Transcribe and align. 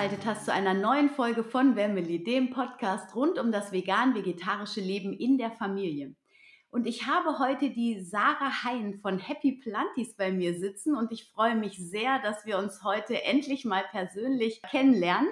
eingeschaltet 0.00 0.24
hast 0.24 0.46
zu 0.46 0.52
einer 0.54 0.72
neuen 0.72 1.10
Folge 1.10 1.44
von 1.44 1.74
Family, 1.74 2.24
dem 2.24 2.48
Podcast 2.48 3.14
rund 3.14 3.38
um 3.38 3.52
das 3.52 3.70
vegan-vegetarische 3.70 4.80
Leben 4.80 5.12
in 5.12 5.36
der 5.36 5.50
Familie. 5.50 6.14
Und 6.70 6.86
ich 6.86 7.06
habe 7.06 7.38
heute 7.38 7.68
die 7.68 8.00
Sarah 8.00 8.64
Hein 8.64 8.98
von 9.02 9.18
Happy 9.18 9.60
Planties 9.62 10.16
bei 10.16 10.32
mir 10.32 10.58
sitzen 10.58 10.96
und 10.96 11.12
ich 11.12 11.30
freue 11.30 11.54
mich 11.54 11.76
sehr, 11.76 12.18
dass 12.20 12.46
wir 12.46 12.56
uns 12.56 12.82
heute 12.82 13.22
endlich 13.24 13.66
mal 13.66 13.84
persönlich 13.90 14.62
kennenlernen. 14.62 15.28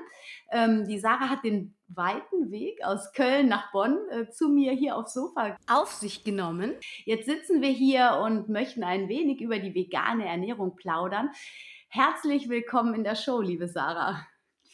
Ähm, 0.52 0.86
die 0.86 0.98
Sarah 0.98 1.30
hat 1.30 1.44
den 1.44 1.74
weiten 1.86 2.50
Weg 2.50 2.84
aus 2.84 3.14
Köln 3.14 3.48
nach 3.48 3.72
Bonn 3.72 3.96
äh, 4.10 4.28
zu 4.28 4.50
mir 4.50 4.72
hier 4.72 4.98
aufs 4.98 5.14
Sofa 5.14 5.56
auf 5.66 5.92
sich 5.92 6.24
genommen. 6.24 6.74
Jetzt 7.06 7.24
sitzen 7.24 7.62
wir 7.62 7.70
hier 7.70 8.20
und 8.22 8.50
möchten 8.50 8.84
ein 8.84 9.08
wenig 9.08 9.41
über 9.41 9.60
die 9.60 9.74
vegane 9.74 10.27
Ernährung 10.27 10.77
plaudern. 10.77 11.30
Herzlich 11.88 12.50
willkommen 12.50 12.92
in 12.92 13.05
der 13.05 13.14
Show, 13.14 13.41
liebe 13.41 13.66
Sarah. 13.66 14.27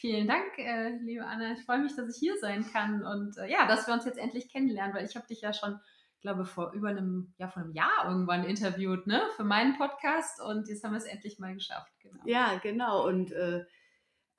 Vielen 0.05 0.29
Dank, 0.29 0.59
äh, 0.59 0.99
liebe 0.99 1.25
Anna. 1.25 1.53
Ich 1.53 1.65
freue 1.65 1.79
mich, 1.79 1.97
dass 1.97 2.15
ich 2.15 2.21
hier 2.21 2.37
sein 2.39 2.71
kann 2.71 3.07
und 3.07 3.39
äh, 3.39 3.51
ja, 3.51 3.67
dass 3.67 3.87
wir 3.87 3.95
uns 3.95 4.05
jetzt 4.05 4.19
endlich 4.19 4.53
kennenlernen, 4.53 4.95
weil 4.95 5.07
ich 5.07 5.17
habe 5.17 5.27
dich 5.27 5.41
ja 5.41 5.55
schon 5.55 5.81
glaube, 6.21 6.45
vor 6.45 6.73
über 6.73 6.91
einem, 6.91 7.33
ja, 7.39 7.49
vor 7.49 7.62
einem 7.62 7.73
Jahr 7.73 8.07
irgendwann 8.07 8.45
interviewt, 8.45 9.07
ne, 9.07 9.23
für 9.37 9.45
meinen 9.45 9.79
Podcast 9.79 10.43
und 10.43 10.69
jetzt 10.69 10.85
haben 10.85 10.93
wir 10.93 10.98
es 10.98 11.07
endlich 11.07 11.39
mal 11.39 11.55
geschafft. 11.55 11.91
Genau. 12.01 12.23
Ja, 12.27 12.61
genau. 12.62 13.07
Und 13.07 13.33
äh, 13.33 13.65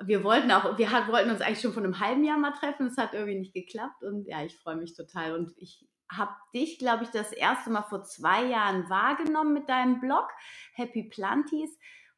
wir 0.04 0.24
wollten 0.24 0.52
auch, 0.52 0.78
wir 0.78 0.92
hat, 0.92 1.08
wollten 1.08 1.32
uns 1.32 1.42
eigentlich 1.42 1.62
schon 1.62 1.74
vor 1.74 1.84
einem 1.84 2.00
halben 2.00 2.24
Jahr 2.24 2.38
mal 2.38 2.54
treffen, 2.54 2.86
es 2.86 2.98
hat 2.98 3.16
irgendwie 3.16 3.40
nicht 3.40 3.56
geklappt 3.56 4.04
und 4.04 4.28
ja, 4.28 4.44
ich 4.44 4.56
freue 4.56 4.76
mich 4.76 4.96
total. 4.96 5.34
Und 5.34 5.52
ich 5.58 5.84
habe 6.12 6.36
dich, 6.54 6.78
glaube 6.78 7.06
ich, 7.06 7.10
das 7.10 7.32
erste 7.32 7.72
Mal 7.72 7.82
vor 7.82 8.04
zwei 8.04 8.46
Jahren 8.46 8.88
wahrgenommen 8.88 9.54
mit 9.54 9.68
deinem 9.68 10.00
Blog 10.00 10.30
Happy 10.76 11.10
Planties 11.10 11.76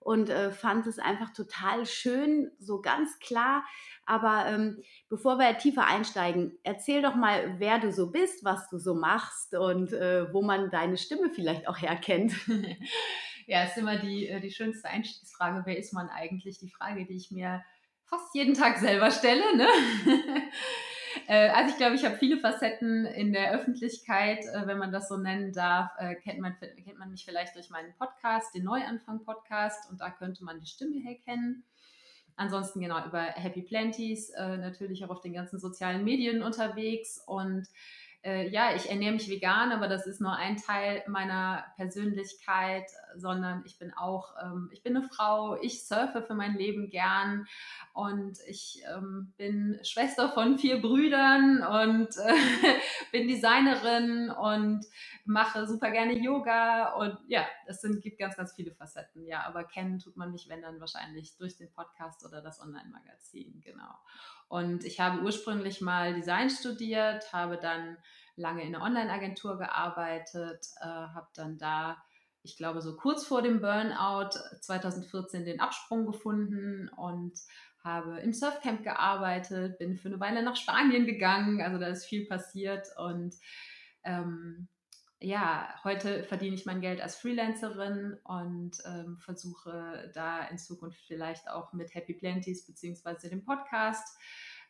und 0.07 0.29
äh, 0.29 0.51
fand 0.51 0.87
es 0.87 0.99
einfach 0.99 1.33
total 1.33 1.85
schön, 1.85 2.49
so 2.59 2.79
ganz 2.79 3.19
klar. 3.19 3.65
Aber 4.05 4.45
ähm, 4.45 4.81
bevor 5.09 5.37
wir 5.37 5.57
tiefer 5.57 5.85
einsteigen, 5.85 6.57
erzähl 6.63 7.01
doch 7.01 7.15
mal, 7.15 7.59
wer 7.59 7.77
du 7.79 7.91
so 7.91 8.09
bist, 8.09 8.45
was 8.45 8.69
du 8.69 8.77
so 8.77 8.95
machst 8.95 9.53
und 9.53 9.91
äh, 9.91 10.31
wo 10.31 10.41
man 10.41 10.69
deine 10.69 10.95
Stimme 10.95 11.29
vielleicht 11.29 11.67
auch 11.67 11.81
herkennt. 11.81 12.33
ja, 13.47 13.65
ist 13.65 13.77
immer 13.77 13.97
die, 13.97 14.29
äh, 14.29 14.39
die 14.39 14.51
schönste 14.51 14.87
Einstiegsfrage. 14.87 15.63
Wer 15.65 15.77
ist 15.77 15.91
man 15.91 16.07
eigentlich? 16.07 16.57
Die 16.57 16.69
Frage, 16.69 17.05
die 17.05 17.17
ich 17.17 17.29
mir 17.29 17.61
fast 18.05 18.33
jeden 18.33 18.53
Tag 18.53 18.77
selber 18.77 19.11
stelle. 19.11 19.57
Ne? 19.57 19.67
Äh, 21.27 21.49
also 21.49 21.71
ich 21.71 21.77
glaube, 21.77 21.95
ich 21.95 22.05
habe 22.05 22.15
viele 22.15 22.37
Facetten 22.37 23.05
in 23.05 23.33
der 23.33 23.51
Öffentlichkeit, 23.51 24.39
äh, 24.45 24.67
wenn 24.67 24.77
man 24.77 24.91
das 24.91 25.09
so 25.09 25.17
nennen 25.17 25.53
darf. 25.53 25.91
Äh, 25.97 26.15
kennt, 26.15 26.39
man, 26.39 26.55
kennt 26.59 26.99
man 26.99 27.11
mich 27.11 27.25
vielleicht 27.25 27.55
durch 27.55 27.69
meinen 27.69 27.93
Podcast, 27.97 28.53
den 28.53 28.63
Neuanfang-Podcast, 28.63 29.89
und 29.89 30.01
da 30.01 30.09
könnte 30.09 30.43
man 30.43 30.59
die 30.59 30.67
Stimme 30.67 30.99
herkennen. 31.01 31.63
Ansonsten 32.35 32.81
genau 32.81 33.03
über 33.03 33.21
Happy 33.21 33.63
Planties, 33.63 34.31
natürlich 34.37 35.03
auch 35.03 35.09
auf 35.09 35.21
den 35.21 35.33
ganzen 35.33 35.57
sozialen 35.57 36.03
Medien 36.03 36.43
unterwegs 36.43 37.19
und 37.25 37.67
äh, 38.23 38.49
ja, 38.49 38.75
ich 38.75 38.89
ernähre 38.89 39.13
mich 39.13 39.29
vegan, 39.29 39.71
aber 39.71 39.87
das 39.87 40.05
ist 40.07 40.21
nur 40.21 40.35
ein 40.35 40.57
Teil 40.57 41.03
meiner 41.07 41.65
Persönlichkeit, 41.75 42.85
sondern 43.15 43.63
ich 43.65 43.79
bin 43.79 43.93
auch, 43.93 44.33
ähm, 44.43 44.69
ich 44.73 44.83
bin 44.83 44.97
eine 44.97 45.07
Frau, 45.07 45.59
ich 45.61 45.85
surfe 45.85 46.21
für 46.21 46.33
mein 46.33 46.55
Leben 46.55 46.89
gern 46.89 47.47
und 47.93 48.37
ich 48.47 48.81
ähm, 48.93 49.33
bin 49.37 49.79
Schwester 49.83 50.29
von 50.29 50.57
vier 50.57 50.81
Brüdern 50.81 51.63
und 51.63 52.09
äh, 52.17 52.33
bin 53.11 53.27
Designerin 53.27 54.29
und 54.29 54.85
mache 55.25 55.67
super 55.67 55.91
gerne 55.91 56.13
Yoga 56.17 56.93
und 56.95 57.17
ja, 57.27 57.45
es 57.67 57.81
sind, 57.81 58.01
gibt 58.01 58.19
ganz, 58.19 58.35
ganz 58.35 58.53
viele 58.53 58.71
Facetten, 58.71 59.25
ja, 59.25 59.45
aber 59.45 59.63
kennen 59.63 59.99
tut 59.99 60.17
man 60.17 60.31
mich, 60.31 60.49
wenn 60.49 60.61
dann 60.61 60.79
wahrscheinlich 60.79 61.35
durch 61.37 61.57
den 61.57 61.71
Podcast 61.71 62.25
oder 62.25 62.41
das 62.41 62.61
Online-Magazin, 62.61 63.61
genau. 63.61 63.93
Und 64.47 64.83
ich 64.85 64.99
habe 64.99 65.21
ursprünglich 65.23 65.81
mal 65.81 66.13
Design 66.13 66.49
studiert, 66.49 67.31
habe 67.33 67.57
dann 67.57 67.97
lange 68.35 68.63
in 68.63 68.75
einer 68.75 68.85
Online-Agentur 68.85 69.57
gearbeitet, 69.57 70.67
äh, 70.79 70.85
habe 70.85 71.27
dann 71.35 71.57
da, 71.57 71.97
ich 72.43 72.55
glaube, 72.55 72.81
so 72.81 72.95
kurz 72.95 73.25
vor 73.25 73.41
dem 73.41 73.59
Burnout 73.61 74.29
2014 74.61 75.45
den 75.45 75.59
Absprung 75.59 76.05
gefunden 76.05 76.89
und 76.89 77.33
habe 77.83 78.19
im 78.19 78.33
Surfcamp 78.33 78.83
gearbeitet, 78.83 79.79
bin 79.79 79.97
für 79.97 80.09
eine 80.09 80.19
Weile 80.19 80.43
nach 80.43 80.55
Spanien 80.55 81.05
gegangen, 81.05 81.61
also 81.61 81.77
da 81.77 81.87
ist 81.87 82.05
viel 82.05 82.25
passiert 82.25 82.87
und 82.97 83.35
ähm, 84.03 84.67
ja, 85.19 85.73
heute 85.83 86.23
verdiene 86.23 86.55
ich 86.55 86.65
mein 86.65 86.81
Geld 86.81 87.01
als 87.01 87.15
Freelancerin 87.15 88.17
und 88.23 88.77
ähm, 88.85 89.17
versuche 89.19 90.11
da 90.13 90.45
in 90.47 90.57
Zukunft 90.57 91.01
vielleicht 91.07 91.49
auch 91.49 91.73
mit 91.73 91.95
Happy 91.95 92.13
Planties 92.13 92.65
beziehungsweise 92.65 93.29
dem 93.29 93.43
Podcast 93.43 94.17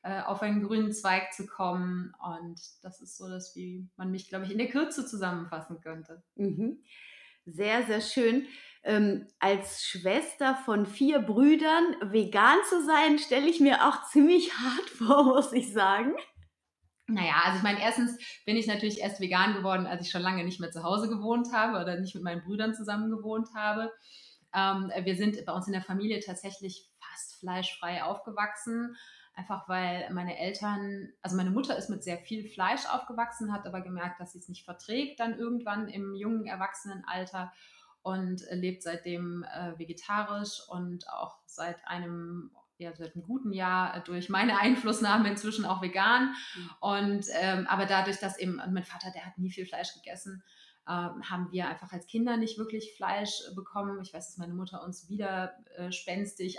äh, 0.04 0.22
auf 0.22 0.42
einen 0.42 0.64
grünen 0.64 0.94
Zweig 0.94 1.34
zu 1.34 1.46
kommen. 1.48 2.14
Und 2.24 2.62
das 2.82 3.02
ist 3.02 3.18
so, 3.18 3.28
dass 3.28 3.56
wie 3.56 3.90
man 3.98 4.10
mich, 4.10 4.30
glaube 4.30 4.46
ich, 4.46 4.52
in 4.52 4.58
der 4.58 4.70
Kürze 4.70 5.06
zusammenfassen 5.06 5.82
könnte. 5.82 6.24
Mhm. 6.36 6.82
Sehr, 7.46 7.86
sehr 7.86 8.02
schön. 8.02 8.48
Ähm, 8.84 9.28
als 9.40 9.86
Schwester 9.86 10.56
von 10.64 10.86
vier 10.86 11.20
Brüdern 11.20 11.96
vegan 12.02 12.60
zu 12.70 12.86
sein, 12.86 13.20
stelle 13.20 13.50
ich 13.50 13.60
mir 13.60 13.86
auch 13.88 14.06
ziemlich 14.08 14.54
hart 14.58 14.90
vor, 14.92 15.24
muss 15.26 15.52
ich 15.52 15.74
sagen. 15.74 16.16
Naja, 17.10 17.42
also 17.46 17.58
ich 17.58 17.64
meine, 17.64 17.82
erstens 17.82 18.18
bin 18.46 18.58
ich 18.58 18.68
natürlich 18.68 19.00
erst 19.00 19.22
vegan 19.22 19.54
geworden, 19.54 19.88
als 19.88 20.02
ich 20.02 20.12
schon 20.12 20.22
lange 20.22 20.44
nicht 20.44 20.60
mehr 20.60 20.72
zu 20.72 20.84
Hause 20.84 21.08
gewohnt 21.08 21.54
habe 21.54 21.80
oder 21.80 22.00
nicht 22.00 22.16
mit 22.16 22.24
meinen 22.24 22.44
Brüdern 22.44 22.76
zusammen 22.76 23.10
gewohnt 23.10 23.48
habe. 23.56 23.94
Ähm, 24.54 24.92
wir 25.04 25.16
sind 25.16 25.44
bei 25.46 25.54
uns 25.54 25.68
in 25.68 25.74
der 25.74 25.82
Familie 25.82 26.20
tatsächlich 26.20 26.90
fast 27.00 27.40
fleischfrei 27.40 28.04
aufgewachsen, 28.04 28.98
einfach 29.34 29.70
weil 29.70 30.10
meine 30.12 30.38
Eltern, 30.38 31.10
also 31.22 31.38
meine 31.38 31.52
Mutter 31.52 31.78
ist 31.78 31.90
mit 31.90 32.04
sehr 32.04 32.18
viel 32.18 32.50
Fleisch 32.50 32.86
aufgewachsen, 32.88 33.54
hat 33.54 33.66
aber 33.66 33.82
gemerkt, 33.82 34.20
dass 34.20 34.34
sie 34.34 34.40
es 34.40 34.50
nicht 34.50 34.66
verträgt, 34.66 35.22
dann 35.22 35.38
irgendwann 35.38 35.88
im 35.88 36.14
jungen 36.14 36.46
Erwachsenenalter 36.46 37.54
und 38.02 38.42
lebt 38.52 38.84
seitdem 38.84 39.44
äh, 39.44 39.78
vegetarisch 39.80 40.62
und 40.70 41.10
auch 41.10 41.38
seit 41.46 41.86
einem 41.88 42.52
ja, 42.78 42.94
seit 42.94 43.16
einem 43.16 43.24
guten 43.24 43.52
Jahr 43.54 43.96
äh, 43.96 44.02
durch 44.02 44.30
meine 44.30 44.60
Einflussnahme 44.60 45.30
inzwischen 45.30 45.66
auch 45.66 45.82
vegan. 45.82 46.36
Mhm. 46.56 46.70
Und 46.80 47.26
ähm, 47.40 47.68
aber 47.68 47.86
dadurch, 47.86 48.20
dass 48.20 48.38
eben 48.38 48.58
mein 48.72 48.86
Vater, 48.86 49.12
der 49.12 49.26
hat 49.26 49.38
nie 49.38 49.52
viel 49.52 49.66
Fleisch 49.66 49.94
gegessen, 49.94 50.44
haben 50.92 51.52
wir 51.52 51.68
einfach 51.68 51.92
als 51.92 52.08
Kinder 52.08 52.38
nicht 52.38 52.58
wirklich 52.58 52.94
Fleisch 52.96 53.44
bekommen. 53.56 54.02
Ich 54.02 54.14
weiß, 54.14 54.28
dass 54.28 54.38
meine 54.38 54.54
Mutter 54.54 54.84
uns 54.84 55.10
wieder 55.10 55.54
äh, 55.76 55.90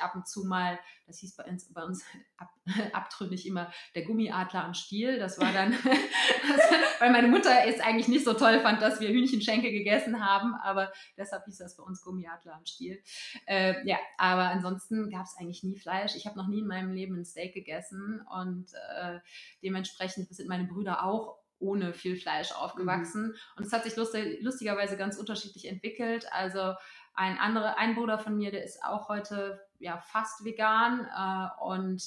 ab 0.00 0.14
und 0.14 0.28
zu 0.28 0.44
mal, 0.44 0.78
das 1.06 1.18
hieß 1.18 1.36
bei 1.36 1.44
uns, 1.44 1.72
bei 1.72 1.82
uns 1.82 2.04
ab, 2.36 2.50
abtrünnig 2.92 3.46
immer 3.46 3.72
der 3.94 4.04
Gummiadler 4.04 4.64
am 4.64 4.74
Stiel. 4.74 5.18
Das 5.18 5.40
war 5.40 5.52
dann, 5.52 5.72
weil 6.98 7.10
meine 7.10 7.28
Mutter 7.28 7.50
es 7.66 7.80
eigentlich 7.80 8.08
nicht 8.08 8.24
so 8.24 8.34
toll 8.34 8.60
fand, 8.60 8.82
dass 8.82 9.00
wir 9.00 9.08
Hühnchenschenkel 9.08 9.70
gegessen 9.70 10.24
haben, 10.24 10.54
aber 10.54 10.92
deshalb 11.16 11.44
hieß 11.44 11.58
das 11.58 11.76
bei 11.76 11.82
uns 11.82 12.02
Gummiadler 12.02 12.54
am 12.54 12.66
Stiel. 12.66 13.02
Äh, 13.46 13.74
ja, 13.86 13.98
aber 14.16 14.48
ansonsten 14.50 15.10
gab 15.10 15.24
es 15.24 15.36
eigentlich 15.38 15.62
nie 15.62 15.76
Fleisch. 15.76 16.14
Ich 16.16 16.26
habe 16.26 16.36
noch 16.36 16.48
nie 16.48 16.60
in 16.60 16.66
meinem 16.66 16.92
Leben 16.92 17.16
ein 17.18 17.24
Steak 17.24 17.54
gegessen 17.54 18.20
und 18.40 18.72
äh, 19.00 19.20
dementsprechend 19.62 20.28
sind 20.34 20.48
meine 20.48 20.64
Brüder 20.64 21.04
auch 21.04 21.38
ohne 21.58 21.92
viel 21.92 22.16
Fleisch 22.16 22.52
aufgewachsen. 22.52 23.28
Mhm. 23.28 23.34
Und 23.56 23.66
es 23.66 23.72
hat 23.72 23.84
sich 23.84 23.96
lustig, 23.96 24.42
lustigerweise 24.42 24.96
ganz 24.96 25.16
unterschiedlich 25.16 25.66
entwickelt. 25.66 26.26
Also 26.32 26.74
ein 27.14 27.38
anderer, 27.38 27.78
ein 27.78 27.94
Bruder 27.94 28.18
von 28.18 28.36
mir, 28.36 28.50
der 28.50 28.64
ist 28.64 28.82
auch 28.84 29.08
heute 29.08 29.60
ja 29.78 29.98
fast 29.98 30.44
vegan 30.44 31.06
äh, 31.06 31.64
und 31.64 32.02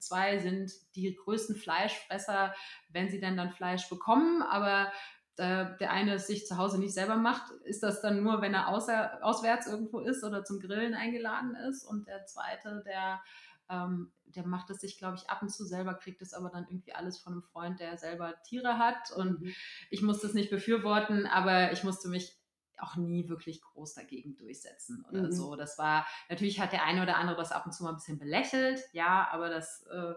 zwei 0.00 0.38
sind 0.38 0.72
die 0.94 1.14
größten 1.14 1.56
Fleischfresser, 1.56 2.54
wenn 2.90 3.08
sie 3.08 3.20
denn 3.20 3.36
dann 3.36 3.52
Fleisch 3.52 3.88
bekommen. 3.88 4.42
Aber 4.42 4.92
äh, 5.36 5.66
der 5.78 5.90
eine 5.90 6.14
es 6.14 6.26
sich 6.26 6.46
zu 6.46 6.56
Hause 6.56 6.78
nicht 6.78 6.94
selber 6.94 7.16
macht, 7.16 7.50
ist 7.64 7.82
das 7.82 8.00
dann 8.00 8.22
nur, 8.22 8.40
wenn 8.40 8.54
er 8.54 8.68
außer, 8.68 9.18
auswärts 9.22 9.66
irgendwo 9.66 10.00
ist 10.00 10.24
oder 10.24 10.44
zum 10.44 10.60
Grillen 10.60 10.94
eingeladen 10.94 11.54
ist. 11.54 11.84
Und 11.84 12.08
der 12.08 12.26
zweite, 12.26 12.82
der 12.86 13.20
ähm, 13.68 14.12
der 14.24 14.46
macht 14.46 14.70
es 14.70 14.80
sich, 14.80 14.98
glaube 14.98 15.16
ich, 15.16 15.30
ab 15.30 15.42
und 15.42 15.50
zu 15.50 15.64
selber, 15.64 15.94
kriegt 15.94 16.20
es 16.22 16.34
aber 16.34 16.50
dann 16.50 16.66
irgendwie 16.68 16.92
alles 16.92 17.18
von 17.18 17.34
einem 17.34 17.42
Freund, 17.42 17.80
der 17.80 17.96
selber 17.96 18.34
Tiere 18.42 18.78
hat. 18.78 19.10
Und 19.12 19.40
mhm. 19.40 19.54
ich 19.90 20.02
musste 20.02 20.26
es 20.26 20.34
nicht 20.34 20.50
befürworten, 20.50 21.26
aber 21.26 21.72
ich 21.72 21.84
musste 21.84 22.08
mich 22.08 22.36
auch 22.78 22.96
nie 22.96 23.28
wirklich 23.28 23.62
groß 23.62 23.94
dagegen 23.94 24.36
durchsetzen 24.36 25.04
oder 25.08 25.24
mhm. 25.24 25.32
so. 25.32 25.56
Das 25.56 25.78
war, 25.78 26.06
natürlich 26.28 26.60
hat 26.60 26.72
der 26.72 26.84
eine 26.84 27.02
oder 27.02 27.16
andere 27.16 27.36
das 27.36 27.52
ab 27.52 27.66
und 27.66 27.72
zu 27.72 27.84
mal 27.84 27.90
ein 27.90 27.96
bisschen 27.96 28.18
belächelt, 28.18 28.80
ja, 28.92 29.28
aber 29.30 29.48
das 29.48 29.86
äh, 29.86 30.14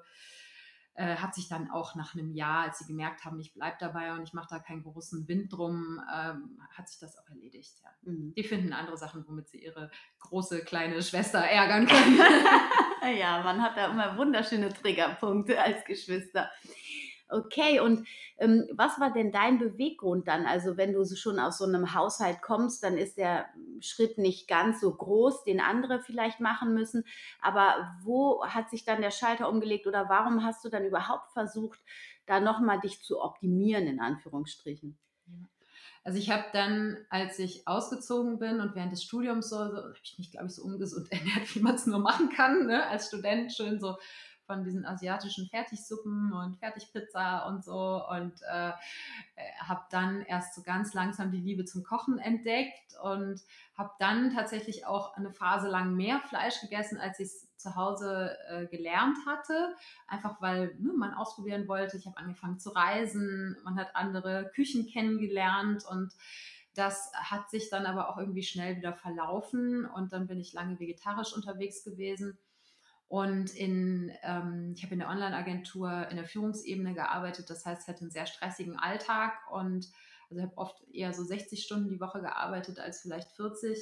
äh, 0.96 1.16
hat 1.16 1.34
sich 1.34 1.48
dann 1.48 1.72
auch 1.72 1.96
nach 1.96 2.14
einem 2.14 2.32
Jahr, 2.34 2.66
als 2.66 2.80
sie 2.80 2.86
gemerkt 2.86 3.24
haben, 3.24 3.40
ich 3.40 3.54
bleibe 3.54 3.78
dabei 3.80 4.14
und 4.14 4.24
ich 4.24 4.34
mache 4.34 4.50
da 4.50 4.60
keinen 4.60 4.84
großen 4.84 5.28
Wind 5.28 5.54
drum, 5.54 6.02
ähm, 6.14 6.60
hat 6.72 6.90
sich 6.90 7.00
das 7.00 7.18
auch 7.18 7.28
erledigt. 7.30 7.76
Ja. 7.84 8.12
Mhm. 8.12 8.34
Die 8.36 8.44
finden 8.44 8.74
andere 8.74 8.98
Sachen, 8.98 9.26
womit 9.28 9.48
sie 9.50 9.64
ihre 9.64 9.90
große 10.20 10.64
kleine 10.66 11.02
Schwester 11.02 11.40
ärgern 11.40 11.88
können. 11.88 12.20
ja, 13.18 13.42
man 13.44 13.62
hat 13.62 13.78
da 13.78 13.88
immer 13.88 14.18
wunderschöne 14.18 14.70
Triggerpunkte 14.70 15.62
als 15.62 15.86
Geschwister. 15.86 16.52
Okay, 17.32 17.80
und 17.80 18.08
ähm, 18.40 18.68
was 18.72 19.00
war 19.00 19.14
denn 19.14 19.32
dein 19.32 19.60
Beweggrund 19.60 20.28
dann? 20.28 20.48
Also 20.48 20.78
wenn 20.78 20.94
du 20.94 21.06
schon 21.06 21.40
aus 21.40 21.60
so 21.60 21.66
einem 21.66 21.94
Haushalt 21.94 22.42
kommst, 22.42 22.84
dann 22.84 22.98
ist 22.98 23.18
der 23.18 23.46
Schritt 23.82 24.18
nicht 24.18 24.48
ganz 24.48 24.82
so 24.82 24.92
groß, 24.92 25.44
den 25.44 25.60
andere 25.60 26.00
vielleicht 26.00 26.40
machen 26.40 26.74
müssen. 26.74 27.06
Aber 27.40 27.96
wo 28.02 28.44
hat 28.44 28.72
sich 28.72 28.84
dann 28.84 29.02
der 29.02 29.12
Schalter 29.12 29.48
umgelegt 29.48 29.86
oder 29.86 30.10
warum 30.10 30.44
hast 30.44 30.66
du 30.66 30.70
dann 30.70 30.86
überhaupt 30.86 31.32
versucht, 31.32 31.80
da 32.26 32.40
nochmal 32.40 32.80
dich 32.80 33.04
zu 33.04 33.22
optimieren, 33.22 33.86
in 33.86 34.00
Anführungsstrichen? 34.00 34.98
Also 36.04 36.18
ich 36.18 36.32
habe 36.32 36.46
dann, 36.54 36.98
als 37.10 37.38
ich 37.38 37.68
ausgezogen 37.68 38.40
bin 38.40 38.62
und 38.62 38.74
während 38.74 38.92
des 38.92 39.04
Studiums 39.04 39.50
so, 39.50 39.58
so 39.58 39.76
habe 39.76 39.94
ich 40.02 40.18
mich, 40.18 40.32
glaube 40.32 40.48
ich, 40.48 40.56
so 40.56 40.64
ungesund 40.64 41.08
ernährt, 41.12 41.54
wie 41.54 41.60
man 41.60 41.76
es 41.76 41.86
nur 41.86 42.00
machen 42.00 42.30
kann, 42.30 42.66
ne? 42.66 42.88
als 42.88 43.08
Student 43.08 43.54
schön 43.54 43.80
so 43.80 43.98
von 44.50 44.64
diesen 44.64 44.84
asiatischen 44.84 45.48
Fertigsuppen 45.48 46.34
und 46.34 46.58
Fertigpizza 46.58 47.48
und 47.48 47.64
so 47.64 48.04
und 48.10 48.34
äh, 48.42 48.72
habe 49.60 49.82
dann 49.92 50.24
erst 50.24 50.56
so 50.56 50.64
ganz 50.64 50.96
langsam 50.96 51.32
die 51.32 51.40
Liebe 51.40 51.66
zum 51.66 51.84
Kochen 51.84 52.18
entdeckt 52.18 52.96
und 53.04 53.44
habe 53.78 53.92
dann 54.00 54.34
tatsächlich 54.34 54.88
auch 54.88 55.16
eine 55.16 55.32
Phase 55.32 55.68
lang 55.68 55.96
mehr 55.96 56.20
Fleisch 56.22 56.62
gegessen, 56.62 56.98
als 56.98 57.20
ich 57.20 57.28
es 57.28 57.56
zu 57.58 57.76
Hause 57.76 58.36
äh, 58.50 58.66
gelernt 58.66 59.18
hatte, 59.28 59.76
einfach 60.08 60.42
weil 60.42 60.76
ne, 60.80 60.94
man 60.94 61.14
ausprobieren 61.14 61.68
wollte. 61.68 61.98
Ich 61.98 62.08
habe 62.08 62.18
angefangen 62.18 62.58
zu 62.58 62.72
reisen, 62.72 63.56
man 63.64 63.76
hat 63.76 63.96
andere 63.96 64.50
Küchen 64.56 64.88
kennengelernt 64.88 65.86
und 65.86 66.12
das 66.74 67.12
hat 67.14 67.52
sich 67.52 67.70
dann 67.70 67.86
aber 67.86 68.10
auch 68.10 68.18
irgendwie 68.18 68.44
schnell 68.44 68.78
wieder 68.78 68.94
verlaufen 68.94 69.86
und 69.86 70.12
dann 70.12 70.26
bin 70.26 70.40
ich 70.40 70.54
lange 70.54 70.80
vegetarisch 70.80 71.34
unterwegs 71.34 71.84
gewesen 71.84 72.40
und 73.10 73.56
in, 73.56 74.12
ähm, 74.22 74.74
ich 74.76 74.84
habe 74.84 74.94
in 74.94 75.00
der 75.00 75.10
Online-Agentur 75.10 76.08
in 76.10 76.16
der 76.16 76.28
Führungsebene 76.28 76.94
gearbeitet, 76.94 77.50
das 77.50 77.66
heißt, 77.66 77.82
ich 77.82 77.88
hatte 77.88 78.02
einen 78.02 78.12
sehr 78.12 78.28
stressigen 78.28 78.78
Alltag 78.78 79.34
und 79.52 79.88
also 80.30 80.44
habe 80.44 80.58
oft 80.58 80.84
eher 80.94 81.12
so 81.12 81.24
60 81.24 81.64
Stunden 81.64 81.90
die 81.90 82.00
Woche 82.00 82.22
gearbeitet 82.22 82.80
als 82.80 83.02
vielleicht 83.02 83.32
40 83.32 83.80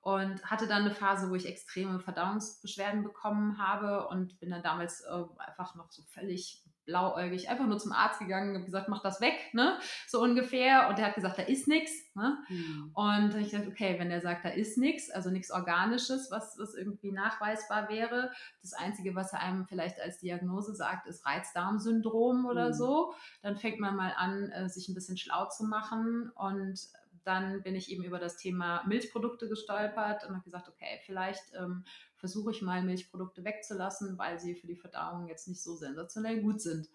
und 0.00 0.42
hatte 0.42 0.66
dann 0.66 0.86
eine 0.86 0.94
Phase, 0.94 1.28
wo 1.28 1.34
ich 1.34 1.46
extreme 1.46 2.00
Verdauungsbeschwerden 2.00 3.04
bekommen 3.04 3.58
habe 3.58 4.08
und 4.08 4.40
bin 4.40 4.48
dann 4.48 4.62
damals 4.62 5.02
äh, 5.02 5.24
einfach 5.36 5.74
noch 5.74 5.90
so 5.90 6.02
völlig 6.04 6.64
blauäugig 6.90 7.48
einfach 7.48 7.66
nur 7.66 7.78
zum 7.78 7.92
Arzt 7.92 8.18
gegangen 8.18 8.56
und 8.56 8.64
gesagt, 8.64 8.88
mach 8.88 9.02
das 9.02 9.20
weg, 9.20 9.34
ne? 9.52 9.78
So 10.08 10.20
ungefähr. 10.20 10.88
Und 10.88 10.98
der 10.98 11.06
hat 11.06 11.14
gesagt, 11.14 11.38
da 11.38 11.42
ist 11.42 11.68
nichts. 11.68 11.92
Ne? 12.14 12.36
Mhm. 12.48 12.90
Und 12.92 13.36
ich 13.36 13.52
dachte, 13.52 13.68
okay, 13.68 13.96
wenn 13.98 14.10
der 14.10 14.20
sagt, 14.20 14.44
da 14.44 14.48
ist 14.48 14.76
nichts, 14.76 15.10
also 15.10 15.30
nichts 15.30 15.52
Organisches, 15.52 16.30
was, 16.30 16.56
was 16.58 16.74
irgendwie 16.74 17.12
nachweisbar 17.12 17.88
wäre, 17.88 18.32
das 18.62 18.72
Einzige, 18.72 19.14
was 19.14 19.32
er 19.32 19.40
einem 19.40 19.64
vielleicht 19.66 20.00
als 20.00 20.18
Diagnose 20.18 20.74
sagt, 20.74 21.06
ist 21.06 21.24
Reizdarmsyndrom 21.24 22.46
oder 22.46 22.68
mhm. 22.68 22.74
so, 22.74 23.14
dann 23.42 23.56
fängt 23.56 23.78
man 23.78 23.94
mal 23.94 24.12
an, 24.16 24.50
äh, 24.50 24.68
sich 24.68 24.88
ein 24.88 24.94
bisschen 24.94 25.16
schlau 25.16 25.48
zu 25.48 25.64
machen 25.64 26.32
und 26.34 26.80
dann 27.24 27.62
bin 27.62 27.76
ich 27.76 27.90
eben 27.92 28.02
über 28.02 28.18
das 28.18 28.38
Thema 28.38 28.82
Milchprodukte 28.86 29.48
gestolpert 29.48 30.24
und 30.24 30.34
habe 30.34 30.44
gesagt, 30.44 30.68
okay, 30.68 31.00
vielleicht 31.04 31.52
ähm, 31.54 31.84
versuche 32.20 32.52
ich 32.52 32.62
mal 32.62 32.82
Milchprodukte 32.82 33.44
wegzulassen, 33.44 34.18
weil 34.18 34.38
sie 34.38 34.54
für 34.54 34.66
die 34.66 34.76
Verdauung 34.76 35.26
jetzt 35.26 35.48
nicht 35.48 35.62
so 35.62 35.74
sensationell 35.74 36.42
gut 36.42 36.60
sind. 36.60 36.88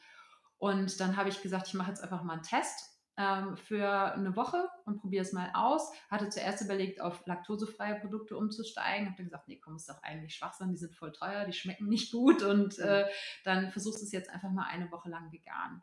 Und 0.58 1.00
dann 1.00 1.18
habe 1.18 1.30
ich 1.30 1.42
gesagt, 1.42 1.68
ich 1.68 1.74
mache 1.74 1.90
jetzt 1.90 2.02
einfach 2.02 2.24
mal 2.24 2.34
einen 2.34 2.44
Test 2.44 2.96
ähm, 3.18 3.58
für 3.58 4.14
eine 4.14 4.36
Woche 4.36 4.70
und 4.86 5.00
probiere 5.00 5.24
es 5.24 5.34
mal 5.34 5.50
aus. 5.54 5.92
Hatte 6.10 6.30
zuerst 6.30 6.62
überlegt, 6.64 7.02
auf 7.02 7.26
laktosefreie 7.26 8.00
Produkte 8.00 8.38
umzusteigen. 8.38 9.08
Habe 9.08 9.18
dann 9.18 9.26
gesagt, 9.26 9.48
nee, 9.48 9.60
komm, 9.60 9.76
ist 9.76 9.90
doch 9.90 10.02
eigentlich 10.04 10.36
Schwachsinn, 10.36 10.72
die 10.72 10.78
sind 10.78 10.96
voll 10.96 11.12
teuer, 11.12 11.46
die 11.46 11.54
schmecken 11.54 11.88
nicht 11.88 12.12
gut 12.12 12.44
und 12.44 12.78
äh, 12.80 13.06
dann 13.44 13.72
versuchst 13.72 14.02
du 14.02 14.06
es 14.06 14.12
jetzt 14.12 14.30
einfach 14.30 14.52
mal 14.52 14.68
eine 14.68 14.92
Woche 14.92 15.10
lang 15.10 15.32
vegan. 15.32 15.82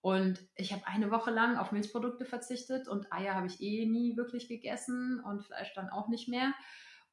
Und 0.00 0.40
ich 0.56 0.72
habe 0.72 0.84
eine 0.86 1.12
Woche 1.12 1.30
lang 1.30 1.56
auf 1.56 1.70
Milchprodukte 1.70 2.24
verzichtet 2.24 2.88
und 2.88 3.12
Eier 3.12 3.36
habe 3.36 3.46
ich 3.46 3.60
eh 3.60 3.86
nie 3.86 4.16
wirklich 4.16 4.48
gegessen 4.48 5.20
und 5.20 5.44
Fleisch 5.44 5.72
dann 5.74 5.90
auch 5.90 6.08
nicht 6.08 6.28
mehr. 6.28 6.52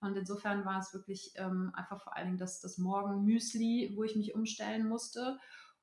Und 0.01 0.15
insofern 0.15 0.65
war 0.65 0.79
es 0.79 0.93
wirklich 0.93 1.33
ähm, 1.35 1.71
einfach 1.75 2.01
vor 2.01 2.15
allen 2.15 2.27
Dingen 2.27 2.37
das, 2.37 2.61
das 2.61 2.77
Morgen-Müsli, 2.77 3.93
wo 3.95 4.03
ich 4.03 4.15
mich 4.15 4.33
umstellen 4.33 4.87
musste. 4.87 5.37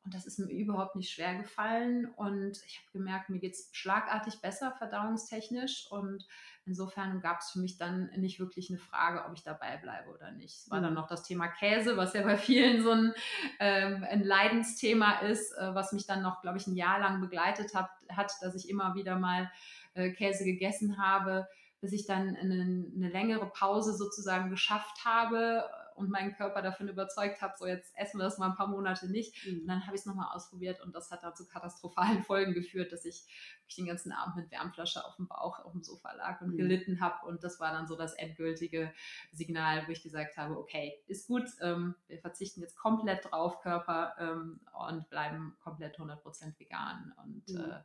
Und 0.07 0.15
das 0.15 0.25
ist 0.25 0.39
mir 0.39 0.47
überhaupt 0.53 0.95
nicht 0.95 1.11
schwer 1.11 1.35
gefallen. 1.35 2.07
Und 2.07 2.63
ich 2.65 2.79
habe 2.79 2.93
gemerkt, 2.93 3.29
mir 3.29 3.41
geht 3.41 3.55
es 3.55 3.69
schlagartig 3.73 4.41
besser, 4.41 4.71
verdauungstechnisch. 4.71 5.89
Und 5.91 6.25
insofern 6.65 7.21
gab 7.21 7.41
es 7.41 7.51
für 7.51 7.59
mich 7.59 7.77
dann 7.77 8.09
nicht 8.17 8.39
wirklich 8.39 8.71
eine 8.71 8.79
Frage, 8.79 9.25
ob 9.27 9.35
ich 9.35 9.43
dabei 9.43 9.77
bleibe 9.79 10.09
oder 10.11 10.31
nicht. 10.31 10.55
Es 10.55 10.71
war 10.71 10.81
dann 10.81 10.91
mhm. 10.91 10.97
noch 11.01 11.09
das 11.09 11.25
Thema 11.25 11.49
Käse, 11.49 11.97
was 11.97 12.15
ja 12.15 12.23
bei 12.23 12.39
vielen 12.39 12.85
so 12.85 12.93
ein, 12.93 13.15
ähm, 13.59 14.07
ein 14.09 14.23
Leidensthema 14.23 15.19
ist, 15.19 15.53
äh, 15.59 15.75
was 15.75 15.93
mich 15.93 16.07
dann 16.07 16.23
noch, 16.23 16.41
glaube 16.41 16.59
ich, 16.59 16.69
ein 16.69 16.77
Jahr 16.77 17.01
lang 17.01 17.21
begleitet 17.21 17.75
hat, 17.75 17.91
hat 18.09 18.33
dass 18.41 18.55
ich 18.55 18.71
immer 18.71 18.95
wieder 18.95 19.19
mal 19.19 19.51
äh, 19.95 20.12
Käse 20.12 20.45
gegessen 20.45 20.99
habe 20.99 21.49
bis 21.81 21.93
ich 21.93 22.06
dann 22.06 22.37
eine, 22.37 22.62
eine 22.62 23.08
längere 23.08 23.46
Pause 23.46 23.94
sozusagen 23.94 24.50
geschafft 24.50 25.05
habe 25.05 25.64
und 25.96 26.11
meinen 26.11 26.34
Körper 26.34 26.62
davon 26.62 26.88
überzeugt 26.88 27.40
habe, 27.40 27.55
so 27.58 27.67
jetzt 27.67 27.93
essen 27.96 28.19
wir 28.19 28.25
das 28.25 28.38
mal 28.38 28.50
ein 28.50 28.56
paar 28.56 28.69
Monate 28.69 29.11
nicht. 29.11 29.46
Mhm. 29.46 29.61
Und 29.61 29.67
dann 29.67 29.87
habe 29.87 29.96
ich 29.96 30.00
es 30.00 30.06
nochmal 30.06 30.34
ausprobiert 30.34 30.81
und 30.82 30.94
das 30.94 31.11
hat 31.11 31.23
dann 31.23 31.34
zu 31.34 31.46
katastrophalen 31.46 32.23
Folgen 32.25 32.55
geführt, 32.55 32.93
dass 32.93 33.05
ich 33.05 33.26
den 33.76 33.87
ganzen 33.87 34.12
Abend 34.12 34.37
mit 34.37 34.50
Wärmflasche 34.50 35.05
auf 35.05 35.17
dem 35.17 35.26
Bauch 35.26 35.58
auf 35.64 35.73
dem 35.73 35.82
Sofa 35.82 36.12
lag 36.12 36.40
und 36.40 36.52
mhm. 36.52 36.56
gelitten 36.56 37.00
habe. 37.00 37.26
Und 37.26 37.43
das 37.43 37.58
war 37.61 37.73
dann 37.73 37.88
so 37.88 37.96
das 37.96 38.14
endgültige 38.14 38.93
Signal, 39.32 39.87
wo 39.87 39.93
ich 39.93 40.02
gesagt 40.02 40.37
habe, 40.37 40.56
okay, 40.58 41.02
ist 41.06 41.26
gut, 41.26 41.44
ähm, 41.61 41.94
wir 42.08 42.19
verzichten 42.19 42.61
jetzt 42.61 42.76
komplett 42.76 43.31
drauf, 43.31 43.61
Körper, 43.61 44.14
ähm, 44.19 44.61
und 44.88 45.08
bleiben 45.08 45.56
komplett 45.61 45.99
100% 45.99 46.58
vegan. 46.58 47.14
Und 47.25 47.49
mhm. 47.49 47.61
äh, 47.61 47.81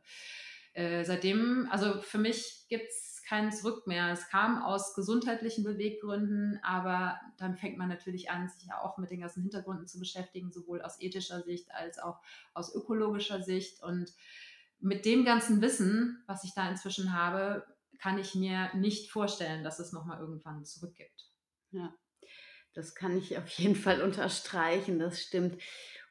äh, 0.74 1.04
seitdem, 1.04 1.68
also 1.70 2.00
für 2.00 2.18
mich 2.18 2.66
gibt 2.68 2.88
es 2.88 3.22
kein 3.28 3.52
Zurück 3.52 3.86
mehr. 3.86 4.10
Es 4.10 4.28
kam 4.28 4.62
aus 4.62 4.94
gesundheitlichen 4.94 5.64
Beweggründen, 5.64 6.60
aber 6.62 7.20
dann 7.38 7.56
fängt 7.56 7.78
man 7.78 7.88
natürlich 7.88 8.30
an, 8.30 8.48
sich 8.48 8.68
ja 8.68 8.80
auch 8.82 8.98
mit 8.98 9.10
den 9.10 9.20
ganzen 9.20 9.42
Hintergründen 9.42 9.86
zu 9.86 9.98
beschäftigen, 9.98 10.50
sowohl 10.50 10.82
aus 10.82 11.00
ethischer 11.00 11.42
Sicht 11.42 11.70
als 11.72 11.98
auch 11.98 12.20
aus 12.52 12.74
ökologischer 12.74 13.42
Sicht. 13.42 13.82
Und 13.82 14.12
mit 14.80 15.04
dem 15.04 15.24
ganzen 15.24 15.60
Wissen, 15.62 16.22
was 16.26 16.44
ich 16.44 16.54
da 16.54 16.68
inzwischen 16.68 17.12
habe, 17.12 17.64
kann 17.98 18.18
ich 18.18 18.34
mir 18.34 18.74
nicht 18.74 19.10
vorstellen, 19.10 19.62
dass 19.62 19.78
es 19.78 19.92
nochmal 19.92 20.18
irgendwann 20.18 20.64
zurückgibt. 20.64 21.30
Ja, 21.70 21.94
das 22.74 22.94
kann 22.94 23.16
ich 23.16 23.36
auf 23.38 23.48
jeden 23.50 23.76
Fall 23.76 24.02
unterstreichen, 24.02 24.98
das 24.98 25.20
stimmt. 25.22 25.58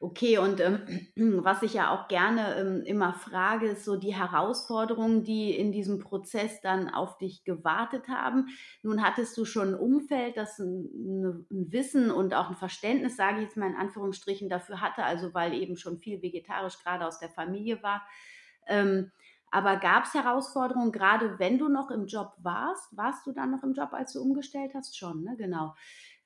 Okay, 0.00 0.38
und 0.38 0.60
ähm, 0.60 0.80
was 1.44 1.62
ich 1.62 1.74
ja 1.74 1.90
auch 1.94 2.08
gerne 2.08 2.56
ähm, 2.56 2.82
immer 2.84 3.14
frage, 3.14 3.68
ist 3.68 3.84
so 3.84 3.96
die 3.96 4.14
Herausforderungen, 4.14 5.22
die 5.22 5.56
in 5.56 5.70
diesem 5.70 6.00
Prozess 6.00 6.60
dann 6.60 6.88
auf 6.88 7.18
dich 7.18 7.44
gewartet 7.44 8.08
haben. 8.08 8.46
Nun 8.82 9.02
hattest 9.02 9.36
du 9.38 9.44
schon 9.44 9.68
ein 9.70 9.74
Umfeld, 9.78 10.36
das 10.36 10.58
ein, 10.58 11.46
ein 11.50 11.72
Wissen 11.72 12.10
und 12.10 12.34
auch 12.34 12.50
ein 12.50 12.56
Verständnis, 12.56 13.16
sage 13.16 13.38
ich 13.38 13.44
jetzt 13.44 13.56
mal 13.56 13.70
in 13.70 13.76
Anführungsstrichen, 13.76 14.48
dafür 14.48 14.80
hatte, 14.80 15.04
also 15.04 15.34
weil 15.34 15.54
eben 15.54 15.76
schon 15.76 15.98
viel 15.98 16.20
vegetarisch 16.20 16.78
gerade 16.82 17.06
aus 17.06 17.20
der 17.20 17.30
Familie 17.30 17.80
war. 17.84 18.02
Ähm, 18.66 19.12
aber 19.52 19.76
gab 19.76 20.04
es 20.04 20.14
Herausforderungen, 20.14 20.92
gerade 20.92 21.38
wenn 21.38 21.58
du 21.58 21.68
noch 21.68 21.90
im 21.90 22.06
Job 22.06 22.32
warst? 22.38 22.96
Warst 22.96 23.26
du 23.26 23.32
dann 23.32 23.50
noch 23.50 23.62
im 23.62 23.74
Job, 23.74 23.90
als 23.92 24.14
du 24.14 24.22
umgestellt 24.22 24.72
hast? 24.74 24.96
Schon, 24.96 25.22
ne? 25.22 25.36
Genau. 25.36 25.74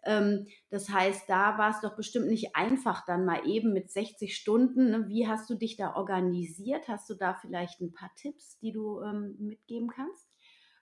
Ähm, 0.06 0.46
das 0.70 0.88
heißt, 0.88 1.28
da 1.28 1.58
war 1.58 1.70
es 1.70 1.80
doch 1.80 1.96
bestimmt 1.96 2.28
nicht 2.28 2.56
einfach, 2.56 3.04
dann 3.04 3.24
mal 3.24 3.46
eben 3.46 3.72
mit 3.72 3.90
60 3.90 4.36
Stunden. 4.36 4.90
Ne? 4.90 5.08
Wie 5.08 5.28
hast 5.28 5.50
du 5.50 5.54
dich 5.54 5.76
da 5.76 5.94
organisiert? 5.94 6.88
Hast 6.88 7.10
du 7.10 7.14
da 7.14 7.34
vielleicht 7.34 7.80
ein 7.80 7.92
paar 7.92 8.10
Tipps, 8.16 8.58
die 8.60 8.72
du 8.72 9.02
ähm, 9.02 9.36
mitgeben 9.38 9.88
kannst? 9.88 10.30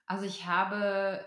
Also 0.05 0.25
ich 0.25 0.45
habe 0.45 1.25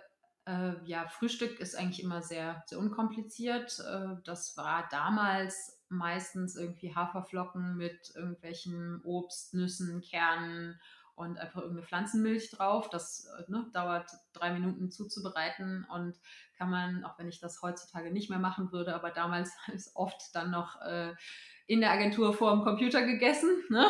äh, 0.48 0.72
ja, 0.86 1.06
Frühstück 1.08 1.60
ist 1.60 1.74
eigentlich 1.74 2.02
immer 2.02 2.22
sehr, 2.22 2.62
sehr 2.66 2.78
unkompliziert. 2.78 3.78
Äh, 3.80 4.16
das 4.24 4.56
war 4.56 4.88
damals 4.90 5.78
meistens 5.90 6.56
irgendwie 6.56 6.94
Haferflocken 6.94 7.76
mit 7.76 8.12
irgendwelchen 8.14 9.02
Obst, 9.04 9.52
Nüssen, 9.52 10.00
Kernen 10.00 10.80
und 11.14 11.38
einfach 11.38 11.60
irgendeine 11.60 11.86
Pflanzenmilch 11.86 12.50
drauf. 12.50 12.88
Das 12.88 13.26
äh, 13.38 13.50
ne, 13.50 13.68
dauert 13.74 14.10
drei 14.32 14.52
Minuten 14.52 14.90
zuzubereiten 14.90 15.84
und 15.92 16.16
kann 16.58 16.70
man, 16.70 17.04
auch 17.04 17.18
wenn 17.18 17.28
ich 17.28 17.38
das 17.38 17.62
heutzutage 17.62 18.10
nicht 18.10 18.28
mehr 18.28 18.40
machen 18.40 18.72
würde, 18.72 18.94
aber 18.94 19.10
damals 19.10 19.56
ist 19.72 19.94
oft 19.94 20.34
dann 20.34 20.50
noch 20.50 20.80
äh, 20.82 21.14
in 21.68 21.80
der 21.80 21.92
Agentur 21.92 22.32
vor 22.32 22.52
dem 22.52 22.62
Computer 22.62 23.02
gegessen. 23.02 23.50
Ne? 23.70 23.86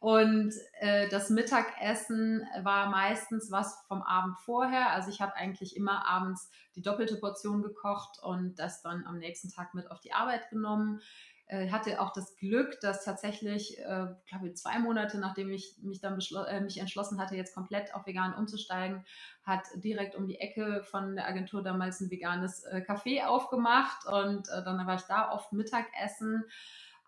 Und 0.00 0.52
äh, 0.80 1.08
das 1.08 1.30
Mittagessen 1.30 2.46
war 2.62 2.90
meistens 2.90 3.50
was 3.50 3.82
vom 3.88 4.02
Abend 4.02 4.36
vorher. 4.40 4.90
Also 4.90 5.08
ich 5.08 5.22
habe 5.22 5.34
eigentlich 5.34 5.76
immer 5.76 6.06
abends 6.06 6.50
die 6.74 6.82
doppelte 6.82 7.16
Portion 7.16 7.62
gekocht 7.62 8.18
und 8.22 8.56
das 8.58 8.82
dann 8.82 9.06
am 9.06 9.18
nächsten 9.18 9.50
Tag 9.50 9.72
mit 9.72 9.90
auf 9.90 10.00
die 10.00 10.12
Arbeit 10.12 10.50
genommen 10.50 11.00
äh, 11.48 11.70
hatte 11.70 12.00
auch 12.00 12.12
das 12.12 12.36
Glück, 12.36 12.80
dass 12.80 13.04
tatsächlich, 13.04 13.78
äh, 13.78 14.06
glaube 14.28 14.52
zwei 14.54 14.78
Monate 14.78 15.18
nachdem 15.18 15.50
ich 15.52 15.76
mich 15.80 16.00
dann 16.00 16.18
äh, 16.48 16.60
mich 16.60 16.78
entschlossen 16.78 17.20
hatte, 17.20 17.36
jetzt 17.36 17.54
komplett 17.54 17.94
auf 17.94 18.06
vegan 18.06 18.34
umzusteigen, 18.34 19.04
hat 19.44 19.62
direkt 19.76 20.16
um 20.16 20.26
die 20.26 20.40
Ecke 20.40 20.82
von 20.82 21.14
der 21.14 21.26
Agentur 21.28 21.62
damals 21.62 22.00
ein 22.00 22.10
veganes 22.10 22.64
äh, 22.64 22.84
Café 22.86 23.26
aufgemacht 23.26 24.06
und 24.06 24.48
äh, 24.48 24.64
dann 24.64 24.84
war 24.86 24.96
ich 24.96 25.02
da 25.02 25.30
oft 25.30 25.52
Mittagessen. 25.52 26.44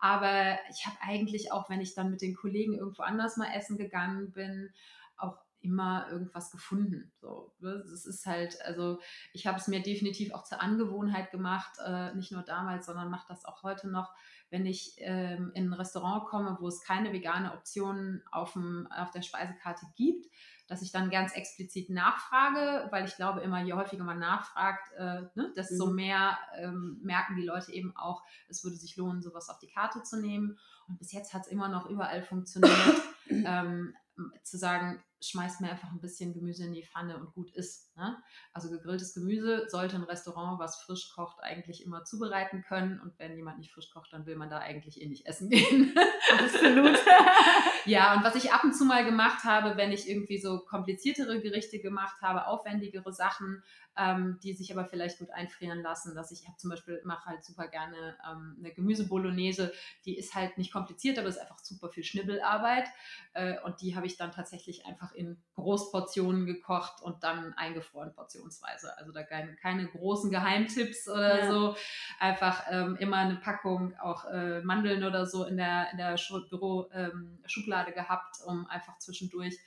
Aber 0.01 0.57
ich 0.69 0.85
habe 0.85 0.95
eigentlich 1.01 1.51
auch, 1.51 1.69
wenn 1.69 1.81
ich 1.81 1.93
dann 1.93 2.09
mit 2.09 2.21
den 2.21 2.35
Kollegen 2.35 2.75
irgendwo 2.75 3.03
anders 3.03 3.35
mal 3.35 3.51
essen 3.53 3.77
gegangen 3.77 4.31
bin, 4.31 4.69
auch 5.17 5.37
immer 5.61 6.07
irgendwas 6.09 6.51
gefunden. 6.51 7.11
So, 7.19 7.53
ne? 7.59 7.83
das 7.89 8.05
ist 8.05 8.25
halt, 8.25 8.61
also 8.63 8.99
ich 9.33 9.47
habe 9.47 9.57
es 9.57 9.67
mir 9.67 9.81
definitiv 9.81 10.33
auch 10.33 10.43
zur 10.43 10.61
Angewohnheit 10.61 11.31
gemacht, 11.31 11.71
äh, 11.85 12.13
nicht 12.15 12.31
nur 12.31 12.43
damals, 12.43 12.85
sondern 12.85 13.09
mache 13.09 13.27
das 13.27 13.45
auch 13.45 13.63
heute 13.63 13.89
noch, 13.89 14.13
wenn 14.49 14.65
ich 14.65 14.95
ähm, 14.97 15.51
in 15.53 15.69
ein 15.69 15.73
Restaurant 15.73 16.25
komme, 16.25 16.57
wo 16.59 16.67
es 16.67 16.81
keine 16.81 17.13
vegane 17.13 17.53
Optionen 17.53 18.23
auf, 18.31 18.53
dem, 18.53 18.87
auf 18.91 19.11
der 19.11 19.21
Speisekarte 19.21 19.85
gibt, 19.95 20.25
dass 20.67 20.81
ich 20.83 20.91
dann 20.91 21.09
ganz 21.09 21.33
explizit 21.33 21.89
nachfrage, 21.89 22.87
weil 22.91 23.05
ich 23.05 23.15
glaube, 23.15 23.41
immer 23.41 23.61
je 23.61 23.73
häufiger 23.73 24.03
man 24.03 24.19
nachfragt, 24.19 24.91
äh, 24.97 25.21
ne, 25.35 25.51
desto 25.57 25.87
mhm. 25.87 25.95
mehr 25.95 26.37
ähm, 26.57 26.99
merken 27.01 27.35
die 27.35 27.45
Leute 27.45 27.71
eben 27.71 27.95
auch, 27.95 28.23
es 28.47 28.63
würde 28.63 28.77
sich 28.77 28.95
lohnen, 28.95 29.21
sowas 29.21 29.49
auf 29.49 29.59
die 29.59 29.69
Karte 29.69 30.03
zu 30.03 30.21
nehmen. 30.21 30.57
Und 30.87 30.99
bis 30.99 31.11
jetzt 31.11 31.33
hat 31.33 31.43
es 31.45 31.51
immer 31.51 31.69
noch 31.69 31.87
überall 31.89 32.21
funktioniert, 32.21 33.01
ähm, 33.29 33.95
zu 34.43 34.57
sagen, 34.57 35.03
schmeißt 35.21 35.61
mir 35.61 35.69
einfach 35.69 35.91
ein 35.91 35.99
bisschen 35.99 36.33
Gemüse 36.33 36.65
in 36.65 36.73
die 36.73 36.85
Pfanne 36.85 37.17
und 37.17 37.33
gut 37.33 37.51
ist. 37.51 37.95
Ne? 37.97 38.17
Also 38.53 38.69
gegrilltes 38.69 39.13
Gemüse 39.13 39.65
sollte 39.67 39.97
ein 39.97 40.03
Restaurant, 40.03 40.59
was 40.59 40.81
frisch 40.81 41.11
kocht, 41.13 41.41
eigentlich 41.41 41.83
immer 41.85 42.05
zubereiten 42.05 42.63
können. 42.63 42.99
Und 42.99 43.17
wenn 43.19 43.35
jemand 43.35 43.59
nicht 43.59 43.71
frisch 43.71 43.91
kocht, 43.91 44.13
dann 44.13 44.25
will 44.25 44.37
man 44.37 44.49
da 44.49 44.59
eigentlich 44.59 45.01
eh 45.01 45.07
nicht 45.07 45.25
essen 45.25 45.49
gehen. 45.49 45.93
Absolut. 46.31 46.97
ja, 47.85 48.15
und 48.15 48.23
was 48.23 48.35
ich 48.35 48.53
ab 48.53 48.63
und 48.63 48.73
zu 48.73 48.85
mal 48.85 49.03
gemacht 49.03 49.43
habe, 49.43 49.75
wenn 49.77 49.91
ich 49.91 50.09
irgendwie 50.09 50.37
so 50.37 50.59
kompliziertere 50.59 51.41
Gerichte 51.41 51.79
gemacht 51.79 52.21
habe, 52.21 52.47
aufwendigere 52.47 53.11
Sachen, 53.11 53.63
ähm, 53.97 54.39
die 54.41 54.53
sich 54.53 54.71
aber 54.71 54.85
vielleicht 54.85 55.19
gut 55.19 55.31
einfrieren 55.31 55.81
lassen, 55.81 56.15
dass 56.15 56.31
ich, 56.31 56.43
ich 56.43 56.57
zum 56.57 56.69
Beispiel 56.69 57.01
mache 57.03 57.25
halt 57.25 57.43
super 57.43 57.67
gerne 57.67 58.17
ähm, 58.29 58.55
eine 58.59 58.73
Gemüsebolognese, 58.73 59.73
die 60.05 60.17
ist 60.17 60.35
halt 60.35 60.57
nicht 60.57 60.71
kompliziert, 60.71 61.19
aber 61.19 61.27
ist 61.27 61.39
einfach 61.39 61.59
super 61.59 61.89
viel 61.89 62.03
Schnibbelarbeit. 62.03 62.87
Äh, 63.33 63.59
und 63.65 63.81
die 63.81 63.95
habe 63.95 64.07
ich 64.07 64.15
dann 64.15 64.31
tatsächlich 64.31 64.85
einfach 64.85 65.08
einfach 65.09 65.15
in 65.15 65.37
Großportionen 65.55 66.45
gekocht 66.45 67.01
und 67.01 67.23
dann 67.23 67.53
eingefroren 67.53 68.13
portionsweise. 68.13 68.97
Also 68.97 69.11
da 69.11 69.23
keine, 69.23 69.55
keine 69.55 69.87
großen 69.87 70.31
Geheimtipps 70.31 71.07
oder 71.07 71.39
ja. 71.39 71.51
so. 71.51 71.75
Einfach 72.19 72.63
ähm, 72.69 72.95
immer 72.99 73.17
eine 73.17 73.35
Packung 73.35 73.95
auch 73.99 74.25
äh, 74.25 74.61
Mandeln 74.61 75.03
oder 75.03 75.25
so 75.25 75.45
in 75.45 75.57
der, 75.57 75.91
in 75.91 75.97
der 75.97 76.15
Büro-Schublade 76.49 77.89
ähm, 77.89 77.95
gehabt, 77.95 78.37
um 78.45 78.67
einfach 78.67 78.97
zwischendurch 78.99 79.57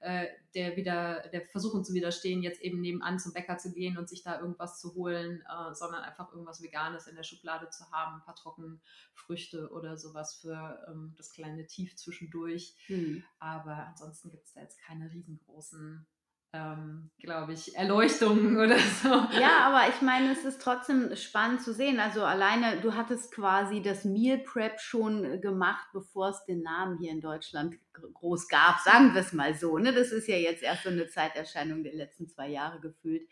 äh, 0.00 0.26
der 0.54 0.76
wieder, 0.76 1.28
der 1.28 1.42
versuchen 1.46 1.84
zu 1.84 1.92
widerstehen, 1.94 2.42
jetzt 2.42 2.60
eben 2.62 2.80
nebenan 2.80 3.18
zum 3.18 3.32
Bäcker 3.32 3.58
zu 3.58 3.72
gehen 3.72 3.98
und 3.98 4.08
sich 4.08 4.22
da 4.22 4.40
irgendwas 4.40 4.80
zu 4.80 4.94
holen, 4.94 5.42
äh, 5.42 5.74
sondern 5.74 6.02
einfach 6.02 6.32
irgendwas 6.32 6.62
Veganes 6.62 7.06
in 7.06 7.16
der 7.16 7.22
Schublade 7.22 7.68
zu 7.70 7.90
haben, 7.90 8.16
ein 8.16 8.24
paar 8.24 8.34
Trockenfrüchte 8.34 9.70
oder 9.70 9.96
sowas 9.96 10.36
für 10.36 10.86
ähm, 10.88 11.14
das 11.16 11.32
kleine 11.32 11.66
Tief 11.66 11.96
zwischendurch. 11.96 12.74
Hm. 12.86 13.22
Aber 13.38 13.86
ansonsten 13.86 14.30
gibt 14.30 14.46
es 14.46 14.54
da 14.54 14.62
jetzt 14.62 14.80
keine 14.80 15.10
riesengroßen 15.12 16.06
ähm, 16.52 17.10
glaube 17.20 17.52
ich, 17.52 17.76
Erleuchtungen 17.76 18.56
oder 18.64 18.78
so. 18.78 19.08
Ja, 19.08 19.66
aber 19.66 19.88
ich 19.88 20.02
meine, 20.02 20.32
es 20.32 20.44
ist 20.44 20.60
trotzdem 20.60 21.14
spannend 21.14 21.62
zu 21.62 21.72
sehen. 21.72 22.00
Also 22.00 22.24
alleine, 22.24 22.80
du 22.80 22.94
hattest 22.94 23.32
quasi 23.32 23.82
das 23.82 24.04
Meal 24.04 24.38
Prep 24.38 24.80
schon 24.80 25.40
gemacht, 25.40 25.86
bevor 25.92 26.30
es 26.30 26.44
den 26.46 26.62
Namen 26.62 26.98
hier 26.98 27.12
in 27.12 27.20
Deutschland 27.20 27.76
groß 28.14 28.48
gab, 28.48 28.78
sagen 28.80 29.14
wir 29.14 29.20
es 29.20 29.32
mal 29.32 29.54
so. 29.54 29.78
Ne? 29.78 29.92
Das 29.92 30.10
ist 30.10 30.28
ja 30.28 30.36
jetzt 30.36 30.62
erst 30.62 30.84
so 30.84 30.90
eine 30.90 31.06
Zeiterscheinung 31.06 31.84
der 31.84 31.94
letzten 31.94 32.28
zwei 32.28 32.48
Jahre 32.48 32.80
gefühlt. 32.80 33.28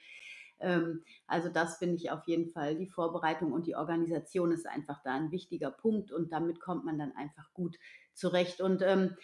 Ähm, 0.61 1.03
also 1.27 1.49
das 1.49 1.79
finde 1.79 1.97
ich 1.97 2.11
auf 2.11 2.27
jeden 2.27 2.51
Fall, 2.51 2.77
die 2.77 2.89
Vorbereitung 2.89 3.53
und 3.53 3.67
die 3.67 3.77
Organisation 3.77 4.53
ist 4.53 4.67
einfach 4.67 5.03
da 5.05 5.15
ein 5.15 5.31
wichtiger 5.31 5.71
Punkt 5.71 6.13
und 6.13 6.33
damit 6.33 6.61
kommt 6.61 6.85
man 6.85 6.99
dann 6.99 7.13
einfach 7.17 7.53
gut 7.53 7.77
zurecht. 8.15 8.61
Und 8.61 8.83
ähm, 8.83 9.17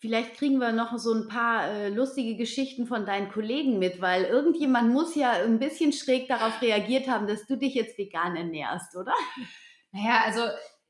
Vielleicht 0.00 0.34
kriegen 0.34 0.58
wir 0.58 0.72
noch 0.72 0.96
so 0.98 1.12
ein 1.12 1.28
paar 1.28 1.68
äh, 1.68 1.88
lustige 1.90 2.34
Geschichten 2.36 2.86
von 2.86 3.04
deinen 3.04 3.30
Kollegen 3.30 3.78
mit, 3.78 4.00
weil 4.00 4.24
irgendjemand 4.24 4.90
muss 4.90 5.14
ja 5.14 5.32
ein 5.32 5.58
bisschen 5.58 5.92
schräg 5.92 6.26
darauf 6.26 6.62
reagiert 6.62 7.06
haben, 7.06 7.26
dass 7.26 7.44
du 7.46 7.56
dich 7.56 7.74
jetzt 7.74 7.98
vegan 7.98 8.34
ernährst, 8.34 8.96
oder? 8.96 9.12
Naja, 9.92 10.22
also 10.24 10.40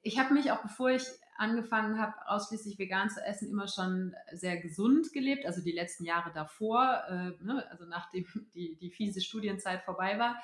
ich 0.02 0.18
habe 0.18 0.34
mich 0.34 0.52
auch 0.52 0.62
bevor 0.62 0.90
ich 0.90 1.02
angefangen 1.38 1.98
habe, 1.98 2.14
ausschließlich 2.26 2.78
vegan 2.78 3.08
zu 3.08 3.20
essen, 3.24 3.50
immer 3.50 3.66
schon 3.66 4.14
sehr 4.30 4.58
gesund 4.58 5.12
gelebt. 5.12 5.46
Also 5.46 5.62
die 5.62 5.72
letzten 5.72 6.04
Jahre 6.04 6.30
davor, 6.32 7.02
äh, 7.08 7.42
ne, 7.42 7.66
also 7.70 7.86
nachdem 7.86 8.26
die, 8.54 8.76
die 8.76 8.90
fiese 8.90 9.22
Studienzeit 9.22 9.82
vorbei 9.82 10.18
war. 10.18 10.40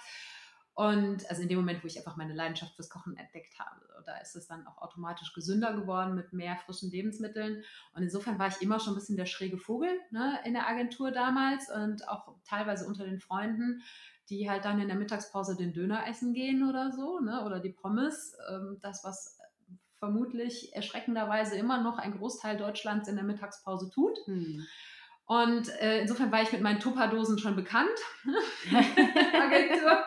Und 0.77 1.29
also 1.31 1.41
in 1.41 1.49
dem 1.49 1.57
Moment, 1.57 1.83
wo 1.83 1.87
ich 1.87 1.97
einfach 1.97 2.17
meine 2.17 2.35
Leidenschaft 2.35 2.77
fürs 2.77 2.91
Kochen 2.91 3.17
entdeckt 3.17 3.59
habe, 3.59 3.81
da 4.05 4.19
ist 4.19 4.37
es 4.37 4.47
dann 4.47 4.67
auch 4.67 4.77
automatisch 4.77 5.33
gesünder 5.33 5.73
geworden 5.73 6.15
mit 6.15 6.35
mehr 6.35 6.55
frischen 6.55 6.91
Lebensmitteln. 6.91 7.65
Und 7.95 8.03
insofern 8.03 8.39
war 8.39 8.49
ich 8.49 8.61
immer 8.61 8.79
schon 8.79 8.93
ein 8.93 8.97
bisschen 8.97 9.17
der 9.17 9.25
schräge 9.25 9.57
Vogel 9.57 9.89
ne, 10.11 10.39
in 10.45 10.53
der 10.53 10.69
Agentur 10.69 11.13
damals 11.13 11.71
und 11.71 12.07
auch 12.09 12.35
teilweise 12.45 12.87
unter 12.87 13.07
den 13.07 13.21
Freunden, 13.21 13.83
die 14.29 14.51
halt 14.51 14.67
dann 14.67 14.79
in 14.79 14.89
der 14.89 14.99
Mittagspause 14.99 15.57
den 15.57 15.73
Döner 15.73 16.07
essen 16.09 16.35
gehen 16.35 16.69
oder 16.69 16.93
so, 16.93 17.21
ne, 17.21 17.43
oder 17.47 17.59
die 17.59 17.73
Pommes. 17.73 18.37
Ähm, 18.51 18.77
das, 18.83 19.03
was 19.03 19.39
vermutlich 19.99 20.77
erschreckenderweise 20.77 21.57
immer 21.57 21.83
noch 21.83 21.97
ein 21.97 22.19
Großteil 22.19 22.59
Deutschlands 22.59 23.09
in 23.09 23.17
der 23.17 23.25
Mittagspause 23.25 23.89
tut. 23.89 24.19
Hm. 24.27 24.67
Und 25.25 25.69
äh, 25.81 26.03
insofern 26.03 26.31
war 26.31 26.43
ich 26.43 26.53
mit 26.53 26.61
meinen 26.61 26.81
Tupperdosen 26.81 27.39
schon 27.39 27.57
bekannt. 27.57 27.99
Agentur. 28.71 30.05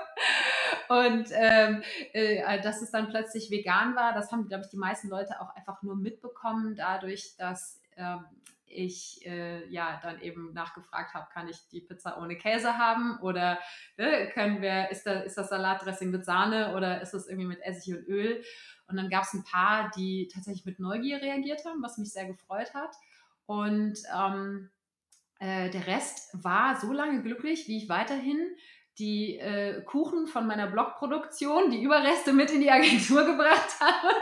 Und 0.89 1.29
ähm, 1.34 1.84
äh, 2.13 2.62
dass 2.62 2.81
es 2.81 2.89
dann 2.89 3.10
plötzlich 3.10 3.51
vegan 3.51 3.96
war, 3.96 4.13
das 4.13 4.31
haben, 4.31 4.48
glaube 4.48 4.63
ich, 4.63 4.72
die 4.72 4.77
meisten 4.77 5.08
Leute 5.08 5.39
auch 5.39 5.55
einfach 5.55 5.84
nur 5.84 5.96
mitbekommen, 5.96 6.75
dadurch, 6.75 7.36
dass 7.38 7.79
ähm, 7.96 8.25
ich 8.65 9.25
äh, 9.25 9.67
ja 9.69 10.00
dann 10.01 10.19
eben 10.22 10.53
nachgefragt 10.53 11.13
habe, 11.13 11.27
kann 11.31 11.48
ich 11.48 11.67
die 11.72 11.81
Pizza 11.81 12.19
ohne 12.19 12.38
Käse 12.38 12.77
haben 12.77 13.19
oder 13.19 13.60
äh, 13.98 14.27
können 14.27 14.62
wir, 14.62 14.89
ist, 14.89 15.05
da, 15.05 15.22
ist 15.22 15.38
das 15.38 15.50
Salatdressing 15.50 16.10
mit 16.10 16.25
Sahne 16.25 16.75
oder 16.75 17.01
ist 17.01 17.13
das 17.13 17.27
irgendwie 17.27 17.48
mit 17.48 17.62
Essig 17.62 17.96
und 17.96 18.08
Öl? 18.08 18.43
Und 18.88 18.98
dann 18.98 19.10
gab 19.10 19.24
es 19.24 19.34
ein 19.34 19.43
paar, 19.43 19.91
die 19.96 20.27
tatsächlich 20.34 20.65
mit 20.65 20.79
Neugier 20.79 21.22
reagiert 21.22 21.63
haben, 21.65 21.84
was 21.84 21.98
mich 21.98 22.12
sehr 22.12 22.25
gefreut 22.25 22.74
hat. 22.74 22.96
Und 23.46 24.00
ähm, 24.15 24.69
äh, 25.39 25.69
der 25.69 25.88
Rest 25.88 26.43
war 26.43 26.79
so 26.79 26.91
lange 26.91 27.22
glücklich, 27.22 27.67
wie 27.67 27.77
ich 27.77 27.89
weiterhin 27.89 28.39
die 29.00 29.39
äh, 29.39 29.82
Kuchen 29.84 30.27
von 30.27 30.46
meiner 30.46 30.68
Blogproduktion, 30.68 31.72
die 31.72 31.82
Überreste 31.82 32.34
mit 32.34 32.51
in 32.51 32.60
die 32.60 32.70
Agentur 32.70 33.24
gebracht 33.25 33.79
habe. 33.79 34.13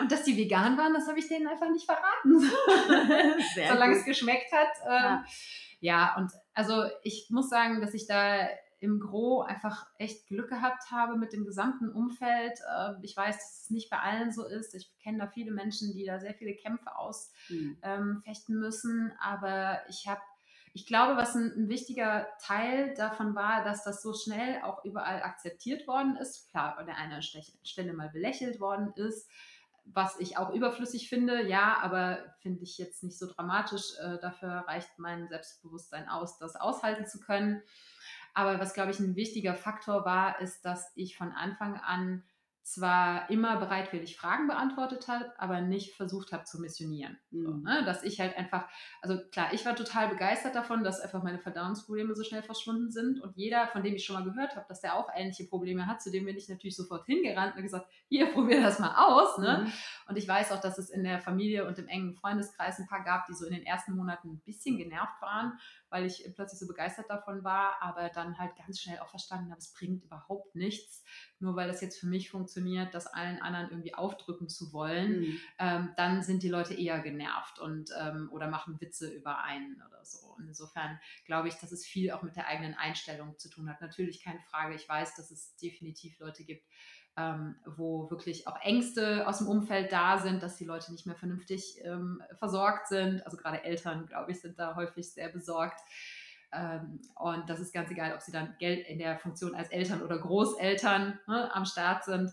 Und 0.00 0.10
dass 0.10 0.24
die 0.24 0.36
vegan 0.36 0.76
waren, 0.76 0.92
das 0.92 1.08
habe 1.08 1.20
ich 1.20 1.28
denen 1.28 1.46
einfach 1.46 1.70
nicht 1.70 1.86
verraten. 1.86 2.40
Solange 3.68 3.96
es 3.96 4.04
geschmeckt 4.04 4.52
hat. 4.52 4.68
Ähm, 4.84 4.90
ja. 4.90 5.24
ja, 5.80 6.16
und 6.16 6.32
also 6.54 6.84
ich 7.04 7.28
muss 7.30 7.48
sagen, 7.48 7.80
dass 7.80 7.94
ich 7.94 8.06
da 8.06 8.48
im 8.82 8.98
Gro 8.98 9.42
einfach 9.42 9.86
echt 9.96 10.26
Glück 10.26 10.48
gehabt 10.48 10.90
habe 10.90 11.16
mit 11.16 11.32
dem 11.32 11.44
gesamten 11.44 11.88
Umfeld. 11.88 12.58
Äh, 12.68 12.94
ich 13.02 13.16
weiß, 13.16 13.36
dass 13.36 13.62
es 13.62 13.70
nicht 13.70 13.90
bei 13.90 13.98
allen 13.98 14.32
so 14.32 14.44
ist. 14.44 14.74
Ich 14.74 14.90
kenne 15.00 15.18
da 15.18 15.28
viele 15.28 15.52
Menschen, 15.52 15.92
die 15.92 16.04
da 16.04 16.18
sehr 16.18 16.34
viele 16.34 16.56
Kämpfe 16.56 16.96
ausfechten 16.96 17.76
mhm. 17.78 17.78
ähm, 17.82 18.58
müssen. 18.58 19.12
Aber 19.20 19.78
ich 19.88 20.08
habe 20.08 20.20
ich 20.74 20.86
glaube, 20.86 21.16
was 21.16 21.34
ein, 21.34 21.52
ein, 21.56 21.68
wichtiger 21.68 22.26
Teil 22.40 22.94
davon 22.94 23.34
war, 23.34 23.62
dass 23.64 23.84
das 23.84 24.02
so 24.02 24.14
schnell 24.14 24.62
auch 24.62 24.84
überall 24.84 25.22
akzeptiert 25.22 25.86
worden 25.86 26.16
ist. 26.16 26.50
Klar, 26.50 26.78
an 26.78 26.86
der 26.86 26.96
einen 26.96 27.22
Stelle 27.22 27.92
mal 27.92 28.08
belächelt 28.08 28.58
worden 28.58 28.92
ist, 28.96 29.28
was 29.84 30.18
ich 30.20 30.38
auch 30.38 30.50
überflüssig 30.50 31.08
finde, 31.08 31.46
ja, 31.46 31.78
aber 31.82 32.34
finde 32.40 32.62
ich 32.62 32.78
jetzt 32.78 33.02
nicht 33.02 33.18
so 33.18 33.26
dramatisch. 33.26 33.98
Äh, 34.00 34.18
dafür 34.18 34.64
reicht 34.66 34.98
mein 34.98 35.28
Selbstbewusstsein 35.28 36.08
aus, 36.08 36.38
das 36.38 36.56
aushalten 36.56 37.06
zu 37.06 37.20
können. 37.20 37.62
Aber 38.32 38.58
was, 38.58 38.72
glaube 38.72 38.92
ich, 38.92 39.00
ein 39.00 39.16
wichtiger 39.16 39.54
Faktor 39.54 40.04
war, 40.06 40.40
ist, 40.40 40.64
dass 40.64 40.90
ich 40.94 41.16
von 41.16 41.32
Anfang 41.32 41.76
an 41.76 42.22
zwar 42.62 43.28
immer 43.28 43.56
bereitwillig 43.56 44.16
Fragen 44.16 44.46
beantwortet 44.46 45.08
habe, 45.08 45.32
aber 45.36 45.60
nicht 45.60 45.96
versucht 45.96 46.32
habe 46.32 46.44
zu 46.44 46.60
missionieren. 46.60 47.18
Mhm. 47.30 47.42
So, 47.42 47.54
ne? 47.54 47.84
Dass 47.84 48.04
ich 48.04 48.20
halt 48.20 48.36
einfach, 48.36 48.68
also 49.00 49.18
klar, 49.30 49.52
ich 49.52 49.66
war 49.66 49.74
total 49.74 50.08
begeistert 50.08 50.54
davon, 50.54 50.84
dass 50.84 51.00
einfach 51.00 51.24
meine 51.24 51.40
Verdauungsprobleme 51.40 52.14
so 52.14 52.22
schnell 52.22 52.42
verschwunden 52.42 52.90
sind 52.90 53.20
und 53.20 53.36
jeder, 53.36 53.66
von 53.66 53.82
dem 53.82 53.94
ich 53.94 54.04
schon 54.04 54.14
mal 54.14 54.24
gehört 54.24 54.54
habe, 54.54 54.66
dass 54.68 54.80
der 54.80 54.96
auch 54.96 55.08
ähnliche 55.14 55.44
Probleme 55.44 55.86
hat, 55.86 56.00
zu 56.00 56.12
dem 56.12 56.24
bin 56.24 56.36
ich 56.36 56.48
natürlich 56.48 56.76
sofort 56.76 57.04
hingerannt 57.06 57.56
und 57.56 57.62
gesagt, 57.62 57.88
hier, 58.08 58.32
probier 58.32 58.62
das 58.62 58.78
mal 58.78 58.94
aus. 58.96 59.38
Ne? 59.38 59.64
Mhm. 59.64 59.72
Und 60.08 60.16
ich 60.16 60.28
weiß 60.28 60.52
auch, 60.52 60.60
dass 60.60 60.78
es 60.78 60.88
in 60.88 61.02
der 61.02 61.20
Familie 61.20 61.66
und 61.66 61.78
im 61.78 61.88
engen 61.88 62.14
Freundeskreis 62.14 62.78
ein 62.78 62.86
paar 62.86 63.02
gab, 63.02 63.26
die 63.26 63.34
so 63.34 63.44
in 63.44 63.54
den 63.54 63.66
ersten 63.66 63.96
Monaten 63.96 64.28
ein 64.28 64.40
bisschen 64.44 64.78
genervt 64.78 65.20
waren, 65.20 65.58
weil 65.92 66.06
ich 66.06 66.24
plötzlich 66.34 66.58
so 66.58 66.66
begeistert 66.66 67.08
davon 67.10 67.44
war, 67.44 67.76
aber 67.80 68.08
dann 68.08 68.38
halt 68.38 68.56
ganz 68.56 68.80
schnell 68.80 68.98
auch 69.00 69.08
verstanden 69.08 69.50
habe, 69.50 69.60
es 69.60 69.72
bringt 69.72 70.02
überhaupt 70.02 70.56
nichts, 70.56 71.04
nur 71.38 71.54
weil 71.54 71.68
das 71.68 71.80
jetzt 71.82 72.00
für 72.00 72.06
mich 72.06 72.30
funktioniert, 72.30 72.94
das 72.94 73.06
allen 73.06 73.40
anderen 73.40 73.70
irgendwie 73.70 73.94
aufdrücken 73.94 74.48
zu 74.48 74.72
wollen, 74.72 75.20
mhm. 75.20 75.40
ähm, 75.58 75.90
dann 75.96 76.22
sind 76.22 76.42
die 76.42 76.48
Leute 76.48 76.74
eher 76.74 77.00
genervt 77.00 77.58
und 77.58 77.90
ähm, 78.00 78.30
oder 78.32 78.48
machen 78.48 78.80
Witze 78.80 79.10
über 79.10 79.44
einen 79.44 79.82
oder 79.86 80.04
so. 80.04 80.28
Und 80.38 80.48
insofern 80.48 80.98
glaube 81.26 81.48
ich, 81.48 81.54
dass 81.56 81.72
es 81.72 81.86
viel 81.86 82.10
auch 82.10 82.22
mit 82.22 82.36
der 82.36 82.48
eigenen 82.48 82.74
Einstellung 82.74 83.38
zu 83.38 83.50
tun 83.50 83.68
hat. 83.68 83.80
Natürlich 83.80 84.24
keine 84.24 84.40
Frage. 84.40 84.74
Ich 84.74 84.88
weiß, 84.88 85.14
dass 85.14 85.30
es 85.30 85.54
definitiv 85.56 86.18
Leute 86.18 86.44
gibt, 86.44 86.66
ähm, 87.16 87.56
wo 87.66 88.10
wirklich 88.10 88.46
auch 88.46 88.58
Ängste 88.62 89.26
aus 89.26 89.38
dem 89.38 89.48
Umfeld 89.48 89.92
da 89.92 90.18
sind, 90.18 90.42
dass 90.42 90.56
die 90.56 90.64
Leute 90.64 90.92
nicht 90.92 91.06
mehr 91.06 91.16
vernünftig 91.16 91.80
ähm, 91.84 92.22
versorgt 92.38 92.88
sind. 92.88 93.24
Also 93.26 93.36
gerade 93.36 93.64
Eltern, 93.64 94.06
glaube 94.06 94.32
ich, 94.32 94.40
sind 94.40 94.58
da 94.58 94.74
häufig 94.76 95.12
sehr 95.12 95.28
besorgt. 95.28 95.80
Ähm, 96.52 97.00
und 97.16 97.48
das 97.48 97.60
ist 97.60 97.74
ganz 97.74 97.90
egal, 97.90 98.14
ob 98.14 98.20
sie 98.20 98.32
dann 98.32 98.56
Geld 98.58 98.86
in 98.86 98.98
der 98.98 99.18
Funktion 99.18 99.54
als 99.54 99.68
Eltern 99.68 100.02
oder 100.02 100.18
Großeltern 100.18 101.18
ne, 101.26 101.54
am 101.54 101.66
Start 101.66 102.04
sind. 102.04 102.30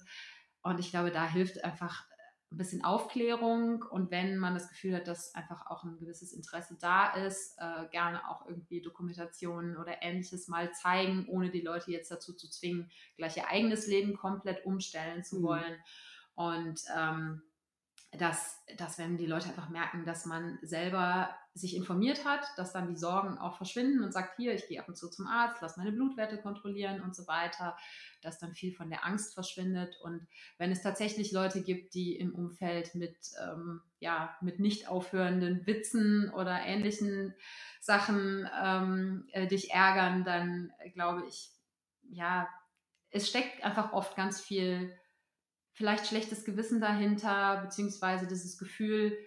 Und 0.61 0.79
ich 0.79 0.91
glaube, 0.91 1.11
da 1.11 1.25
hilft 1.25 1.63
einfach 1.63 2.05
ein 2.51 2.57
bisschen 2.57 2.83
Aufklärung 2.83 3.83
und 3.83 4.09
wenn 4.09 4.37
man 4.39 4.55
das 4.55 4.69
Gefühl 4.69 4.95
hat, 4.95 5.07
dass 5.07 5.35
einfach 5.35 5.67
auch 5.67 5.83
ein 5.83 5.99
gewisses 5.99 6.33
Interesse 6.33 6.77
da 6.79 7.13
ist, 7.13 7.55
äh, 7.59 7.87
gerne 7.91 8.27
auch 8.27 8.47
irgendwie 8.47 8.81
Dokumentationen 8.81 9.77
oder 9.77 10.01
ähnliches 10.01 10.47
mal 10.47 10.71
zeigen, 10.73 11.27
ohne 11.27 11.51
die 11.51 11.61
Leute 11.61 11.91
jetzt 11.91 12.09
dazu 12.09 12.33
zu 12.33 12.49
zwingen, 12.49 12.89
gleich 13.17 13.37
ihr 13.37 13.47
eigenes 13.47 13.85
Leben 13.85 14.17
komplett 14.17 14.65
umstellen 14.65 15.23
zu 15.23 15.39
mhm. 15.39 15.43
wollen. 15.43 15.75
Und 16.33 16.81
ähm, 16.97 17.43
dass, 18.17 18.63
dass 18.77 18.97
wenn 18.97 19.17
die 19.17 19.27
Leute 19.27 19.49
einfach 19.49 19.69
merken, 19.69 20.03
dass 20.03 20.25
man 20.25 20.57
selber 20.63 21.29
sich 21.53 21.75
informiert 21.75 22.25
hat, 22.25 22.43
dass 22.57 22.73
dann 22.73 22.87
die 22.87 22.97
Sorgen 22.97 23.37
auch 23.37 23.57
verschwinden 23.57 24.03
und 24.03 24.11
sagt, 24.11 24.37
hier, 24.37 24.53
ich 24.53 24.67
gehe 24.67 24.79
ab 24.79 24.87
und 24.87 24.95
zu 24.95 25.09
zum 25.09 25.27
Arzt, 25.27 25.61
lass 25.61 25.77
meine 25.77 25.91
Blutwerte 25.91 26.41
kontrollieren 26.41 27.01
und 27.01 27.15
so 27.15 27.27
weiter, 27.27 27.77
dass 28.21 28.39
dann 28.39 28.55
viel 28.55 28.73
von 28.73 28.89
der 28.89 29.05
Angst 29.05 29.35
verschwindet. 29.35 29.95
Und 30.01 30.27
wenn 30.57 30.71
es 30.71 30.81
tatsächlich 30.81 31.31
Leute 31.31 31.61
gibt, 31.61 31.93
die 31.93 32.15
im 32.15 32.33
Umfeld 32.33 32.95
mit, 32.95 33.15
ähm, 33.43 33.81
ja, 33.99 34.35
mit 34.41 34.59
nicht 34.59 34.87
aufhörenden 34.87 35.67
Witzen 35.67 36.31
oder 36.31 36.59
ähnlichen 36.65 37.35
Sachen 37.79 38.49
ähm, 38.63 39.27
äh, 39.33 39.45
dich 39.45 39.71
ärgern, 39.71 40.23
dann 40.23 40.71
äh, 40.79 40.89
glaube 40.89 41.25
ich, 41.27 41.51
ja, 42.09 42.49
es 43.11 43.29
steckt 43.29 43.63
einfach 43.63 43.93
oft 43.93 44.15
ganz 44.15 44.41
viel 44.41 44.98
vielleicht 45.79 46.07
schlechtes 46.07 46.43
Gewissen 46.43 46.81
dahinter, 46.81 47.61
beziehungsweise 47.61 48.27
dieses 48.27 48.57
Gefühl, 48.57 49.17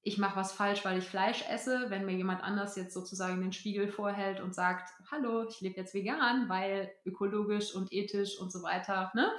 ich 0.00 0.16
mache 0.16 0.36
was 0.36 0.52
falsch, 0.52 0.86
weil 0.86 0.96
ich 0.96 1.04
Fleisch 1.04 1.44
esse, 1.50 1.90
wenn 1.90 2.06
mir 2.06 2.16
jemand 2.16 2.42
anders 2.42 2.76
jetzt 2.76 2.94
sozusagen 2.94 3.42
den 3.42 3.52
Spiegel 3.52 3.86
vorhält 3.86 4.40
und 4.40 4.54
sagt, 4.54 4.88
hallo, 5.10 5.46
ich 5.46 5.60
lebe 5.60 5.76
jetzt 5.76 5.92
vegan, 5.92 6.48
weil 6.48 6.90
ökologisch 7.04 7.74
und 7.74 7.92
ethisch 7.92 8.40
und 8.40 8.50
so 8.50 8.62
weiter, 8.62 9.12
ne? 9.14 9.30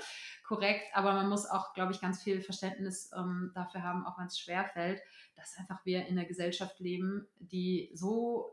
korrekt. 0.43 0.85
Aber 0.93 1.13
man 1.13 1.27
muss 1.27 1.47
auch, 1.47 1.73
glaube 1.73 1.91
ich, 1.91 2.01
ganz 2.01 2.21
viel 2.21 2.39
Verständnis 2.39 3.09
ähm, 3.17 3.51
dafür 3.55 3.81
haben, 3.81 4.05
auch 4.05 4.19
wenn 4.19 4.27
es 4.27 4.37
schwer 4.37 4.65
fällt, 4.65 5.01
dass 5.35 5.57
einfach 5.57 5.83
wir 5.85 6.05
in 6.05 6.19
einer 6.19 6.27
Gesellschaft 6.27 6.79
leben, 6.79 7.27
die 7.39 7.89
so 7.95 8.51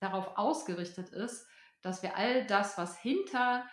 darauf 0.00 0.36
ausgerichtet 0.36 1.10
ist, 1.10 1.46
dass 1.82 2.02
wir 2.02 2.16
all 2.16 2.44
das, 2.48 2.76
was 2.76 2.98
hinter 2.98 3.64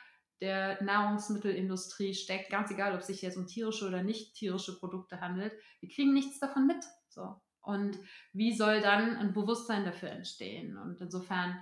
der 0.44 0.84
Nahrungsmittelindustrie 0.84 2.14
steckt, 2.14 2.50
ganz 2.50 2.70
egal, 2.70 2.94
ob 2.94 3.00
es 3.00 3.08
sich 3.08 3.22
jetzt 3.22 3.38
um 3.38 3.48
tierische 3.48 3.88
oder 3.88 4.04
nicht 4.04 4.36
tierische 4.36 4.78
Produkte 4.78 5.22
handelt, 5.22 5.54
wir 5.80 5.88
kriegen 5.88 6.14
nichts 6.14 6.38
davon 6.40 6.68
mit. 6.68 6.84
So. 7.08 7.36
Und 7.62 7.98
wie 8.34 8.54
soll 8.54 8.82
dann 8.82 9.16
ein 9.16 9.34
Bewusstsein 9.34 9.86
dafür 9.86 10.10
entstehen? 10.10 10.78
Und 10.78 11.00
insofern, 11.00 11.58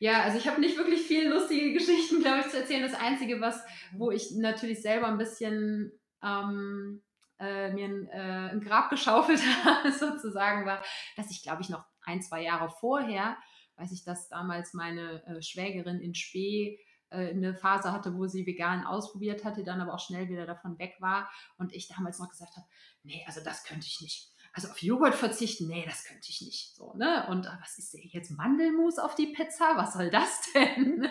ja, 0.00 0.24
also 0.24 0.36
ich 0.36 0.48
habe 0.48 0.60
nicht 0.60 0.76
wirklich 0.76 1.02
viele 1.02 1.30
lustige 1.30 1.72
Geschichten, 1.72 2.20
glaube 2.20 2.40
ich, 2.40 2.48
zu 2.48 2.58
erzählen. 2.58 2.82
Das 2.82 3.00
Einzige, 3.00 3.40
was, 3.40 3.62
wo 3.92 4.10
ich 4.10 4.32
natürlich 4.32 4.82
selber 4.82 5.06
ein 5.06 5.18
bisschen 5.18 5.92
ähm, 6.24 7.04
äh, 7.38 7.72
mir 7.72 7.86
ein, 7.86 8.08
äh, 8.08 8.50
ein, 8.50 8.60
Grab 8.62 8.90
geschaufelt 8.90 9.40
habe, 9.64 9.92
sozusagen, 9.92 10.66
war, 10.66 10.82
dass 11.16 11.30
ich, 11.30 11.44
glaube 11.44 11.62
ich, 11.62 11.68
noch 11.68 11.84
ein, 12.02 12.20
zwei 12.20 12.42
Jahre 12.42 12.68
vorher, 12.80 13.36
weiß 13.76 13.92
ich, 13.92 14.02
dass 14.02 14.28
damals 14.28 14.74
meine 14.74 15.24
äh, 15.24 15.40
Schwägerin 15.40 16.00
in 16.00 16.16
Spee 16.16 16.80
äh, 17.14 17.30
eine 17.30 17.54
Phase 17.54 17.92
hatte, 17.92 18.14
wo 18.16 18.26
sie 18.26 18.46
vegan 18.46 18.84
ausprobiert 18.84 19.44
hatte, 19.44 19.64
dann 19.64 19.80
aber 19.80 19.94
auch 19.94 20.00
schnell 20.00 20.28
wieder 20.28 20.46
davon 20.46 20.78
weg 20.78 20.96
war 21.00 21.30
und 21.58 21.72
ich 21.72 21.88
damals 21.88 22.18
noch 22.18 22.28
gesagt 22.28 22.56
habe, 22.56 22.66
nee, 23.02 23.24
also 23.26 23.40
das 23.42 23.64
könnte 23.64 23.86
ich 23.86 24.00
nicht 24.00 24.34
also 24.54 24.68
auf 24.68 24.80
Joghurt 24.80 25.16
verzichten, 25.16 25.66
nee, 25.66 25.84
das 25.84 26.04
könnte 26.04 26.30
ich 26.30 26.40
nicht. 26.40 26.76
So, 26.76 26.94
ne? 26.94 27.26
Und 27.28 27.48
ah, 27.48 27.58
was 27.60 27.76
ist 27.76 27.92
denn 27.92 28.02
jetzt 28.04 28.30
Mandelmus 28.30 29.00
auf 29.00 29.16
die 29.16 29.26
Pizza? 29.26 29.76
Was 29.76 29.94
soll 29.94 30.10
das 30.10 30.42
denn? 30.54 31.08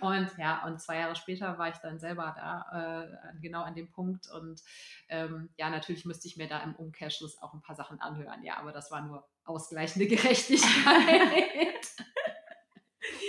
und 0.00 0.30
ja, 0.38 0.64
und 0.64 0.80
zwei 0.80 1.00
Jahre 1.00 1.16
später 1.16 1.58
war 1.58 1.68
ich 1.68 1.78
dann 1.78 1.98
selber 1.98 2.32
da, 2.36 3.02
äh, 3.02 3.40
genau 3.40 3.62
an 3.62 3.74
dem 3.74 3.90
Punkt. 3.90 4.30
Und 4.30 4.62
ähm, 5.08 5.50
ja, 5.56 5.68
natürlich 5.68 6.04
müsste 6.04 6.28
ich 6.28 6.36
mir 6.36 6.46
da 6.46 6.62
im 6.62 6.76
Umkehrschluss 6.76 7.42
auch 7.42 7.54
ein 7.54 7.60
paar 7.60 7.74
Sachen 7.74 8.00
anhören. 8.00 8.44
Ja, 8.44 8.58
aber 8.58 8.70
das 8.70 8.92
war 8.92 9.02
nur 9.02 9.28
ausgleichende 9.44 10.06
Gerechtigkeit. 10.16 11.88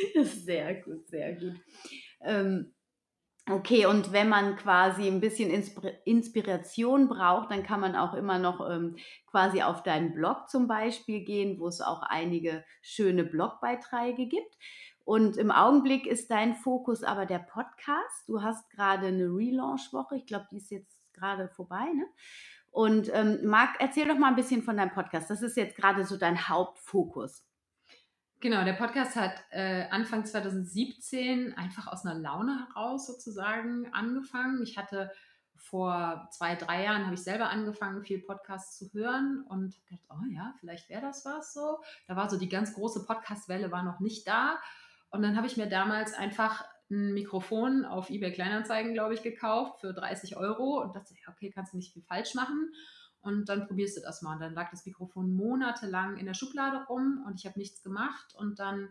sehr 0.23 0.75
gut, 0.75 1.07
sehr 1.07 1.33
gut. 1.33 1.55
Ähm, 2.21 2.73
Okay, 3.51 3.87
und 3.87 4.13
wenn 4.13 4.29
man 4.29 4.57
quasi 4.57 5.07
ein 5.07 5.21
bisschen 5.21 5.49
Inspiration 6.05 7.07
braucht, 7.07 7.49
dann 7.49 7.63
kann 7.63 7.79
man 7.79 7.95
auch 7.95 8.13
immer 8.13 8.37
noch 8.37 8.69
ähm, 8.69 8.95
quasi 9.25 9.63
auf 9.63 9.81
deinen 9.81 10.13
Blog 10.13 10.47
zum 10.49 10.67
Beispiel 10.67 11.21
gehen, 11.21 11.59
wo 11.59 11.67
es 11.67 11.81
auch 11.81 12.03
einige 12.03 12.63
schöne 12.83 13.23
Blogbeiträge 13.23 14.27
gibt. 14.27 14.55
Und 15.03 15.37
im 15.37 15.49
Augenblick 15.49 16.05
ist 16.05 16.29
dein 16.29 16.53
Fokus 16.53 17.01
aber 17.01 17.25
der 17.25 17.39
Podcast. 17.39 18.27
Du 18.27 18.43
hast 18.43 18.69
gerade 18.69 19.07
eine 19.07 19.25
Relaunch-Woche. 19.25 20.17
Ich 20.17 20.27
glaube, 20.27 20.45
die 20.51 20.57
ist 20.57 20.69
jetzt 20.69 21.01
gerade 21.13 21.49
vorbei. 21.49 21.85
Ne? 21.95 22.05
Und 22.69 23.09
ähm, 23.15 23.39
Marc, 23.45 23.77
erzähl 23.79 24.07
doch 24.07 24.19
mal 24.19 24.27
ein 24.27 24.35
bisschen 24.35 24.61
von 24.61 24.77
deinem 24.77 24.91
Podcast. 24.91 25.27
Das 25.31 25.41
ist 25.41 25.57
jetzt 25.57 25.75
gerade 25.75 26.05
so 26.05 26.17
dein 26.17 26.49
Hauptfokus. 26.49 27.48
Genau, 28.41 28.63
der 28.63 28.71
Podcast 28.71 29.17
hat 29.17 29.33
äh, 29.49 29.83
Anfang 29.89 30.25
2017 30.25 31.57
einfach 31.57 31.87
aus 31.87 32.05
einer 32.05 32.17
Laune 32.17 32.67
heraus 32.67 33.05
sozusagen 33.05 33.91
angefangen. 33.91 34.63
Ich 34.63 34.77
hatte 34.77 35.11
vor 35.57 36.25
zwei, 36.31 36.55
drei 36.55 36.85
Jahren 36.85 37.03
habe 37.03 37.15
ich 37.15 37.21
selber 37.21 37.49
angefangen, 37.49 38.01
viel 38.01 38.19
Podcasts 38.19 38.77
zu 38.77 38.93
hören 38.93 39.43
und 39.49 39.75
gedacht, 39.85 40.05
oh 40.09 40.25
ja, 40.31 40.53
vielleicht 40.61 40.87
wäre 40.87 41.01
das 41.01 41.25
was 41.25 41.53
so. 41.53 41.79
Da 42.07 42.15
war 42.15 42.29
so 42.29 42.39
die 42.39 42.47
ganz 42.47 42.73
große 42.73 43.05
Podcast-Welle 43.05 43.73
war 43.73 43.83
noch 43.83 43.99
nicht 43.99 44.25
da. 44.25 44.57
Und 45.09 45.21
dann 45.21 45.35
habe 45.35 45.47
ich 45.47 45.57
mir 45.57 45.67
damals 45.67 46.13
einfach 46.13 46.63
ein 46.89 47.13
Mikrofon 47.13 47.83
auf 47.83 48.09
eBay 48.09 48.31
Kleinanzeigen, 48.31 48.93
glaube 48.93 49.15
ich, 49.15 49.21
gekauft 49.21 49.81
für 49.81 49.93
30 49.93 50.37
Euro 50.37 50.81
und 50.81 50.95
dachte, 50.95 51.13
okay, 51.27 51.51
kannst 51.53 51.73
du 51.73 51.77
nicht 51.77 51.91
viel 51.91 52.03
falsch 52.03 52.35
machen 52.35 52.71
und 53.21 53.49
dann 53.49 53.67
probierst 53.67 53.97
du 53.97 54.01
das 54.01 54.21
mal. 54.21 54.33
Und 54.33 54.41
dann 54.41 54.53
lag 54.53 54.71
das 54.71 54.85
Mikrofon 54.85 55.33
monatelang 55.33 56.17
in 56.17 56.25
der 56.25 56.33
Schublade 56.33 56.85
rum 56.87 57.23
und 57.25 57.35
ich 57.39 57.45
habe 57.45 57.59
nichts 57.59 57.81
gemacht. 57.81 58.33
Und 58.35 58.59
dann 58.59 58.89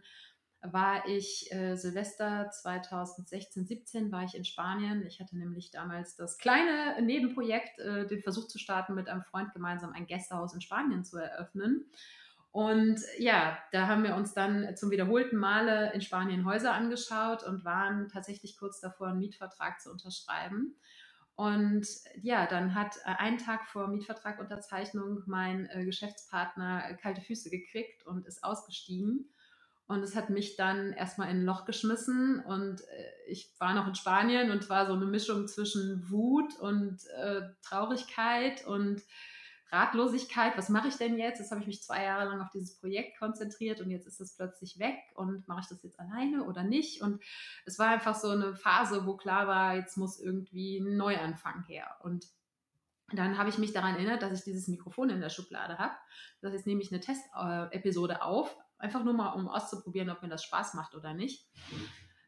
war 0.61 1.07
ich 1.07 1.53
äh, 1.53 1.77
Silvester 1.77 2.51
2016, 2.51 3.67
17 3.67 4.13
war 4.13 4.25
ich 4.25 4.35
in 4.35 4.45
Spanien. 4.45 5.07
Ich 5.07 5.21
hatte 5.21 5.39
nämlich 5.39 5.71
damals 5.71 6.17
das 6.17 6.37
kleine 6.37 7.01
Nebenprojekt, 7.01 7.79
äh, 7.79 8.07
den 8.07 8.23
Versuch 8.23 8.49
zu 8.49 8.59
starten, 8.59 8.95
mit 8.95 9.09
einem 9.09 9.23
Freund 9.23 9.53
gemeinsam 9.53 9.93
ein 9.93 10.07
Gästehaus 10.07 10.55
in 10.55 10.61
Spanien 10.61 11.05
zu 11.05 11.19
eröffnen. 11.19 11.87
Und 12.51 13.01
ja, 13.19 13.59
da 13.73 13.87
haben 13.87 14.03
wir 14.03 14.17
uns 14.17 14.35
dann 14.35 14.75
zum 14.75 14.91
wiederholten 14.91 15.37
Male 15.37 15.93
in 15.93 16.01
Spanien 16.01 16.45
Häuser 16.45 16.73
angeschaut 16.73 17.45
und 17.45 17.65
waren 17.65 18.09
tatsächlich 18.09 18.57
kurz 18.57 18.81
davor, 18.81 19.09
einen 19.09 19.19
Mietvertrag 19.19 19.81
zu 19.81 19.91
unterschreiben. 19.91 20.75
Und 21.39 21.87
ja, 22.21 22.49
dann 22.49 22.75
hat 22.75 22.97
äh, 23.05 23.11
einen 23.11 23.39
Tag 23.39 23.65
vor 23.69 23.87
Mietvertragunterzeichnung 23.87 25.23
mein 25.27 25.69
äh, 25.71 25.85
Geschäftspartner 25.85 26.91
äh, 26.91 26.97
kalte 26.97 27.21
Füße 27.21 27.49
gekriegt 27.49 28.05
und 28.09 28.27
ist 28.27 28.43
ausgestiegen. 28.43 29.31
Und 29.87 30.03
es 30.03 30.17
hat 30.17 30.31
mich 30.31 30.57
dann 30.57 30.93
erstmal 30.93 31.31
in 31.31 31.37
ein 31.37 31.45
Loch 31.45 31.65
geschmissen. 31.65 32.41
Und 32.41 32.81
äh, 32.81 33.31
ich 33.31 33.55
war 33.61 33.73
noch 33.73 33.87
in 33.87 33.95
Spanien 33.95 34.51
und 34.51 34.69
war 34.69 34.89
so 34.89 34.95
eine 34.95 35.07
Mischung 35.07 35.47
zwischen 35.47 36.11
Wut 36.11 36.59
und 36.59 37.07
äh, 37.23 37.43
Traurigkeit 37.63 38.67
und 38.67 39.01
Ratlosigkeit, 39.71 40.57
was 40.57 40.71
mache 40.71 40.89
ich 40.89 40.97
denn 40.97 41.19
jetzt? 41.19 41.39
Jetzt 41.41 41.51
habe 41.51 41.61
ich 41.61 41.67
mich 41.67 41.83
zwei 41.83 42.05
Jahre 42.05 42.29
lang 42.29 42.41
auf 42.41 42.51
dieses 42.51 42.77
Projekt 42.79 43.19
konzentriert 43.19 43.81
und 43.81 43.91
jetzt 43.91 44.07
ist 44.07 44.21
es 44.21 44.35
plötzlich 44.35 44.79
weg 44.79 44.97
und 45.15 45.47
mache 45.47 45.61
ich 45.61 45.67
das 45.67 45.83
jetzt 45.83 46.01
alleine 46.01 46.45
oder 46.45 46.63
nicht? 46.63 47.03
Und 47.03 47.23
es 47.67 47.79
war 47.79 47.89
einfach 47.89 48.15
so 48.15 48.31
eine 48.31 48.57
Phase, 48.57 49.05
wo 49.07 49.17
klar 49.17 49.47
war, 49.47 49.75
jetzt 49.75 49.99
muss 49.99 50.21
irgendwie 50.21 50.79
ein 50.79 50.97
Neuanfang 50.97 51.65
her. 51.65 51.87
Und 52.03 52.27
dann 53.13 53.37
habe 53.37 53.51
ich 53.51 53.59
mich 53.59 53.73
daran 53.73 53.95
erinnert, 53.95 54.23
dass 54.23 54.33
ich 54.33 54.45
dieses 54.45 54.69
Mikrofon 54.69 55.11
in 55.11 55.21
der 55.21 55.31
Schublade 55.31 55.79
habe. 55.79 55.95
Das 56.41 56.55
ist 56.55 56.67
nämlich 56.67 56.91
eine 56.91 57.01
Testepisode 57.01 58.23
auf, 58.23 58.57
einfach 58.79 59.05
nur 59.05 59.15
mal, 59.15 59.33
um 59.33 59.49
auszuprobieren, 59.49 60.11
ob 60.11 60.23
mir 60.23 60.29
das 60.29 60.45
Spaß 60.45 60.75
macht 60.75 60.95
oder 60.95 61.13
nicht. 61.13 61.47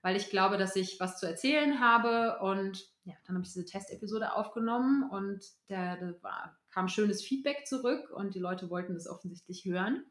Weil 0.02 0.16
ich 0.16 0.30
glaube, 0.30 0.56
dass 0.56 0.76
ich 0.76 0.98
was 1.00 1.18
zu 1.18 1.26
erzählen 1.26 1.80
habe 1.80 2.38
und 2.40 2.86
ja, 3.04 3.14
dann 3.26 3.36
habe 3.36 3.44
ich 3.44 3.52
diese 3.52 3.66
Testepisode 3.66 4.34
aufgenommen 4.34 5.08
und 5.10 5.44
der, 5.68 5.96
der 5.96 6.22
war 6.22 6.59
kam 6.70 6.88
schönes 6.88 7.22
Feedback 7.22 7.66
zurück 7.66 8.10
und 8.10 8.34
die 8.34 8.38
Leute 8.38 8.70
wollten 8.70 8.94
das 8.94 9.08
offensichtlich 9.08 9.64
hören. 9.64 10.04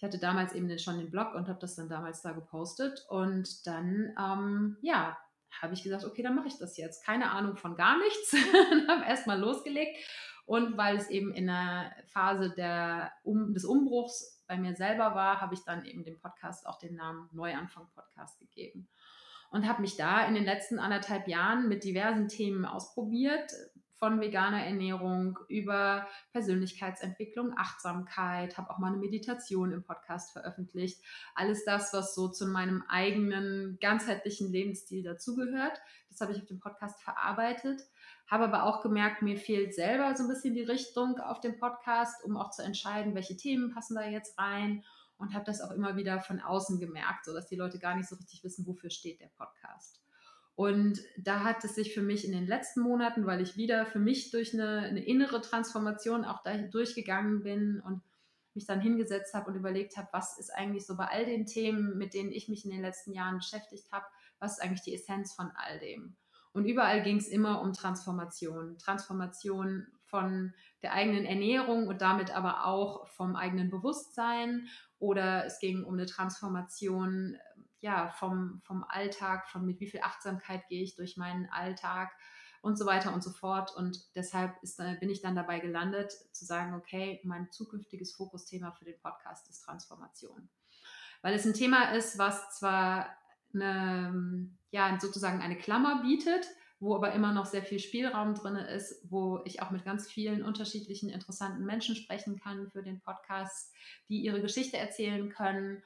Ich 0.00 0.04
hatte 0.04 0.18
damals 0.18 0.54
eben 0.54 0.78
schon 0.78 0.98
den 0.98 1.10
Blog 1.10 1.34
und 1.34 1.46
habe 1.48 1.58
das 1.58 1.76
dann 1.76 1.90
damals 1.90 2.22
da 2.22 2.32
gepostet. 2.32 3.04
Und 3.10 3.66
dann, 3.66 4.14
ähm, 4.18 4.78
ja, 4.80 5.18
habe 5.60 5.74
ich 5.74 5.82
gesagt, 5.82 6.04
okay, 6.04 6.22
dann 6.22 6.34
mache 6.34 6.48
ich 6.48 6.56
das 6.58 6.78
jetzt. 6.78 7.04
Keine 7.04 7.30
Ahnung 7.30 7.56
von 7.56 7.76
gar 7.76 7.98
nichts. 7.98 8.32
habe 8.88 9.04
erstmal 9.04 9.38
losgelegt. 9.38 9.98
Und 10.46 10.78
weil 10.78 10.96
es 10.96 11.10
eben 11.10 11.34
in 11.34 11.48
der 11.48 11.94
Phase 12.06 12.50
der, 12.50 13.12
um, 13.24 13.52
des 13.52 13.66
Umbruchs 13.66 14.42
bei 14.46 14.56
mir 14.56 14.74
selber 14.74 15.14
war, 15.14 15.40
habe 15.42 15.54
ich 15.54 15.64
dann 15.64 15.84
eben 15.84 16.02
dem 16.02 16.18
Podcast 16.18 16.66
auch 16.66 16.78
den 16.78 16.96
Namen 16.96 17.28
Neuanfang 17.32 17.86
Podcast 17.94 18.38
gegeben. 18.40 18.88
und 19.50 19.68
habe 19.68 19.82
mich 19.82 19.96
da 19.96 20.26
in 20.26 20.34
den 20.34 20.44
letzten 20.44 20.78
anderthalb 20.78 21.28
Jahren 21.28 21.68
mit 21.68 21.84
diversen 21.84 22.28
Themen 22.28 22.64
ausprobiert, 22.64 23.52
von 24.00 24.18
veganer 24.18 24.64
Ernährung 24.64 25.38
über 25.48 26.08
Persönlichkeitsentwicklung, 26.32 27.52
Achtsamkeit, 27.56 28.56
habe 28.56 28.70
auch 28.70 28.78
mal 28.78 28.88
eine 28.88 28.96
Meditation 28.96 29.72
im 29.72 29.84
Podcast 29.84 30.32
veröffentlicht. 30.32 31.04
Alles 31.34 31.66
das, 31.66 31.92
was 31.92 32.14
so 32.14 32.28
zu 32.28 32.46
meinem 32.46 32.82
eigenen 32.88 33.78
ganzheitlichen 33.80 34.50
Lebensstil 34.50 35.02
dazugehört, 35.02 35.78
das 36.08 36.20
habe 36.22 36.32
ich 36.32 36.40
auf 36.40 36.48
dem 36.48 36.60
Podcast 36.60 37.00
verarbeitet. 37.02 37.82
Habe 38.26 38.44
aber 38.44 38.64
auch 38.64 38.80
gemerkt, 38.80 39.20
mir 39.20 39.36
fehlt 39.36 39.74
selber 39.74 40.16
so 40.16 40.24
ein 40.24 40.28
bisschen 40.30 40.54
die 40.54 40.62
Richtung 40.62 41.18
auf 41.18 41.40
dem 41.40 41.58
Podcast, 41.58 42.24
um 42.24 42.38
auch 42.38 42.50
zu 42.50 42.62
entscheiden, 42.62 43.14
welche 43.14 43.36
Themen 43.36 43.74
passen 43.74 43.96
da 43.96 44.08
jetzt 44.08 44.38
rein 44.38 44.82
und 45.18 45.34
habe 45.34 45.44
das 45.44 45.60
auch 45.60 45.72
immer 45.72 45.96
wieder 45.96 46.20
von 46.20 46.40
außen 46.40 46.80
gemerkt, 46.80 47.26
sodass 47.26 47.48
die 47.48 47.56
Leute 47.56 47.78
gar 47.78 47.96
nicht 47.96 48.08
so 48.08 48.16
richtig 48.16 48.42
wissen, 48.42 48.66
wofür 48.66 48.88
steht 48.88 49.20
der 49.20 49.30
Podcast. 49.36 49.99
Und 50.60 51.00
da 51.16 51.42
hat 51.42 51.64
es 51.64 51.74
sich 51.74 51.94
für 51.94 52.02
mich 52.02 52.26
in 52.26 52.32
den 52.32 52.46
letzten 52.46 52.82
Monaten, 52.82 53.24
weil 53.24 53.40
ich 53.40 53.56
wieder 53.56 53.86
für 53.86 53.98
mich 53.98 54.30
durch 54.30 54.52
eine, 54.52 54.80
eine 54.80 55.02
innere 55.02 55.40
Transformation 55.40 56.26
auch 56.26 56.42
da 56.42 56.54
durchgegangen 56.54 57.42
bin 57.42 57.80
und 57.80 58.02
mich 58.52 58.66
dann 58.66 58.78
hingesetzt 58.78 59.32
habe 59.32 59.50
und 59.50 59.56
überlegt 59.56 59.96
habe, 59.96 60.08
was 60.12 60.38
ist 60.38 60.50
eigentlich 60.50 60.84
so 60.84 60.98
bei 60.98 61.06
all 61.06 61.24
den 61.24 61.46
Themen, 61.46 61.96
mit 61.96 62.12
denen 62.12 62.30
ich 62.30 62.50
mich 62.50 62.66
in 62.66 62.72
den 62.72 62.82
letzten 62.82 63.14
Jahren 63.14 63.38
beschäftigt 63.38 63.90
habe, 63.90 64.04
was 64.38 64.58
ist 64.58 64.62
eigentlich 64.62 64.82
die 64.82 64.92
Essenz 64.92 65.32
von 65.32 65.50
all 65.54 65.78
dem? 65.78 66.14
Und 66.52 66.66
überall 66.66 67.02
ging 67.02 67.16
es 67.16 67.28
immer 67.28 67.62
um 67.62 67.72
Transformation. 67.72 68.76
Transformation 68.76 69.86
von 70.04 70.52
der 70.82 70.92
eigenen 70.92 71.24
Ernährung 71.24 71.88
und 71.88 72.02
damit 72.02 72.36
aber 72.36 72.66
auch 72.66 73.08
vom 73.08 73.34
eigenen 73.34 73.70
Bewusstsein. 73.70 74.68
Oder 74.98 75.46
es 75.46 75.58
ging 75.58 75.84
um 75.84 75.94
eine 75.94 76.04
Transformation 76.04 77.38
ja, 77.80 78.10
vom, 78.10 78.60
vom 78.64 78.84
Alltag, 78.88 79.48
von 79.48 79.64
mit 79.64 79.80
wie 79.80 79.88
viel 79.88 80.00
Achtsamkeit 80.02 80.66
gehe 80.68 80.82
ich 80.82 80.96
durch 80.96 81.16
meinen 81.16 81.48
Alltag 81.50 82.12
und 82.62 82.76
so 82.76 82.86
weiter 82.86 83.14
und 83.14 83.22
so 83.22 83.30
fort. 83.30 83.74
Und 83.74 84.14
deshalb 84.14 84.62
ist, 84.62 84.76
bin 85.00 85.10
ich 85.10 85.22
dann 85.22 85.34
dabei 85.34 85.60
gelandet, 85.60 86.12
zu 86.32 86.44
sagen, 86.44 86.74
okay, 86.74 87.20
mein 87.24 87.50
zukünftiges 87.50 88.14
Fokusthema 88.14 88.72
für 88.72 88.84
den 88.84 89.00
Podcast 89.00 89.48
ist 89.48 89.62
Transformation. 89.62 90.48
Weil 91.22 91.34
es 91.34 91.46
ein 91.46 91.54
Thema 91.54 91.92
ist, 91.92 92.18
was 92.18 92.58
zwar 92.58 93.06
eine, 93.54 94.50
ja, 94.70 94.98
sozusagen 95.00 95.40
eine 95.40 95.56
Klammer 95.56 96.02
bietet, 96.02 96.46
wo 96.80 96.94
aber 96.94 97.12
immer 97.12 97.32
noch 97.32 97.44
sehr 97.44 97.62
viel 97.62 97.78
Spielraum 97.78 98.34
drin 98.34 98.56
ist, 98.56 99.04
wo 99.10 99.40
ich 99.44 99.60
auch 99.60 99.70
mit 99.70 99.84
ganz 99.84 100.08
vielen 100.08 100.42
unterschiedlichen 100.42 101.10
interessanten 101.10 101.64
Menschen 101.64 101.94
sprechen 101.94 102.38
kann 102.38 102.70
für 102.70 102.82
den 102.82 103.00
Podcast, 103.00 103.74
die 104.08 104.22
ihre 104.22 104.40
Geschichte 104.40 104.78
erzählen 104.78 105.28
können 105.30 105.82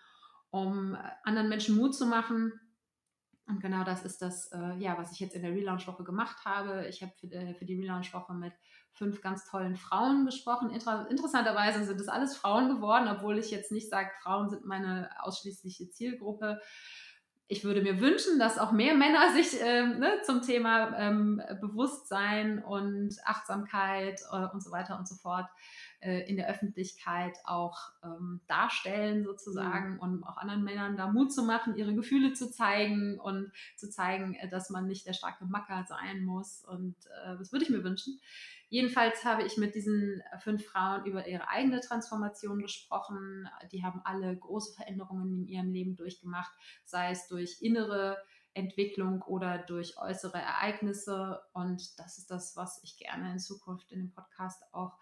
um 0.55 0.95
äh, 0.95 0.99
anderen 1.25 1.49
Menschen 1.49 1.77
Mut 1.77 1.97
zu 1.97 2.07
machen. 2.07 2.53
Und 3.47 3.61
genau 3.61 3.83
das 3.83 4.05
ist 4.05 4.23
das, 4.23 4.51
äh, 4.53 4.77
ja, 4.79 4.97
was 4.97 5.11
ich 5.13 5.19
jetzt 5.19 5.35
in 5.35 5.43
der 5.43 5.51
Relaunch-Woche 5.51 6.05
gemacht 6.05 6.45
habe. 6.45 6.87
Ich 6.89 7.03
habe 7.03 7.13
für, 7.19 7.27
äh, 7.27 7.55
für, 7.55 7.65
die 7.65 7.75
Relaunch-Woche 7.75 8.33
mit 8.35 8.53
fünf 8.93 9.21
ganz 9.21 9.45
tollen 9.45 9.77
Frauen 9.77 10.25
gesprochen. 10.25 10.71
Inter 10.71 11.11
interessanterweise 11.11 11.85
sind 11.85 11.99
das 11.99 12.07
alles 12.07 12.37
Frauen 12.37 12.69
geworden, 12.69 13.09
obwohl 13.09 13.37
ich 13.39 13.51
jetzt 13.51 13.73
nicht 13.73 13.91
sage, 13.91 14.11
Frauen 14.23 14.49
sind 14.49 14.65
meine 14.65 15.11
ausschließliche 15.21 15.91
Zielgruppe. 15.91 16.61
Ich 17.49 17.65
würde 17.65 17.83
mir 17.83 18.01
wünschen, 18.01 18.39
dass 18.39 18.57
auch 18.57 18.71
mehr 18.71 18.95
Männer 18.95 19.33
sich 19.35 19.61
äh, 19.61 19.87
ne, 19.89 20.21
zum 20.25 20.41
Thema 20.41 20.97
ähm, 20.97 21.43
Bewusstsein 21.61 22.63
und 22.63 23.17
Achtsamkeit 23.25 24.21
äh, 24.31 24.47
und 24.53 24.63
so 24.63 24.71
weiter 24.71 24.97
und 24.99 25.09
so 25.09 25.17
fort 25.17 25.49
äh, 26.05 26.29
in 26.29 26.37
der 26.37 26.49
Öffentlichkeit 26.49 27.39
auch 27.45 27.79
ähm, 28.05 28.41
darstellen 28.47 29.25
sozusagen 29.25 29.95
mhm. 29.95 30.01
und 30.01 30.25
auch 30.25 30.37
anderen 30.37 30.63
Männern 30.63 30.97
da 30.97 31.11
Mut 31.11 31.33
zu 31.33 31.43
machen, 31.43 31.77
ihre 31.77 31.95
Gefühle 31.95 32.35
zu 32.35 32.51
zeigen 32.51 33.19
und 33.19 33.51
zu 33.77 33.89
zeigen, 33.89 34.35
äh, 34.35 34.49
dass 34.49 34.69
man 34.69 34.87
nicht 34.87 35.07
der 35.07 35.15
starke 35.15 35.47
Macker 35.47 35.85
sein 35.89 36.25
muss. 36.25 36.63
Und 36.65 36.95
äh, 37.07 37.39
das 37.39 37.53
würde 37.53 37.65
ich 37.65 37.71
mir 37.71 37.83
wünschen. 37.83 38.21
Jedenfalls 38.69 39.25
habe 39.25 39.45
ich 39.45 39.57
mit 39.57 39.75
diesen 39.75 40.23
fünf 40.41 40.67
Frauen 40.67 41.07
über 41.07 41.27
ihre 41.27 41.49
eigene 41.49 41.81
Transformation 41.81 42.59
gesprochen. 42.61 43.49
Die 43.73 43.83
haben 43.83 44.03
alle 44.05 44.37
große 44.37 44.75
Veränderungen 44.75 45.43
in 45.43 45.49
ihrem 45.49 45.71
Leben 45.71 45.97
durchgemacht, 45.97 46.53
sei 46.85 47.13
es 47.13 47.29
durch 47.29 47.63
innere 47.63 48.19
Entwicklung 48.53 49.23
oder 49.23 49.59
durch 49.59 49.97
äußere 49.97 50.39
Ereignisse. 50.39 51.41
Und 51.53 51.99
das 51.99 52.19
ist 52.19 52.31
das, 52.31 52.57
was 52.57 52.83
ich 52.83 52.99
gerne 52.99 53.33
in 53.33 53.39
Zukunft 53.39 53.91
in 53.91 54.01
dem 54.01 54.13
Podcast 54.13 54.63
auch 54.73 54.99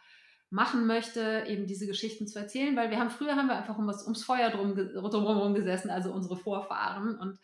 machen 0.53 0.87
möchte, 0.87 1.45
eben 1.49 1.67
diese 1.67 1.87
Geschichten 1.87 2.29
zu 2.29 2.39
erzählen, 2.39 2.77
weil 2.77 2.91
wir 2.91 2.99
haben 2.99 3.09
früher 3.09 3.37
haben 3.37 3.49
wir 3.49 3.57
einfach 3.57 3.79
um 3.79 3.89
ums 3.89 4.23
Feuer 4.23 4.51
drum, 4.51 4.77
drumherum 4.77 5.55
gesessen, 5.55 5.91
also 5.91 6.13
unsere 6.13 6.37
Vorfahren 6.37 7.19
und 7.19 7.39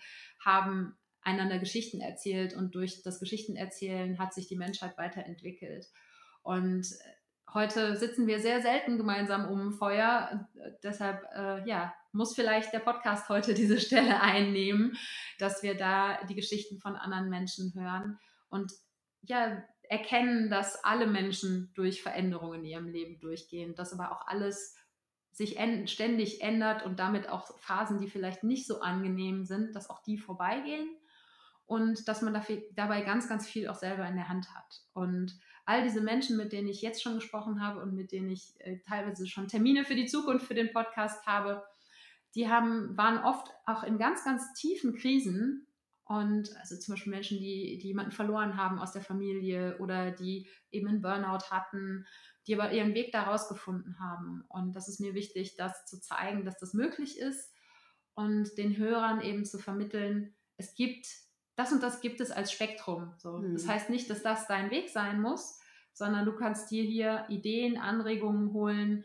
haben 0.45 0.95
einander 1.23 1.59
Geschichten 1.59 2.03
erzählt. 2.03 2.55
Und 2.55 2.75
durch 2.75 3.03
das 3.03 3.19
Geschichtenerzählen 3.19 4.19
hat 4.19 4.35
sich 4.35 4.47
die 4.47 4.57
Menschheit 4.57 4.99
weiterentwickelt. 4.99 5.87
Und 6.43 6.87
heute 7.55 7.97
sitzen 7.97 8.27
wir 8.27 8.41
sehr 8.41 8.61
selten 8.61 8.99
gemeinsam 8.99 9.49
um 9.49 9.73
Feuer, 9.73 10.47
deshalb 10.83 11.25
äh, 11.35 11.67
ja, 11.67 11.95
muss 12.13 12.35
vielleicht 12.35 12.75
der 12.75 12.81
Podcast 12.81 13.31
heute 13.31 13.55
diese 13.55 13.81
Stelle 13.81 14.21
einnehmen, 14.21 14.99
dass 15.39 15.63
wir 15.63 15.79
da 15.79 16.23
die 16.27 16.35
Geschichten 16.35 16.79
von 16.79 16.95
anderen 16.95 17.31
Menschen 17.31 17.73
hören. 17.75 18.19
Und 18.51 18.71
ja, 19.23 19.63
erkennen, 19.89 20.51
dass 20.51 20.85
alle 20.85 21.07
Menschen 21.07 21.73
durch 21.75 22.03
Veränderungen 22.03 22.61
in 22.61 22.67
ihrem 22.67 22.89
Leben 22.89 23.19
durchgehen, 23.21 23.75
dass 23.75 23.93
aber 23.93 24.13
auch 24.13 24.27
alles 24.27 24.77
sich 25.33 25.57
ständig 25.87 26.43
ändert 26.43 26.85
und 26.85 26.99
damit 26.99 27.29
auch 27.29 27.57
Phasen, 27.59 28.01
die 28.01 28.09
vielleicht 28.09 28.43
nicht 28.43 28.67
so 28.67 28.81
angenehm 28.81 29.45
sind, 29.45 29.75
dass 29.75 29.89
auch 29.89 30.03
die 30.03 30.19
vorbeigehen 30.19 30.89
und 31.65 32.09
dass 32.09 32.23
man 32.23 32.35
dafür, 32.35 32.61
dabei 32.75 33.03
ganz, 33.03 33.29
ganz 33.29 33.47
viel 33.47 33.69
auch 33.69 33.77
selber 33.77 34.07
in 34.09 34.17
der 34.17 34.29
Hand 34.29 34.53
hat. 34.53 34.83
Und 34.95 35.39
all 35.65 35.85
diese 35.85 36.01
Menschen, 36.01 36.37
mit 36.37 36.53
denen 36.53 36.67
ich 36.67 36.83
jetzt 36.83 37.03
schon 37.03 37.15
gesprochen 37.15 37.63
habe 37.63 37.81
und 37.81 37.95
mit 37.95 38.11
denen 38.11 38.31
ich 38.31 38.55
äh, 38.59 38.79
teilweise 38.81 39.27
schon 39.27 39.49
Termine 39.49 39.85
für 39.85 39.95
die 39.95 40.07
Zukunft 40.07 40.47
für 40.47 40.55
den 40.55 40.73
Podcast 40.73 41.25
habe, 41.25 41.63
die 42.35 42.49
haben, 42.49 42.97
waren 42.97 43.23
oft 43.23 43.49
auch 43.65 43.85
in 43.85 43.99
ganz, 43.99 44.25
ganz 44.25 44.53
tiefen 44.55 44.97
Krisen 44.97 45.68
und 46.09 46.57
also 46.57 46.75
zum 46.79 46.95
Beispiel 46.95 47.13
Menschen, 47.13 47.39
die, 47.39 47.77
die 47.77 47.89
jemanden 47.89 48.13
verloren 48.13 48.57
haben 48.57 48.79
aus 48.79 48.93
der 48.93 49.03
Familie 49.03 49.77
oder 49.79 50.11
die 50.11 50.49
eben 50.71 50.89
einen 50.89 51.03
Burnout 51.03 51.51
hatten, 51.51 52.07
die 52.47 52.55
aber 52.59 52.73
ihren 52.73 52.95
Weg 52.95 53.13
daraus 53.13 53.47
gefunden 53.47 54.01
haben. 54.01 54.43
Und 54.49 54.75
das 54.75 54.89
ist 54.89 55.01
mir 55.01 55.13
wichtig, 55.13 55.57
das 55.57 55.85
zu 55.85 56.01
zeigen, 56.01 56.47
dass 56.47 56.57
das 56.57 56.73
möglich 56.73 57.19
ist 57.19 57.53
und 58.15 58.57
den 58.57 58.79
Hörern 58.79 59.21
eben 59.21 59.45
zu 59.45 59.59
vermitteln, 59.59 60.35
es 60.57 60.75
gibt, 60.75 61.07
das 61.57 61.73
und 61.73 61.83
das 61.83 62.01
gibt 62.01 62.23
es 62.23 62.31
als 62.31 62.53
Spektrum. 62.53 63.13
So. 63.19 63.37
Mhm. 63.37 63.53
Das 63.53 63.69
heißt 63.69 63.91
nicht, 63.91 64.09
dass 64.09 64.23
das 64.23 64.47
dein 64.47 64.71
Weg 64.71 64.89
sein 64.89 65.21
muss, 65.21 65.61
sondern 65.93 66.25
du 66.25 66.35
kannst 66.35 66.71
dir 66.71 66.85
hier 66.85 67.27
Ideen, 67.29 67.77
Anregungen 67.77 68.55
holen, 68.55 69.05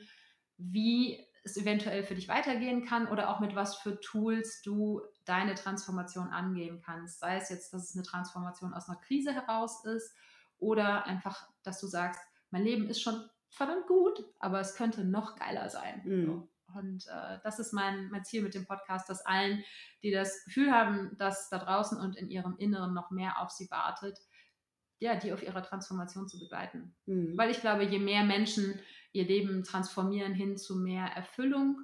wie 0.58 1.20
es 1.44 1.58
eventuell 1.58 2.06
für 2.06 2.16
dich 2.16 2.30
weitergehen 2.30 2.86
kann 2.86 3.10
oder 3.10 3.30
auch 3.30 3.42
mit 3.42 3.56
was 3.56 3.76
für 3.76 4.00
Tools 4.00 4.62
du 4.62 5.02
deine 5.26 5.56
Transformation 5.56 6.30
angehen 6.30 6.82
kannst. 6.82 7.20
Sei 7.20 7.38
es 7.38 7.50
jetzt, 7.50 7.74
dass 7.74 7.90
es 7.90 7.96
eine 7.96 8.04
Transformation 8.04 8.74
aus 8.74 8.90
einer 8.90 9.00
Krise 9.00 9.34
heraus 9.34 9.86
ist 9.86 10.16
oder 10.58 11.06
einfach, 11.06 11.50
dass 11.64 11.80
du 11.80 11.88
sagst, 11.88 12.22
mein 12.52 12.64
Leben 12.64 12.88
ist 12.88 13.02
schon 13.02 13.30
verdammt 13.50 13.88
gut, 13.88 14.26
aber 14.40 14.60
es 14.60 14.76
könnte 14.76 15.04
noch 15.04 15.36
geiler 15.36 15.70
sein. 15.70 16.02
Mhm. 16.06 16.48
Und 16.76 17.06
äh, 17.08 17.40
das 17.44 17.60
ist 17.60 17.74
mein, 17.74 18.10
mein 18.10 18.26
Ziel 18.26 18.42
mit 18.42 18.56
dem 18.56 18.66
Podcast, 18.66 19.10
dass 19.10 19.26
allen, 19.26 19.64
die 20.02 20.12
das 20.12 20.44
Gefühl 20.46 20.72
haben, 20.72 21.16
dass 21.18 21.50
da 21.50 21.60
draußen 21.60 22.00
und 22.00 22.16
in 22.16 22.30
ihrem 22.30 22.58
Inneren 22.58 22.94
noch 22.94 23.12
mehr 23.12 23.40
auf 23.40 23.52
sie 23.52 23.70
wartet, 23.70 24.18
ja, 25.00 25.16
die 25.16 25.34
auf 25.34 25.44
ihrer 25.44 25.62
Transformation 25.62 26.28
zu 26.28 26.40
begleiten. 26.40 26.96
Mhm. 27.06 27.38
Weil 27.38 27.52
ich 27.52 27.62
glaube, 27.62 27.84
je 27.84 28.00
mehr 28.00 28.24
Menschen 28.24 28.80
ihr 29.12 29.26
Leben 29.26 29.64
transformieren 29.64 30.34
hin 30.34 30.58
zu 30.58 30.76
mehr 30.76 31.06
Erfüllung, 31.06 31.82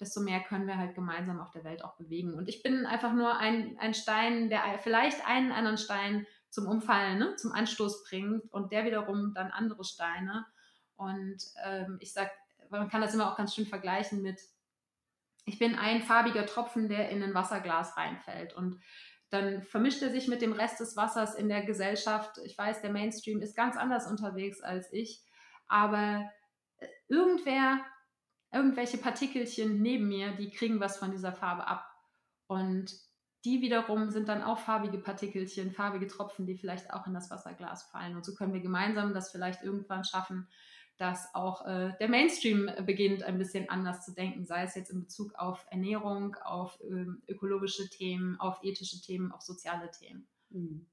desto 0.00 0.20
mehr 0.20 0.40
können 0.40 0.66
wir 0.66 0.76
halt 0.76 0.94
gemeinsam 0.94 1.40
auf 1.40 1.50
der 1.50 1.64
Welt 1.64 1.84
auch 1.84 1.96
bewegen. 1.96 2.34
Und 2.34 2.48
ich 2.48 2.62
bin 2.62 2.86
einfach 2.86 3.12
nur 3.12 3.36
ein, 3.38 3.76
ein 3.78 3.94
Stein, 3.94 4.50
der 4.50 4.62
vielleicht 4.82 5.26
einen 5.26 5.52
anderen 5.52 5.78
Stein 5.78 6.26
zum 6.50 6.66
Umfallen, 6.66 7.18
ne, 7.18 7.36
zum 7.36 7.52
Anstoß 7.52 8.04
bringt 8.04 8.52
und 8.52 8.72
der 8.72 8.84
wiederum 8.84 9.34
dann 9.34 9.50
andere 9.50 9.84
Steine. 9.84 10.46
Und 10.96 11.38
ähm, 11.64 11.98
ich 12.00 12.12
sage, 12.12 12.30
man 12.70 12.88
kann 12.88 13.00
das 13.00 13.14
immer 13.14 13.30
auch 13.30 13.36
ganz 13.36 13.54
schön 13.54 13.66
vergleichen 13.66 14.22
mit, 14.22 14.40
ich 15.44 15.58
bin 15.58 15.76
ein 15.76 16.02
farbiger 16.02 16.46
Tropfen, 16.46 16.88
der 16.88 17.10
in 17.10 17.22
ein 17.22 17.34
Wasserglas 17.34 17.96
reinfällt. 17.96 18.54
Und 18.54 18.80
dann 19.30 19.62
vermischt 19.62 20.02
er 20.02 20.10
sich 20.10 20.28
mit 20.28 20.42
dem 20.42 20.52
Rest 20.52 20.80
des 20.80 20.96
Wassers 20.96 21.34
in 21.34 21.48
der 21.48 21.62
Gesellschaft. 21.62 22.38
Ich 22.44 22.56
weiß, 22.56 22.80
der 22.80 22.90
Mainstream 22.90 23.40
ist 23.40 23.56
ganz 23.56 23.76
anders 23.76 24.06
unterwegs 24.06 24.60
als 24.60 24.92
ich, 24.92 25.22
aber 25.68 26.30
äh, 26.78 26.86
irgendwer 27.08 27.80
irgendwelche 28.52 28.98
Partikelchen 28.98 29.80
neben 29.82 30.08
mir, 30.08 30.32
die 30.32 30.50
kriegen 30.50 30.80
was 30.80 30.98
von 30.98 31.10
dieser 31.10 31.32
Farbe 31.32 31.66
ab. 31.66 31.86
Und 32.46 32.94
die 33.44 33.60
wiederum 33.60 34.10
sind 34.10 34.28
dann 34.28 34.42
auch 34.42 34.58
farbige 34.58 34.98
Partikelchen, 34.98 35.72
farbige 35.72 36.06
Tropfen, 36.08 36.46
die 36.46 36.56
vielleicht 36.56 36.92
auch 36.92 37.06
in 37.06 37.14
das 37.14 37.30
Wasserglas 37.30 37.84
fallen. 37.84 38.16
Und 38.16 38.24
so 38.24 38.34
können 38.34 38.52
wir 38.52 38.60
gemeinsam 38.60 39.14
das 39.14 39.30
vielleicht 39.30 39.62
irgendwann 39.62 40.04
schaffen, 40.04 40.48
dass 40.96 41.32
auch 41.34 41.66
äh, 41.66 41.92
der 42.00 42.08
Mainstream 42.08 42.70
beginnt 42.84 43.22
ein 43.22 43.38
bisschen 43.38 43.68
anders 43.68 44.04
zu 44.04 44.12
denken, 44.12 44.46
sei 44.46 44.62
es 44.62 44.74
jetzt 44.74 44.90
in 44.90 45.00
Bezug 45.00 45.34
auf 45.34 45.66
Ernährung, 45.70 46.36
auf 46.36 46.78
ähm, 46.82 47.22
ökologische 47.28 47.88
Themen, 47.90 48.40
auf 48.40 48.58
ethische 48.62 49.00
Themen, 49.00 49.30
auf 49.30 49.42
soziale 49.42 49.90
Themen. 49.90 50.26
Mhm. 50.50 50.86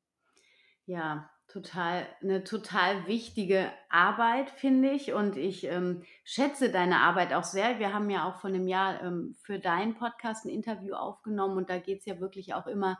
Ja, 0.86 1.30
total, 1.48 2.08
eine 2.22 2.44
total 2.44 3.08
wichtige 3.08 3.72
Arbeit, 3.90 4.50
finde 4.50 4.92
ich. 4.92 5.14
Und 5.14 5.38
ich 5.38 5.66
ähm, 5.66 6.04
schätze 6.24 6.72
deine 6.72 7.00
Arbeit 7.00 7.34
auch 7.34 7.44
sehr. 7.44 7.80
Wir 7.80 7.94
haben 7.94 8.10
ja 8.10 8.28
auch 8.28 8.40
vor 8.40 8.50
einem 8.50 8.68
Jahr 8.68 9.02
ähm, 9.04 9.36
für 9.42 9.60
deinen 9.60 9.96
Podcast 9.96 10.46
ein 10.46 10.50
Interview 10.50 10.94
aufgenommen 10.96 11.58
und 11.58 11.70
da 11.70 11.78
geht 11.78 12.00
es 12.00 12.06
ja 12.06 12.20
wirklich 12.20 12.54
auch 12.54 12.68
immer 12.68 12.98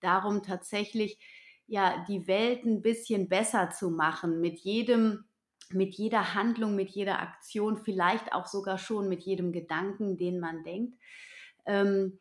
darum, 0.00 0.42
tatsächlich 0.42 1.18
ja 1.66 2.04
die 2.08 2.26
Welt 2.26 2.64
ein 2.64 2.82
bisschen 2.82 3.28
besser 3.28 3.70
zu 3.70 3.90
machen 3.90 4.40
mit 4.40 4.58
jedem 4.60 5.24
mit 5.70 5.94
jeder 5.94 6.34
Handlung, 6.34 6.74
mit 6.74 6.90
jeder 6.90 7.20
Aktion, 7.20 7.78
vielleicht 7.78 8.32
auch 8.32 8.46
sogar 8.46 8.76
schon 8.76 9.08
mit 9.08 9.22
jedem 9.22 9.52
Gedanken, 9.52 10.18
den 10.18 10.38
man 10.38 10.64
denkt. 10.64 10.98
Ähm, 11.64 12.18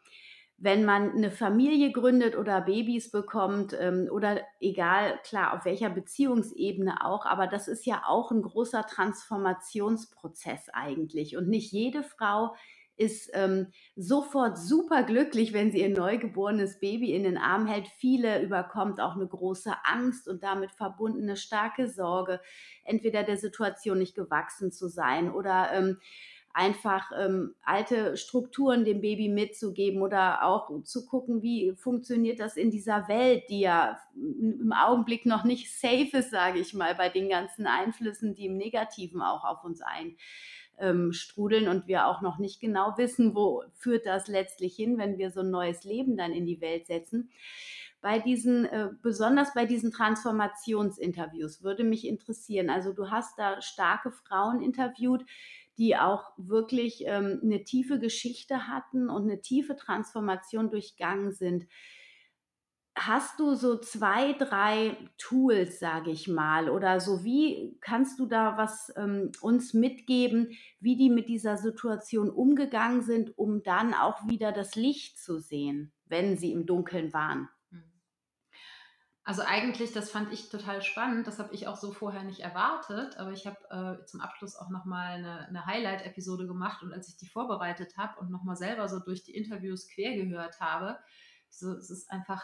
wenn 0.63 0.85
man 0.85 1.11
eine 1.11 1.31
Familie 1.31 1.91
gründet 1.91 2.37
oder 2.37 2.61
Babys 2.61 3.09
bekommt 3.09 3.75
ähm, 3.79 4.07
oder 4.11 4.41
egal, 4.59 5.19
klar, 5.23 5.53
auf 5.53 5.65
welcher 5.65 5.89
Beziehungsebene 5.89 7.03
auch, 7.03 7.25
aber 7.25 7.47
das 7.47 7.67
ist 7.67 7.85
ja 7.87 8.03
auch 8.07 8.29
ein 8.29 8.43
großer 8.43 8.85
Transformationsprozess 8.85 10.69
eigentlich. 10.71 11.35
Und 11.35 11.49
nicht 11.49 11.71
jede 11.71 12.03
Frau 12.03 12.53
ist 12.95 13.31
ähm, 13.33 13.67
sofort 13.95 14.59
super 14.59 15.01
glücklich, 15.01 15.51
wenn 15.53 15.71
sie 15.71 15.81
ihr 15.81 15.89
neugeborenes 15.89 16.79
Baby 16.79 17.15
in 17.15 17.23
den 17.23 17.39
Arm 17.39 17.65
hält. 17.65 17.87
Viele 17.87 18.43
überkommt 18.43 19.01
auch 19.01 19.15
eine 19.15 19.25
große 19.25 19.73
Angst 19.83 20.27
und 20.27 20.43
damit 20.43 20.73
verbundene 20.73 21.37
starke 21.37 21.87
Sorge, 21.87 22.39
entweder 22.83 23.23
der 23.23 23.37
Situation 23.37 23.97
nicht 23.97 24.13
gewachsen 24.13 24.71
zu 24.71 24.87
sein 24.87 25.31
oder 25.31 25.71
ähm, 25.73 25.97
einfach 26.53 27.11
ähm, 27.17 27.55
alte 27.63 28.17
Strukturen 28.17 28.85
dem 28.85 29.01
Baby 29.01 29.29
mitzugeben 29.29 30.01
oder 30.01 30.43
auch 30.43 30.83
zu 30.83 31.05
gucken, 31.05 31.41
wie 31.41 31.73
funktioniert 31.75 32.39
das 32.39 32.57
in 32.57 32.71
dieser 32.71 33.07
Welt, 33.07 33.43
die 33.49 33.61
ja 33.61 33.99
im 34.15 34.73
Augenblick 34.73 35.25
noch 35.25 35.43
nicht 35.43 35.71
safe 35.71 36.17
ist, 36.17 36.31
sage 36.31 36.59
ich 36.59 36.73
mal, 36.73 36.95
bei 36.95 37.09
den 37.09 37.29
ganzen 37.29 37.67
Einflüssen, 37.67 38.35
die 38.35 38.45
im 38.45 38.57
Negativen 38.57 39.21
auch 39.21 39.43
auf 39.43 39.63
uns 39.63 39.81
einstrudeln 40.77 41.67
und 41.67 41.87
wir 41.87 42.07
auch 42.07 42.21
noch 42.21 42.37
nicht 42.37 42.59
genau 42.59 42.93
wissen, 42.97 43.35
wo 43.35 43.63
führt 43.73 44.05
das 44.05 44.27
letztlich 44.27 44.75
hin, 44.75 44.97
wenn 44.97 45.17
wir 45.17 45.31
so 45.31 45.41
ein 45.41 45.51
neues 45.51 45.83
Leben 45.83 46.17
dann 46.17 46.33
in 46.33 46.45
die 46.45 46.61
Welt 46.61 46.87
setzen 46.87 47.29
bei 48.01 48.19
diesen, 48.19 48.65
äh, 48.65 48.89
besonders 49.01 49.53
bei 49.53 49.65
diesen 49.65 49.91
Transformationsinterviews 49.91 51.63
würde 51.63 51.83
mich 51.83 52.07
interessieren. 52.07 52.69
Also 52.69 52.93
du 52.93 53.11
hast 53.11 53.37
da 53.37 53.61
starke 53.61 54.11
Frauen 54.11 54.61
interviewt, 54.61 55.23
die 55.77 55.95
auch 55.95 56.31
wirklich 56.37 57.03
ähm, 57.05 57.39
eine 57.43 57.63
tiefe 57.63 57.99
Geschichte 57.99 58.67
hatten 58.67 59.09
und 59.09 59.23
eine 59.23 59.41
tiefe 59.41 59.75
Transformation 59.75 60.69
durchgangen 60.69 61.31
sind. 61.31 61.67
Hast 62.95 63.39
du 63.39 63.55
so 63.55 63.79
zwei, 63.79 64.33
drei 64.33 64.97
Tools, 65.17 65.79
sage 65.79 66.11
ich 66.11 66.27
mal, 66.27 66.69
oder 66.69 66.99
so 66.99 67.23
wie 67.23 67.77
kannst 67.79 68.19
du 68.19 68.25
da 68.25 68.57
was 68.57 68.91
ähm, 68.97 69.31
uns 69.41 69.73
mitgeben, 69.73 70.51
wie 70.81 70.97
die 70.97 71.09
mit 71.09 71.29
dieser 71.29 71.55
Situation 71.57 72.29
umgegangen 72.29 73.01
sind, 73.01 73.37
um 73.37 73.63
dann 73.63 73.93
auch 73.93 74.27
wieder 74.27 74.51
das 74.51 74.75
Licht 74.75 75.17
zu 75.17 75.39
sehen, 75.39 75.93
wenn 76.05 76.37
sie 76.37 76.51
im 76.51 76.65
Dunkeln 76.65 77.13
waren? 77.13 77.47
Also 79.23 79.43
eigentlich, 79.43 79.91
das 79.91 80.09
fand 80.09 80.33
ich 80.33 80.49
total 80.49 80.81
spannend. 80.81 81.27
Das 81.27 81.37
habe 81.37 81.53
ich 81.53 81.67
auch 81.67 81.77
so 81.77 81.91
vorher 81.91 82.23
nicht 82.23 82.39
erwartet. 82.39 83.17
Aber 83.17 83.31
ich 83.31 83.45
habe 83.45 83.99
äh, 84.01 84.05
zum 84.05 84.19
Abschluss 84.19 84.55
auch 84.55 84.69
nochmal 84.69 85.17
eine, 85.17 85.47
eine 85.47 85.65
Highlight-Episode 85.65 86.47
gemacht. 86.47 86.81
Und 86.81 86.91
als 86.91 87.07
ich 87.07 87.17
die 87.17 87.27
vorbereitet 87.27 87.97
habe 87.97 88.19
und 88.19 88.31
nochmal 88.31 88.55
selber 88.55 88.89
so 88.89 88.99
durch 88.99 89.23
die 89.23 89.35
Interviews 89.35 89.87
quer 89.87 90.15
gehört 90.15 90.59
habe, 90.59 90.97
so, 91.49 91.73
es 91.73 91.91
ist 91.91 92.09
einfach 92.09 92.43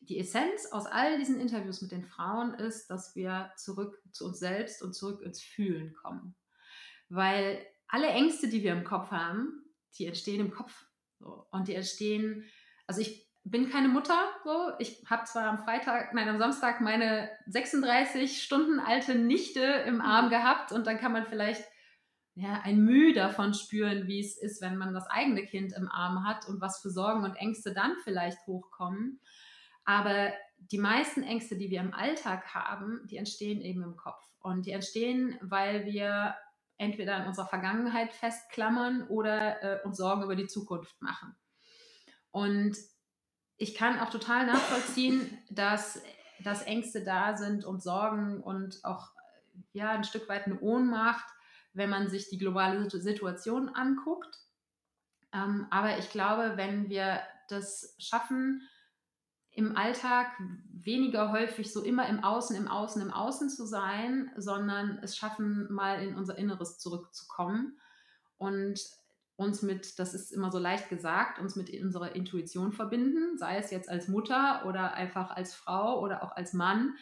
die 0.00 0.18
Essenz 0.18 0.66
aus 0.72 0.86
all 0.86 1.18
diesen 1.18 1.40
Interviews 1.40 1.80
mit 1.82 1.92
den 1.92 2.04
Frauen 2.04 2.54
ist, 2.54 2.88
dass 2.88 3.14
wir 3.14 3.52
zurück 3.56 4.00
zu 4.12 4.26
uns 4.26 4.38
selbst 4.38 4.82
und 4.82 4.94
zurück 4.94 5.22
ins 5.22 5.40
Fühlen 5.40 5.94
kommen. 5.94 6.34
Weil 7.08 7.64
alle 7.88 8.08
Ängste, 8.08 8.48
die 8.48 8.62
wir 8.62 8.72
im 8.72 8.84
Kopf 8.84 9.10
haben, 9.10 9.64
die 9.98 10.06
entstehen 10.06 10.40
im 10.40 10.50
Kopf. 10.50 10.86
So. 11.18 11.46
Und 11.50 11.68
die 11.68 11.74
entstehen, 11.74 12.44
also 12.86 13.00
ich 13.00 13.25
bin 13.50 13.70
keine 13.70 13.88
Mutter, 13.88 14.18
so. 14.44 14.72
Ich 14.78 15.04
habe 15.08 15.24
zwar 15.24 15.44
am 15.44 15.58
Freitag, 15.58 16.12
nein, 16.14 16.28
am 16.28 16.38
Samstag 16.38 16.80
meine 16.80 17.30
36 17.46 18.42
Stunden 18.42 18.80
alte 18.80 19.14
Nichte 19.14 19.60
im 19.60 20.00
Arm 20.00 20.26
mhm. 20.26 20.30
gehabt 20.30 20.72
und 20.72 20.86
dann 20.86 20.98
kann 20.98 21.12
man 21.12 21.26
vielleicht 21.26 21.64
ja, 22.34 22.60
ein 22.64 22.80
Mühe 22.80 23.14
davon 23.14 23.54
spüren, 23.54 24.08
wie 24.08 24.20
es 24.20 24.36
ist, 24.36 24.60
wenn 24.60 24.76
man 24.76 24.92
das 24.92 25.06
eigene 25.08 25.46
Kind 25.46 25.72
im 25.72 25.88
Arm 25.88 26.26
hat 26.26 26.48
und 26.48 26.60
was 26.60 26.80
für 26.80 26.90
Sorgen 26.90 27.24
und 27.24 27.36
Ängste 27.36 27.72
dann 27.72 27.96
vielleicht 28.02 28.38
hochkommen. 28.46 29.20
Aber 29.84 30.32
die 30.58 30.78
meisten 30.78 31.22
Ängste, 31.22 31.56
die 31.56 31.70
wir 31.70 31.80
im 31.80 31.94
Alltag 31.94 32.52
haben, 32.52 33.06
die 33.06 33.16
entstehen 33.16 33.60
eben 33.60 33.82
im 33.82 33.96
Kopf. 33.96 34.22
Und 34.40 34.66
die 34.66 34.72
entstehen, 34.72 35.38
weil 35.40 35.86
wir 35.86 36.34
entweder 36.78 37.14
an 37.14 37.28
unserer 37.28 37.46
Vergangenheit 37.46 38.12
festklammern 38.12 39.06
oder 39.08 39.62
äh, 39.62 39.86
uns 39.86 39.96
Sorgen 39.96 40.24
über 40.24 40.36
die 40.36 40.46
Zukunft 40.46 41.00
machen. 41.00 41.34
Und 42.32 42.76
ich 43.58 43.74
kann 43.74 43.98
auch 44.00 44.10
total 44.10 44.46
nachvollziehen, 44.46 45.38
dass, 45.50 46.02
dass 46.42 46.62
Ängste 46.62 47.02
da 47.02 47.36
sind 47.36 47.64
und 47.64 47.82
Sorgen 47.82 48.42
und 48.42 48.84
auch 48.84 49.12
ja, 49.72 49.90
ein 49.90 50.04
Stück 50.04 50.28
weit 50.28 50.46
eine 50.46 50.60
Ohnmacht, 50.60 51.26
wenn 51.72 51.90
man 51.90 52.08
sich 52.08 52.28
die 52.28 52.38
globale 52.38 52.88
Situation 52.90 53.68
anguckt. 53.68 54.38
Ähm, 55.32 55.66
aber 55.70 55.98
ich 55.98 56.10
glaube, 56.10 56.52
wenn 56.56 56.88
wir 56.88 57.20
das 57.48 57.94
schaffen, 57.98 58.62
im 59.52 59.74
Alltag 59.74 60.32
weniger 60.70 61.32
häufig 61.32 61.72
so 61.72 61.82
immer 61.82 62.06
im 62.08 62.22
Außen, 62.22 62.54
im 62.54 62.68
Außen, 62.68 63.00
im 63.00 63.10
Außen 63.10 63.48
zu 63.48 63.64
sein, 63.64 64.30
sondern 64.36 64.98
es 65.02 65.16
schaffen, 65.16 65.72
mal 65.72 66.02
in 66.02 66.14
unser 66.14 66.36
Inneres 66.36 66.78
zurückzukommen 66.78 67.78
und 68.36 68.78
uns 69.36 69.62
mit, 69.62 69.98
das 69.98 70.14
ist 70.14 70.32
immer 70.32 70.50
so 70.50 70.58
leicht 70.58 70.88
gesagt, 70.88 71.38
uns 71.38 71.56
mit 71.56 71.70
unserer 71.70 72.14
Intuition 72.16 72.72
verbinden, 72.72 73.36
sei 73.36 73.58
es 73.58 73.70
jetzt 73.70 73.88
als 73.88 74.08
Mutter 74.08 74.64
oder 74.66 74.94
einfach 74.94 75.30
als 75.30 75.54
Frau 75.54 76.00
oder 76.00 76.22
auch 76.22 76.32
als 76.32 76.54
Mann, 76.54 76.96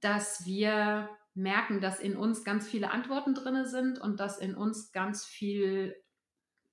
dass 0.00 0.44
wir 0.44 1.08
merken, 1.34 1.80
dass 1.80 2.00
in 2.00 2.16
uns 2.16 2.44
ganz 2.44 2.66
viele 2.66 2.90
Antworten 2.90 3.34
drin 3.34 3.66
sind 3.66 3.98
und 3.98 4.20
dass 4.20 4.38
in 4.38 4.54
uns 4.54 4.92
ganz 4.92 5.24
viel, 5.24 5.94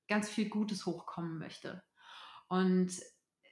ganz 0.07 0.29
viel 0.29 0.49
Gutes 0.49 0.85
hochkommen 0.85 1.37
möchte. 1.37 1.83
Und 2.47 2.91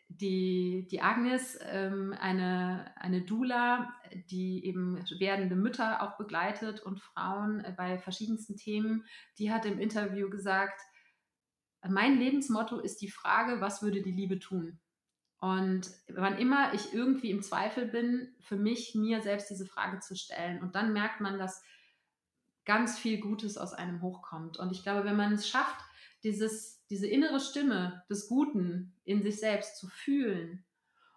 die, 0.07 0.87
die 0.91 1.01
Agnes, 1.01 1.57
ähm, 1.63 2.13
eine, 2.19 2.93
eine 2.97 3.21
Dula, 3.21 3.93
die 4.29 4.65
eben 4.65 5.03
werdende 5.19 5.55
Mütter 5.55 6.01
auch 6.01 6.17
begleitet 6.17 6.81
und 6.81 6.99
Frauen 6.99 7.61
äh, 7.61 7.73
bei 7.75 7.97
verschiedensten 7.97 8.57
Themen, 8.57 9.05
die 9.37 9.51
hat 9.51 9.65
im 9.65 9.79
Interview 9.79 10.29
gesagt, 10.29 10.81
mein 11.87 12.17
Lebensmotto 12.17 12.79
ist 12.79 13.01
die 13.01 13.09
Frage, 13.09 13.61
was 13.61 13.81
würde 13.81 14.01
die 14.01 14.11
Liebe 14.11 14.39
tun? 14.39 14.79
Und 15.39 15.89
wann 16.07 16.37
immer 16.37 16.73
ich 16.73 16.93
irgendwie 16.93 17.31
im 17.31 17.41
Zweifel 17.41 17.87
bin, 17.87 18.35
für 18.39 18.57
mich, 18.57 18.93
mir 18.93 19.21
selbst 19.21 19.49
diese 19.49 19.65
Frage 19.65 19.99
zu 19.99 20.15
stellen. 20.15 20.61
Und 20.61 20.75
dann 20.75 20.93
merkt 20.93 21.19
man, 21.19 21.39
dass 21.39 21.63
ganz 22.63 22.99
viel 22.99 23.19
Gutes 23.19 23.57
aus 23.57 23.73
einem 23.73 24.03
hochkommt. 24.03 24.57
Und 24.57 24.71
ich 24.71 24.83
glaube, 24.83 25.03
wenn 25.03 25.15
man 25.15 25.33
es 25.33 25.49
schafft, 25.49 25.83
dieses, 26.23 26.85
diese 26.89 27.07
innere 27.07 27.39
Stimme 27.39 28.03
des 28.07 28.27
Guten 28.27 28.93
in 29.03 29.23
sich 29.23 29.39
selbst 29.39 29.77
zu 29.77 29.87
fühlen, 29.87 30.63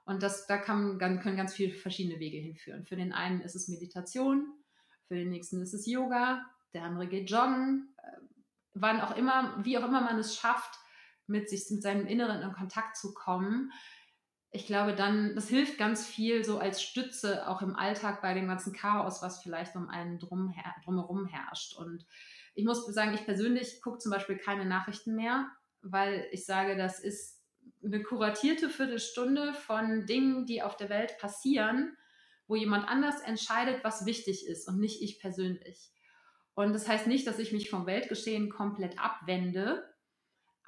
und 0.07 0.23
das, 0.23 0.47
da 0.47 0.59
kann, 0.59 0.99
können 0.99 1.37
ganz 1.37 1.55
viele 1.55 1.73
verschiedene 1.73 2.21
Wege 2.21 2.37
hinführen. 2.37 2.85
Für 2.85 2.97
den 2.97 3.13
einen 3.13 3.41
ist 3.41 3.55
es 3.55 3.69
Meditation, 3.69 4.53
für 5.09 5.15
den 5.15 5.31
nächsten 5.31 5.63
ist 5.63 5.73
es 5.73 5.87
Yoga, 5.87 6.45
der 6.75 6.83
andere 6.83 7.09
geht 7.09 7.31
joggen, 7.31 7.95
wann 8.75 9.01
auch 9.01 9.17
immer, 9.17 9.55
wie 9.65 9.79
auch 9.79 9.85
immer 9.85 10.01
man 10.01 10.19
es 10.19 10.37
schafft, 10.37 10.79
mit 11.27 11.49
sich, 11.49 11.65
mit 11.71 11.83
seinem 11.83 12.07
Inneren 12.07 12.43
in 12.43 12.53
Kontakt 12.53 12.97
zu 12.97 13.15
kommen. 13.15 13.73
Ich 14.51 14.67
glaube, 14.67 14.95
dann, 14.95 15.35
das 15.35 15.49
hilft 15.49 15.79
ganz 15.79 16.07
viel 16.07 16.45
so 16.45 16.59
als 16.59 16.83
Stütze 16.83 17.49
auch 17.49 17.63
im 17.63 17.75
Alltag 17.75 18.21
bei 18.21 18.35
dem 18.35 18.47
ganzen 18.47 18.73
Chaos, 18.73 19.23
was 19.23 19.43
vielleicht 19.43 19.75
um 19.75 19.89
einen 19.89 20.19
drum 20.19 20.51
her, 20.51 20.75
drumherum 20.85 21.27
herrscht. 21.27 21.77
Und 21.77 22.07
ich 22.55 22.65
muss 22.65 22.87
sagen, 22.87 23.15
ich 23.15 23.25
persönlich 23.25 23.81
gucke 23.83 23.99
zum 23.99 24.13
Beispiel 24.13 24.37
keine 24.37 24.65
Nachrichten 24.65 25.17
mehr, 25.17 25.49
weil 25.83 26.27
ich 26.31 26.45
sage, 26.45 26.77
das 26.77 27.01
ist 27.01 27.43
eine 27.83 28.03
kuratierte 28.03 28.69
Viertelstunde 28.69 29.55
von 29.55 30.07
Dingen, 30.07 30.47
die 30.47 30.63
auf 30.63 30.77
der 30.77 30.89
Welt 30.89 31.17
passieren, 31.19 31.97
wo 32.47 32.55
jemand 32.55 32.89
anders 32.89 33.21
entscheidet, 33.23 33.83
was 33.83 34.07
wichtig 34.07 34.47
ist 34.47 34.69
und 34.69 34.79
nicht 34.79 35.03
ich 35.03 35.19
persönlich. 35.19 35.94
Und 36.55 36.73
das 36.73 36.89
heißt 36.89 37.07
nicht, 37.07 37.27
dass 37.27 37.39
ich 37.39 37.53
mich 37.53 37.71
vom 37.71 37.87
Weltgeschehen 37.87 38.51
komplett 38.51 38.99
abwende, 38.99 39.85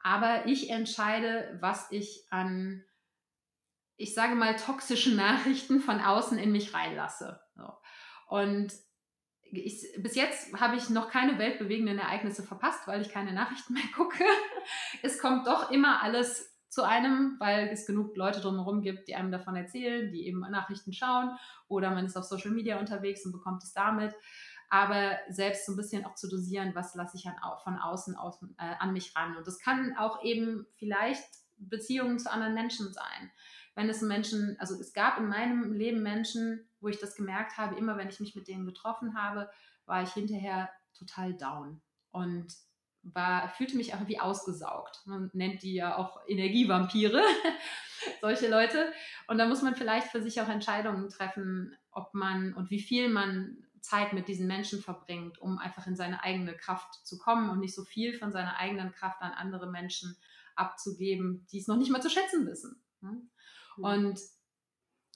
aber 0.02 0.46
ich 0.46 0.70
entscheide, 0.70 1.58
was 1.60 1.90
ich 1.90 2.26
an, 2.30 2.84
ich 3.96 4.14
sage 4.14 4.34
mal, 4.34 4.56
toxischen 4.56 5.16
Nachrichten 5.16 5.80
von 5.80 6.00
außen 6.00 6.38
in 6.38 6.52
mich 6.52 6.74
reinlasse. 6.74 7.40
Und 8.28 8.72
ich, 9.42 9.86
bis 9.98 10.16
jetzt 10.16 10.52
habe 10.60 10.76
ich 10.76 10.90
noch 10.90 11.08
keine 11.08 11.38
weltbewegenden 11.38 11.98
Ereignisse 11.98 12.42
verpasst, 12.42 12.86
weil 12.86 13.00
ich 13.00 13.10
keine 13.10 13.32
Nachrichten 13.32 13.74
mehr 13.74 13.82
gucke. 13.96 14.24
Es 15.02 15.18
kommt 15.18 15.46
doch 15.46 15.70
immer 15.70 16.02
alles 16.02 16.52
zu 16.68 16.82
einem, 16.82 17.36
weil 17.38 17.68
es 17.68 17.86
genug 17.86 18.16
Leute 18.16 18.40
drumherum 18.40 18.82
gibt, 18.82 19.08
die 19.08 19.14
einem 19.14 19.30
davon 19.30 19.56
erzählen, 19.56 20.12
die 20.12 20.26
eben 20.26 20.40
Nachrichten 20.40 20.92
schauen 20.92 21.36
oder 21.68 21.90
man 21.90 22.04
ist 22.04 22.16
auf 22.16 22.24
Social 22.24 22.50
Media 22.50 22.78
unterwegs 22.78 23.24
und 23.24 23.32
bekommt 23.32 23.62
es 23.62 23.72
damit. 23.72 24.14
Aber 24.68 25.18
selbst 25.28 25.66
so 25.66 25.72
ein 25.72 25.76
bisschen 25.76 26.04
auch 26.04 26.14
zu 26.14 26.28
dosieren, 26.28 26.74
was 26.74 26.94
lasse 26.94 27.16
ich 27.16 27.26
an, 27.26 27.36
von 27.62 27.78
außen 27.78 28.16
aus, 28.16 28.42
äh, 28.58 28.74
an 28.78 28.92
mich 28.92 29.14
ran. 29.14 29.36
Und 29.36 29.46
das 29.46 29.58
kann 29.58 29.96
auch 29.96 30.22
eben 30.22 30.66
vielleicht 30.76 31.24
Beziehungen 31.56 32.18
zu 32.18 32.30
anderen 32.30 32.54
Menschen 32.54 32.92
sein. 32.92 33.30
Wenn 33.74 33.88
es 33.88 34.00
Menschen, 34.00 34.56
also 34.58 34.74
es 34.80 34.92
gab 34.92 35.18
in 35.18 35.28
meinem 35.28 35.72
Leben 35.72 36.02
Menschen, 36.02 36.66
wo 36.80 36.88
ich 36.88 36.98
das 36.98 37.14
gemerkt 37.14 37.58
habe, 37.58 37.76
immer 37.76 37.96
wenn 37.96 38.08
ich 38.08 38.20
mich 38.20 38.34
mit 38.34 38.48
denen 38.48 38.66
getroffen 38.66 39.16
habe, 39.16 39.50
war 39.84 40.02
ich 40.02 40.12
hinterher 40.12 40.70
total 40.94 41.34
down 41.34 41.80
und 42.10 42.54
war, 43.02 43.48
fühlte 43.50 43.76
mich 43.76 43.94
auch 43.94 44.06
wie 44.06 44.18
ausgesaugt. 44.18 45.02
Man 45.04 45.30
nennt 45.32 45.62
die 45.62 45.74
ja 45.74 45.96
auch 45.96 46.20
Energievampire, 46.26 47.22
solche 48.20 48.48
Leute. 48.48 48.92
Und 49.28 49.38
da 49.38 49.46
muss 49.46 49.62
man 49.62 49.76
vielleicht 49.76 50.08
für 50.08 50.22
sich 50.22 50.40
auch 50.40 50.48
Entscheidungen 50.48 51.08
treffen, 51.08 51.76
ob 51.90 52.14
man 52.14 52.54
und 52.54 52.70
wie 52.70 52.80
viel 52.80 53.08
man 53.08 53.65
Zeit 53.86 54.12
mit 54.12 54.28
diesen 54.28 54.46
Menschen 54.46 54.82
verbringt, 54.82 55.38
um 55.38 55.58
einfach 55.58 55.86
in 55.86 55.96
seine 55.96 56.22
eigene 56.22 56.56
Kraft 56.56 57.06
zu 57.06 57.18
kommen 57.18 57.50
und 57.50 57.60
nicht 57.60 57.74
so 57.74 57.84
viel 57.84 58.18
von 58.18 58.32
seiner 58.32 58.58
eigenen 58.58 58.92
Kraft 58.92 59.22
an 59.22 59.32
andere 59.32 59.70
Menschen 59.70 60.16
abzugeben, 60.56 61.46
die 61.52 61.58
es 61.58 61.68
noch 61.68 61.76
nicht 61.76 61.90
mal 61.90 62.02
zu 62.02 62.10
schätzen 62.10 62.46
wissen. 62.46 62.82
Hm? 63.00 63.30
Und 63.76 64.20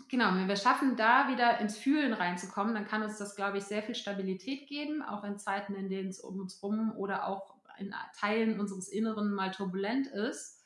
genau, 0.09 0.35
wenn 0.35 0.48
wir 0.48 0.56
schaffen, 0.56 0.96
da 0.96 1.28
wieder 1.28 1.59
ins 1.59 1.76
Fühlen 1.76 2.12
reinzukommen, 2.12 2.74
dann 2.74 2.87
kann 2.87 3.02
uns 3.02 3.18
das, 3.18 3.35
glaube 3.35 3.59
ich, 3.59 3.64
sehr 3.64 3.83
viel 3.83 3.94
Stabilität 3.94 4.68
geben, 4.68 5.02
auch 5.02 5.24
in 5.24 5.38
Zeiten, 5.38 5.74
in 5.74 5.88
denen 5.88 6.09
es 6.09 6.20
um 6.20 6.38
uns 6.38 6.62
rum 6.62 6.92
oder 6.96 7.26
auch 7.26 7.56
in 7.78 7.94
Teilen 8.18 8.61
unseres 8.61 8.88
Inneren 8.88 9.33
mal 9.33 9.50
turbulent 9.50 10.06
ist. 10.06 10.62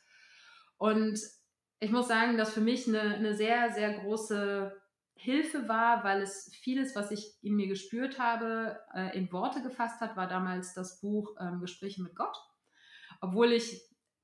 Und 0.77 1.21
ich 1.79 1.91
muss 1.91 2.09
sagen, 2.09 2.37
dass 2.37 2.53
für 2.53 2.61
mich 2.61 2.87
eine, 2.89 3.01
eine 3.01 3.35
sehr, 3.35 3.73
sehr 3.73 4.01
große 4.01 4.84
Hilfe 5.17 5.69
war, 5.69 6.05
weil 6.05 6.23
es 6.23 6.51
vieles, 6.55 6.95
was 6.97 7.11
ich 7.11 7.33
in 7.43 7.55
mir 7.55 7.69
gespürt 7.69 8.19
habe, 8.19 8.79
äh, 8.95 9.17
in 9.17 9.33
Worte 9.33 9.63
gefasst 9.63 10.01
hat, 10.01 10.17
war 10.17 10.27
damals 10.27 10.75
das 10.75 11.01
Buch 11.01 11.37
ähm, 11.41 11.61
Gespräche 11.61 12.03
mit 12.03 12.15
Gott. 12.15 12.37
Obwohl 13.21 13.53
ich 13.53 13.83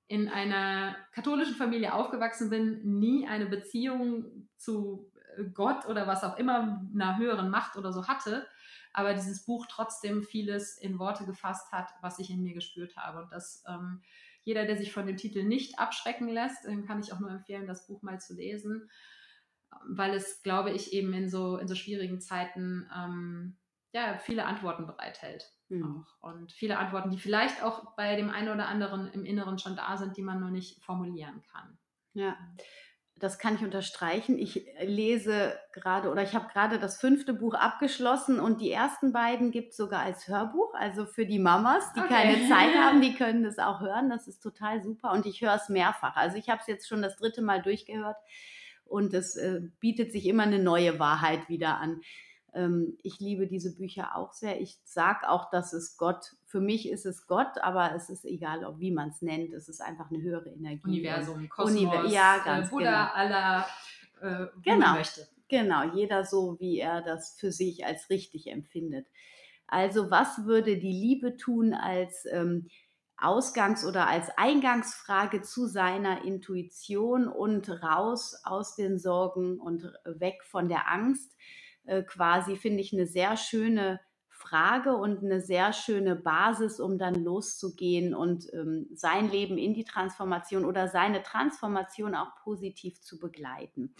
in 0.08 0.28
einer 0.28 0.96
katholischen 1.12 1.54
Familie 1.54 1.94
aufgewachsen 1.94 2.50
bin, 2.50 2.98
nie 2.98 3.26
eine 3.28 3.46
Beziehung 3.46 4.48
zu 4.56 5.12
äh, 5.36 5.44
Gott 5.54 5.86
oder 5.86 6.06
was 6.06 6.24
auch 6.24 6.36
immer, 6.36 6.84
einer 6.92 7.16
höheren 7.16 7.50
Macht 7.50 7.76
oder 7.76 7.92
so 7.92 8.08
hatte, 8.08 8.46
aber 8.92 9.14
dieses 9.14 9.44
Buch 9.44 9.66
trotzdem 9.68 10.24
vieles 10.24 10.76
in 10.76 10.98
Worte 10.98 11.24
gefasst 11.24 11.70
hat, 11.70 11.88
was 12.00 12.18
ich 12.18 12.28
in 12.30 12.42
mir 12.42 12.54
gespürt 12.54 12.96
habe. 12.96 13.22
Und 13.22 13.32
dass 13.32 13.62
ähm, 13.68 14.02
jeder, 14.42 14.66
der 14.66 14.76
sich 14.76 14.92
von 14.92 15.06
dem 15.06 15.16
Titel 15.16 15.44
nicht 15.44 15.78
abschrecken 15.78 16.28
lässt, 16.28 16.64
kann 16.86 17.00
ich 17.00 17.12
auch 17.12 17.20
nur 17.20 17.30
empfehlen, 17.30 17.66
das 17.66 17.86
Buch 17.86 18.02
mal 18.02 18.20
zu 18.20 18.34
lesen, 18.34 18.90
weil 19.88 20.14
es, 20.14 20.42
glaube 20.42 20.70
ich, 20.70 20.92
eben 20.92 21.12
in 21.12 21.28
so, 21.28 21.56
in 21.56 21.68
so 21.68 21.74
schwierigen 21.74 22.20
Zeiten 22.20 22.88
ähm, 22.96 23.56
ja, 23.92 24.18
viele 24.18 24.46
Antworten 24.46 24.86
bereithält. 24.86 25.50
Mhm. 25.68 26.06
Und 26.20 26.52
viele 26.52 26.78
Antworten, 26.78 27.10
die 27.10 27.18
vielleicht 27.18 27.62
auch 27.62 27.96
bei 27.96 28.16
dem 28.16 28.30
einen 28.30 28.48
oder 28.48 28.68
anderen 28.68 29.08
im 29.12 29.24
Inneren 29.24 29.58
schon 29.58 29.76
da 29.76 29.96
sind, 29.96 30.16
die 30.16 30.22
man 30.22 30.40
nur 30.40 30.50
nicht 30.50 30.82
formulieren 30.84 31.42
kann. 31.50 31.78
Ja, 32.12 32.36
das 33.16 33.38
kann 33.38 33.54
ich 33.54 33.62
unterstreichen. 33.62 34.38
Ich 34.38 34.66
lese 34.80 35.58
gerade 35.72 36.10
oder 36.10 36.22
ich 36.22 36.34
habe 36.34 36.48
gerade 36.48 36.78
das 36.78 36.98
fünfte 36.98 37.34
Buch 37.34 37.54
abgeschlossen 37.54 38.40
und 38.40 38.60
die 38.62 38.70
ersten 38.70 39.12
beiden 39.12 39.50
gibt 39.50 39.72
es 39.72 39.76
sogar 39.76 40.00
als 40.00 40.26
Hörbuch. 40.26 40.72
Also 40.74 41.04
für 41.04 41.26
die 41.26 41.38
Mamas, 41.38 41.92
die 41.92 42.00
okay. 42.00 42.08
keine 42.08 42.48
Zeit 42.48 42.74
haben, 42.76 43.02
die 43.02 43.14
können 43.16 43.44
das 43.44 43.58
auch 43.58 43.80
hören. 43.80 44.08
Das 44.08 44.26
ist 44.26 44.40
total 44.40 44.82
super 44.82 45.12
und 45.12 45.26
ich 45.26 45.42
höre 45.42 45.54
es 45.54 45.68
mehrfach. 45.68 46.16
Also 46.16 46.38
ich 46.38 46.48
habe 46.48 46.60
es 46.62 46.66
jetzt 46.66 46.88
schon 46.88 47.02
das 47.02 47.16
dritte 47.16 47.42
Mal 47.42 47.60
durchgehört 47.60 48.16
und 48.90 49.14
es 49.14 49.36
äh, 49.36 49.62
bietet 49.78 50.12
sich 50.12 50.26
immer 50.26 50.42
eine 50.42 50.58
neue 50.58 50.98
Wahrheit 50.98 51.48
wieder 51.48 51.78
an. 51.78 52.00
Ähm, 52.52 52.98
ich 53.02 53.20
liebe 53.20 53.46
diese 53.46 53.76
Bücher 53.76 54.16
auch 54.16 54.32
sehr. 54.32 54.60
Ich 54.60 54.78
sage 54.84 55.28
auch, 55.28 55.50
dass 55.50 55.72
es 55.72 55.96
Gott, 55.96 56.34
für 56.44 56.60
mich 56.60 56.88
ist 56.88 57.06
es 57.06 57.26
Gott, 57.26 57.58
aber 57.62 57.94
es 57.94 58.10
ist 58.10 58.24
egal, 58.24 58.64
ob 58.64 58.80
wie 58.80 58.90
man 58.90 59.10
es 59.10 59.22
nennt. 59.22 59.52
Es 59.52 59.68
ist 59.68 59.80
einfach 59.80 60.10
eine 60.10 60.20
höhere 60.20 60.50
Energie. 60.50 60.88
Universum, 60.88 61.48
Kosmos, 61.48 61.72
Univer 61.72 62.06
ja, 62.06 62.38
äh, 62.38 62.44
ganz 62.44 62.70
Buddha 62.70 63.12
genau. 63.12 63.14
aller 63.14 63.66
äh, 64.20 64.46
genau, 64.62 64.94
möchte. 64.94 65.28
Genau, 65.48 65.84
jeder 65.94 66.24
so, 66.24 66.58
wie 66.60 66.78
er 66.78 67.02
das 67.02 67.36
für 67.38 67.52
sich 67.52 67.84
als 67.86 68.10
richtig 68.10 68.48
empfindet. 68.48 69.06
Also 69.66 70.10
was 70.10 70.46
würde 70.46 70.78
die 70.78 70.92
Liebe 70.92 71.36
tun 71.36 71.74
als 71.74 72.26
ähm, 72.30 72.68
Ausgangs- 73.22 73.84
oder 73.84 74.08
als 74.08 74.28
Eingangsfrage 74.36 75.42
zu 75.42 75.66
seiner 75.66 76.24
Intuition 76.24 77.28
und 77.28 77.68
raus 77.82 78.40
aus 78.44 78.74
den 78.74 78.98
Sorgen 78.98 79.58
und 79.58 79.84
weg 80.04 80.42
von 80.44 80.68
der 80.68 80.90
Angst? 80.90 81.36
Äh, 81.84 82.02
quasi, 82.02 82.56
finde 82.56 82.80
ich, 82.80 82.92
eine 82.92 83.06
sehr 83.06 83.36
schöne 83.36 84.00
Frage 84.28 84.96
und 84.96 85.22
eine 85.22 85.40
sehr 85.40 85.72
schöne 85.72 86.16
Basis, 86.16 86.80
um 86.80 86.98
dann 86.98 87.14
loszugehen 87.14 88.14
und 88.14 88.46
ähm, 88.54 88.88
sein 88.94 89.30
Leben 89.30 89.58
in 89.58 89.74
die 89.74 89.84
Transformation 89.84 90.64
oder 90.64 90.88
seine 90.88 91.22
Transformation 91.22 92.14
auch 92.14 92.34
positiv 92.42 93.00
zu 93.00 93.18
begleiten. 93.18 93.94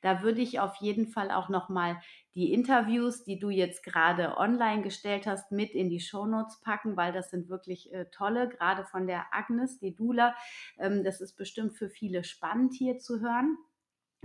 Da 0.00 0.22
würde 0.22 0.40
ich 0.40 0.60
auf 0.60 0.76
jeden 0.76 1.08
Fall 1.08 1.30
auch 1.30 1.48
nochmal 1.48 2.00
die 2.34 2.52
Interviews, 2.52 3.24
die 3.24 3.38
du 3.38 3.50
jetzt 3.50 3.82
gerade 3.82 4.36
online 4.36 4.82
gestellt 4.82 5.26
hast, 5.26 5.50
mit 5.50 5.74
in 5.74 5.90
die 5.90 6.00
Shownotes 6.00 6.60
packen, 6.60 6.96
weil 6.96 7.12
das 7.12 7.30
sind 7.30 7.48
wirklich 7.48 7.92
äh, 7.92 8.06
tolle, 8.10 8.48
gerade 8.48 8.84
von 8.84 9.06
der 9.06 9.26
Agnes, 9.32 9.78
die 9.78 9.94
Dula. 9.94 10.34
Ähm, 10.78 11.02
das 11.02 11.20
ist 11.20 11.36
bestimmt 11.36 11.76
für 11.76 11.88
viele 11.88 12.22
spannend 12.24 12.74
hier 12.74 12.98
zu 12.98 13.20
hören. 13.20 13.56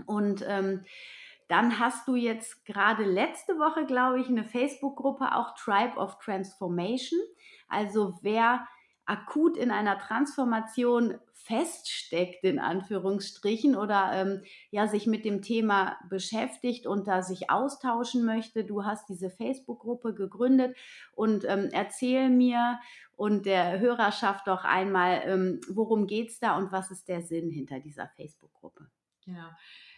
Und 0.06 0.44
ähm, 0.48 0.86
dann 1.48 1.80
hast 1.80 2.08
du 2.08 2.16
jetzt 2.16 2.66
gerade 2.66 3.04
letzte 3.04 3.60
Woche, 3.60 3.86
glaube 3.86 4.20
ich, 4.20 4.28
eine 4.28 4.44
Facebook-Gruppe, 4.44 5.36
auch 5.36 5.56
Tribe 5.56 5.98
of 5.98 6.18
Transformation. 6.20 7.20
Also 7.68 8.18
wer 8.22 8.68
akut 9.06 9.58
in 9.58 9.72
einer 9.72 9.98
Transformation 9.98 11.16
feststeckt, 11.34 12.44
in 12.46 12.60
Anführungsstrichen, 12.60 13.76
oder 13.76 14.12
ähm, 14.14 14.44
ja, 14.72 14.88
sich 14.88 15.08
mit 15.08 15.26
dem 15.26 15.42
Thema 15.42 15.98
beschäftigt 16.10 16.88
und 16.88 17.08
da 17.08 17.22
sich 17.22 17.50
austauschen 17.50 18.24
möchte. 18.24 18.64
Du 18.64 18.86
hast 18.86 19.10
diese 19.10 19.30
Facebook-Gruppe 19.30 20.14
gegründet 20.14 20.78
und 21.14 21.44
ähm, 21.46 21.70
erzähl 21.74 22.30
mir 22.30 22.80
und 23.16 23.46
der 23.46 23.80
Hörerschaft 23.80 24.48
doch 24.48 24.64
einmal, 24.64 25.22
ähm, 25.26 25.60
worum 25.68 26.08
geht 26.08 26.30
es 26.30 26.40
da 26.40 26.58
und 26.58 26.72
was 26.72 26.92
ist 26.92 27.10
der 27.10 27.22
Sinn 27.22 27.50
hinter 27.50 27.80
dieser 27.80 28.08
Facebook-Gruppe? 28.08 28.88
Ja, 29.26 29.56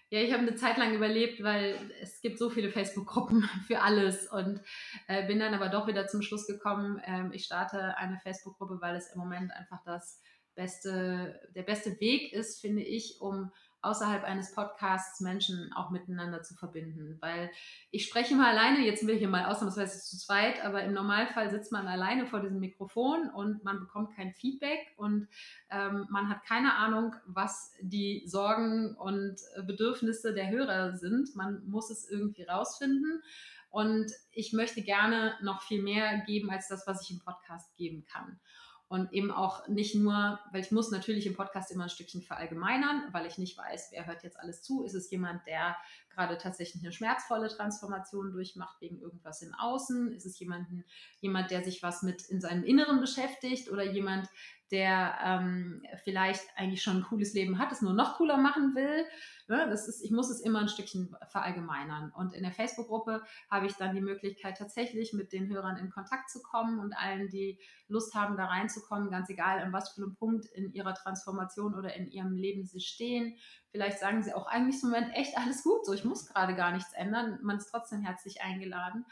ja, 0.09 0.19
ich 0.21 0.31
habe 0.31 0.43
eine 0.43 0.55
Zeit 0.55 0.77
lang 0.77 0.93
überlebt, 0.93 1.41
weil 1.43 1.91
es 1.99 2.21
gibt 2.21 2.37
so 2.37 2.49
viele 2.49 2.69
Facebook-Gruppen 2.69 3.41
für 3.67 3.81
alles 3.81 4.27
und 4.31 4.61
äh, 5.07 5.25
bin 5.25 5.39
dann 5.39 5.53
aber 5.53 5.69
doch 5.69 5.87
wieder 5.87 6.07
zum 6.07 6.21
Schluss 6.21 6.45
gekommen, 6.45 7.01
ähm, 7.05 7.31
ich 7.33 7.45
starte 7.45 7.97
eine 7.97 8.19
Facebook-Gruppe, 8.19 8.79
weil 8.81 8.95
es 8.95 9.11
im 9.13 9.19
Moment 9.19 9.51
einfach 9.51 9.83
das 9.83 10.21
beste, 10.53 11.39
der 11.53 11.63
beste 11.63 11.99
Weg 11.99 12.33
ist, 12.33 12.61
finde 12.61 12.83
ich, 12.83 13.19
um 13.19 13.51
außerhalb 13.85 14.23
eines 14.23 14.53
Podcasts 14.53 15.21
Menschen 15.21 15.71
auch 15.73 15.91
miteinander 15.91 16.41
zu 16.41 16.55
verbinden. 16.55 17.17
Weil 17.21 17.51
ich 17.91 18.05
spreche 18.05 18.35
mal 18.35 18.49
alleine, 18.49 18.85
jetzt 18.85 19.05
bin 19.05 19.15
ich 19.15 19.19
hier 19.19 19.29
mal 19.29 19.45
ausnahmsweise 19.45 20.01
zu 20.01 20.17
zweit, 20.17 20.63
aber 20.65 20.83
im 20.83 20.93
Normalfall 20.93 21.49
sitzt 21.49 21.71
man 21.71 21.87
alleine 21.87 22.25
vor 22.25 22.41
diesem 22.41 22.59
Mikrofon 22.59 23.29
und 23.29 23.63
man 23.63 23.79
bekommt 23.79 24.15
kein 24.15 24.33
Feedback 24.33 24.79
und 24.97 25.27
ähm, 25.69 26.07
man 26.09 26.29
hat 26.29 26.43
keine 26.43 26.73
Ahnung, 26.75 27.15
was 27.25 27.73
die 27.81 28.23
Sorgen 28.25 28.95
und 28.95 29.35
Bedürfnisse 29.65 30.33
der 30.33 30.49
Hörer 30.49 30.97
sind. 30.97 31.35
Man 31.35 31.63
muss 31.67 31.89
es 31.89 32.09
irgendwie 32.09 32.43
rausfinden. 32.43 33.21
Und 33.69 34.09
ich 34.31 34.53
möchte 34.53 34.81
gerne 34.83 35.35
noch 35.41 35.61
viel 35.61 35.81
mehr 35.81 36.19
geben 36.19 36.49
als 36.49 36.69
das, 36.69 36.87
was 36.87 37.01
ich 37.01 37.11
im 37.11 37.19
Podcast 37.19 37.75
geben 37.75 38.05
kann. 38.05 38.39
Und 38.87 39.11
eben 39.13 39.31
auch 39.31 39.67
nicht 39.67 39.95
nur, 39.95 40.39
weil 40.51 40.61
ich 40.61 40.71
muss 40.71 40.91
natürlich 40.91 41.25
im 41.25 41.35
Podcast 41.35 41.71
immer 41.71 41.85
ein 41.85 41.89
Stückchen 41.89 42.21
verallgemeinern, 42.21 43.09
weil 43.11 43.25
ich 43.25 43.39
nicht 43.39 43.57
weiß, 43.57 43.89
wer 43.91 44.05
hört 44.05 44.23
jetzt 44.23 44.39
alles 44.39 44.61
zu. 44.61 44.83
Ist 44.83 44.93
es 44.93 45.09
jemand, 45.09 45.45
der 45.47 45.75
gerade 46.15 46.37
tatsächlich 46.37 46.83
eine 46.83 46.91
schmerzvolle 46.91 47.49
Transformation 47.49 48.31
durchmacht 48.31 48.81
wegen 48.81 48.99
irgendwas 48.99 49.41
im 49.41 49.53
Außen? 49.53 50.13
Ist 50.13 50.25
es 50.25 50.39
jemanden, 50.39 50.85
jemand, 51.19 51.51
der 51.51 51.63
sich 51.63 51.83
was 51.83 52.01
mit 52.01 52.23
in 52.23 52.41
seinem 52.41 52.63
Inneren 52.63 53.01
beschäftigt 53.01 53.69
oder 53.69 53.83
jemand, 53.83 54.27
der 54.71 55.17
ähm, 55.23 55.83
vielleicht 56.03 56.43
eigentlich 56.55 56.81
schon 56.81 56.97
ein 56.97 57.03
cooles 57.03 57.33
Leben 57.33 57.59
hat, 57.59 57.71
es 57.71 57.81
nur 57.81 57.93
noch 57.93 58.17
cooler 58.17 58.37
machen 58.37 58.73
will. 58.73 59.05
Ne? 59.47 59.67
Das 59.69 59.87
ist, 59.87 60.03
ich 60.03 60.09
muss 60.09 60.31
es 60.31 60.41
immer 60.41 60.59
ein 60.59 60.69
Stückchen 60.69 61.15
verallgemeinern. 61.29 62.11
Und 62.11 62.33
in 62.33 62.41
der 62.41 62.51
Facebook-Gruppe 62.51 63.21
habe 63.51 63.67
ich 63.67 63.73
dann 63.73 63.93
die 63.93 64.01
Möglichkeit, 64.01 64.57
tatsächlich 64.57 65.13
mit 65.13 65.33
den 65.33 65.49
Hörern 65.49 65.77
in 65.77 65.91
Kontakt 65.91 66.31
zu 66.31 66.41
kommen 66.41 66.79
und 66.79 66.93
allen, 66.93 67.29
die 67.29 67.59
Lust 67.87 68.15
haben, 68.15 68.37
da 68.37 68.45
reinzukommen, 68.45 69.11
ganz 69.11 69.29
egal, 69.29 69.59
an 69.59 69.71
was 69.71 69.89
für 69.89 70.01
einem 70.01 70.15
Punkt 70.15 70.47
in 70.47 70.73
ihrer 70.73 70.95
Transformation 70.95 71.75
oder 71.75 71.93
in 71.95 72.07
ihrem 72.07 72.35
Leben 72.35 72.65
sie 72.65 72.81
stehen. 72.81 73.37
Vielleicht 73.75 73.99
sagen 73.99 74.23
sie 74.23 74.33
auch 74.33 74.47
eigentlich 74.47 74.81
im 74.83 74.89
Moment 74.89 75.13
echt 75.15 75.37
alles 75.37 75.63
gut, 75.63 75.85
so 75.85 75.91
ich 75.91 76.05
muss 76.05 76.25
gerade 76.25 76.55
gar 76.55 76.71
nichts 76.71 76.93
ändern. 76.93 77.39
Man 77.41 77.57
ist 77.57 77.69
trotzdem 77.69 78.01
herzlich 78.01 78.41
eingeladen. 78.41 79.05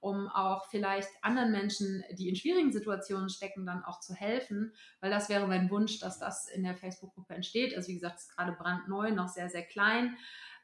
um 0.00 0.28
auch 0.28 0.66
vielleicht 0.70 1.10
anderen 1.20 1.52
Menschen, 1.52 2.02
die 2.12 2.28
in 2.28 2.36
schwierigen 2.36 2.72
Situationen 2.72 3.28
stecken, 3.28 3.66
dann 3.66 3.84
auch 3.84 4.00
zu 4.00 4.14
helfen, 4.14 4.72
weil 5.00 5.10
das 5.10 5.28
wäre 5.28 5.46
mein 5.46 5.70
Wunsch, 5.70 5.98
dass 5.98 6.18
das 6.18 6.48
in 6.48 6.64
der 6.64 6.74
Facebook-Gruppe 6.74 7.34
entsteht. 7.34 7.76
Also 7.76 7.88
wie 7.88 7.94
gesagt, 7.94 8.16
es 8.18 8.22
ist 8.24 8.36
gerade 8.36 8.52
brandneu, 8.52 9.10
noch 9.12 9.28
sehr, 9.28 9.50
sehr 9.50 9.62
klein, 9.62 10.16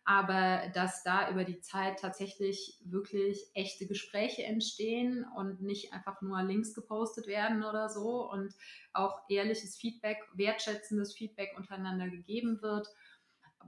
aber 0.04 0.70
dass 0.72 1.02
da 1.02 1.30
über 1.30 1.44
die 1.44 1.60
Zeit 1.60 2.00
tatsächlich 2.00 2.78
wirklich 2.82 3.50
echte 3.54 3.86
Gespräche 3.86 4.44
entstehen 4.44 5.26
und 5.36 5.60
nicht 5.60 5.92
einfach 5.92 6.22
nur 6.22 6.42
Links 6.42 6.72
gepostet 6.74 7.26
werden 7.26 7.62
oder 7.62 7.90
so 7.90 8.30
und 8.30 8.54
auch 8.94 9.20
ehrliches 9.28 9.76
Feedback, 9.76 10.18
wertschätzendes 10.32 11.12
Feedback 11.14 11.52
untereinander 11.58 12.08
gegeben 12.08 12.62
wird, 12.62 12.88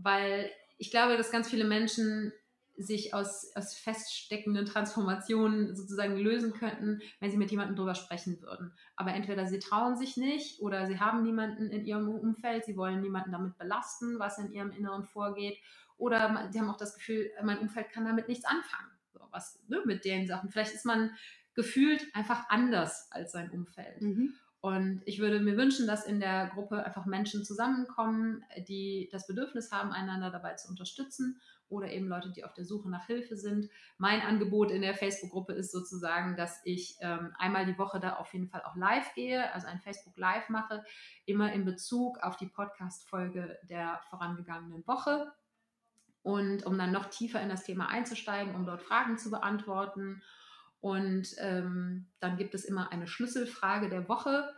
weil 0.03 0.51
ich 0.79 0.91
glaube, 0.91 1.17
dass 1.17 1.31
ganz 1.31 1.49
viele 1.49 1.65
Menschen 1.65 2.33
sich 2.79 3.13
aus, 3.13 3.51
aus 3.57 3.75
feststeckenden 3.75 4.65
Transformationen 4.65 5.75
sozusagen 5.75 6.17
lösen 6.17 6.53
könnten, 6.53 7.01
wenn 7.19 7.31
sie 7.31 7.37
mit 7.37 7.51
jemandem 7.51 7.75
drüber 7.75 7.97
sprechen 7.97 8.41
würden. 8.41 8.73
Aber 8.95 9.13
entweder 9.13 9.47
sie 9.49 9.59
trauen 9.59 9.97
sich 9.97 10.17
nicht 10.17 10.61
oder 10.61 10.87
sie 10.87 11.01
haben 11.01 11.25
niemanden 11.25 11.71
in 11.71 11.85
ihrem 11.85 12.09
Umfeld, 12.09 12.65
sie 12.65 12.77
wollen 12.77 13.01
niemanden 13.01 13.33
damit 13.33 13.59
belasten, 13.59 14.21
was 14.21 14.39
in 14.39 14.53
ihrem 14.53 14.71
Inneren 14.71 15.05
vorgeht. 15.05 15.59
Oder 15.97 16.49
sie 16.53 16.61
haben 16.61 16.71
auch 16.71 16.77
das 16.77 16.95
Gefühl, 16.95 17.29
mein 17.43 17.59
Umfeld 17.59 17.91
kann 17.91 18.05
damit 18.05 18.29
nichts 18.29 18.45
anfangen. 18.45 18.91
So, 19.13 19.21
was 19.33 19.61
ne, 19.67 19.83
mit 19.85 20.05
den 20.05 20.29
Sachen. 20.29 20.51
Vielleicht 20.51 20.75
ist 20.75 20.87
man 20.87 21.11
gefühlt 21.55 22.07
einfach 22.15 22.49
anders 22.49 23.09
als 23.11 23.33
sein 23.33 23.51
Umfeld. 23.51 24.01
Mhm. 24.01 24.35
Und 24.61 25.03
ich 25.05 25.21
würde 25.21 25.39
mir 25.39 25.57
wünschen, 25.57 25.87
dass 25.87 26.05
in 26.05 26.19
der 26.19 26.49
Gruppe 26.49 26.85
einfach 26.85 27.07
Menschen 27.07 27.45
zusammenkommen, 27.45 28.45
die 28.67 29.09
das 29.13 29.29
Bedürfnis 29.29 29.71
haben, 29.71 29.93
einander 29.93 30.31
dabei 30.31 30.55
zu 30.55 30.69
unterstützen 30.69 31.41
oder 31.69 31.93
eben 31.93 32.09
Leute, 32.09 32.33
die 32.33 32.45
auf 32.45 32.55
der 32.55 32.65
Suche 32.65 32.89
nach 32.89 33.07
Hilfe 33.07 33.37
sind. 33.37 33.69
Mein 33.99 34.21
Angebot 34.23 34.73
in 34.73 34.83
der 34.83 34.95
Facebook-Gruppe 34.95 35.53
ist 35.53 35.71
sozusagen, 35.71 36.37
dass 36.37 36.61
ich 36.65 36.97
ähm, 37.01 37.33
einmal 37.39 37.67
die 37.67 37.79
Woche 37.79 38.01
da 38.01 38.17
auf 38.17 38.33
jeden 38.33 38.49
Fall 38.49 38.63
auch 38.63 38.75
live 38.75 39.15
gehe, 39.15 39.53
also 39.53 39.69
ein 39.69 39.79
Facebook 39.79 40.17
Live 40.17 40.49
mache, 40.49 40.83
immer 41.25 41.53
in 41.53 41.65
Bezug 41.65 42.19
auf 42.19 42.37
die 42.37 42.47
Podcast-Folge 42.47 43.59
der 43.69 44.01
vorangegangenen 44.11 44.85
Woche. 44.89 45.33
Und 46.23 46.67
um 46.67 46.77
dann 46.77 46.91
noch 46.91 47.07
tiefer 47.07 47.41
in 47.41 47.49
das 47.49 47.65
Thema 47.65 47.89
einzusteigen, 47.89 48.55
um 48.55 48.67
dort 48.67 48.83
Fragen 48.83 49.19
zu 49.19 49.31
beantworten 49.31 50.23
und 50.81 51.35
ähm, 51.39 52.07
dann 52.21 52.37
gibt 52.37 52.55
es 52.55 52.65
immer 52.65 52.93
eine 52.93 53.07
Schlüsselfrage 53.07 53.89
der 53.89 54.09
Woche, 54.09 54.49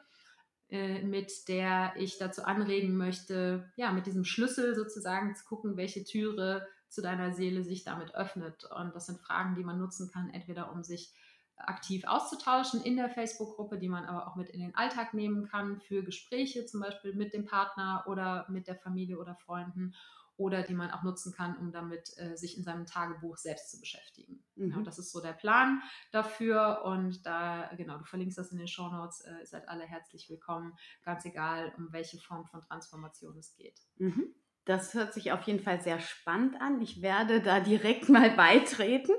äh, 0.69 1.03
mit 1.03 1.49
der 1.49 1.95
ich 1.97 2.19
dazu 2.19 2.45
anregen 2.45 2.97
möchte, 2.97 3.73
ja, 3.77 3.91
mit 3.93 4.07
diesem 4.07 4.25
Schlüssel 4.25 4.75
sozusagen 4.75 5.35
zu 5.35 5.45
gucken, 5.45 5.77
welche 5.77 6.05
Türe 6.05 6.67
zu 6.89 7.03
deiner 7.03 7.33
Seele 7.33 7.63
sich 7.63 7.85
damit 7.85 8.15
öffnet. 8.15 8.65
Und 8.65 8.95
das 8.95 9.07
sind 9.07 9.21
Fragen, 9.21 9.55
die 9.55 9.65
man 9.65 9.79
nutzen 9.79 10.11
kann, 10.13 10.31
entweder 10.31 10.73
um 10.73 10.83
sich 10.83 11.15
aktiv 11.57 12.05
auszutauschen 12.07 12.83
in 12.83 12.97
der 12.97 13.11
Facebook-Gruppe, 13.11 13.79
die 13.79 13.89
man 13.89 14.05
aber 14.05 14.27
auch 14.27 14.37
mit 14.37 14.49
in 14.51 14.61
den 14.61 14.75
Alltag 14.75 15.15
nehmen 15.15 15.47
kann 15.47 15.81
für 15.81 16.03
Gespräche, 16.03 16.67
zum 16.67 16.81
Beispiel 16.81 17.15
mit 17.15 17.33
dem 17.35 17.45
Partner 17.45 18.05
oder 18.07 18.47
mit 18.49 18.67
der 18.67 18.77
Familie 18.77 19.19
oder 19.19 19.35
Freunden 19.35 19.95
oder 20.41 20.63
die 20.63 20.75
man 20.75 20.91
auch 20.91 21.03
nutzen 21.03 21.35
kann, 21.35 21.57
um 21.59 21.71
damit 21.71 22.15
äh, 22.17 22.35
sich 22.35 22.57
in 22.57 22.65
seinem 22.65 22.87
Tagebuch 22.87 23.37
selbst 23.37 23.71
zu 23.71 23.79
beschäftigen. 23.79 24.43
Mhm. 24.57 24.71
Ja, 24.71 24.81
das 24.81 24.99
ist 24.99 25.13
so 25.13 25.21
der 25.21 25.35
Plan 25.35 25.83
dafür 26.13 26.83
und 26.85 27.27
da, 27.27 27.71
genau, 27.77 27.99
du 27.99 28.05
verlinkst 28.05 28.39
das 28.39 28.51
in 28.51 28.57
den 28.57 28.67
Show 28.67 28.89
Notes, 28.89 29.21
äh, 29.21 29.45
seid 29.45 29.69
alle 29.69 29.85
herzlich 29.85 30.31
willkommen, 30.31 30.73
ganz 31.05 31.27
egal, 31.27 31.75
um 31.77 31.93
welche 31.93 32.19
Form 32.19 32.47
von 32.47 32.63
Transformation 32.63 33.37
es 33.37 33.55
geht. 33.55 33.79
Mhm. 33.99 34.35
Das 34.65 34.95
hört 34.95 35.13
sich 35.13 35.31
auf 35.33 35.43
jeden 35.43 35.61
Fall 35.61 35.83
sehr 35.83 36.01
spannend 36.01 36.59
an. 36.61 36.81
Ich 36.81 37.03
werde 37.03 37.43
da 37.43 37.61
direkt 37.61 38.09
mal 38.09 38.31
beitreten. 38.37 39.13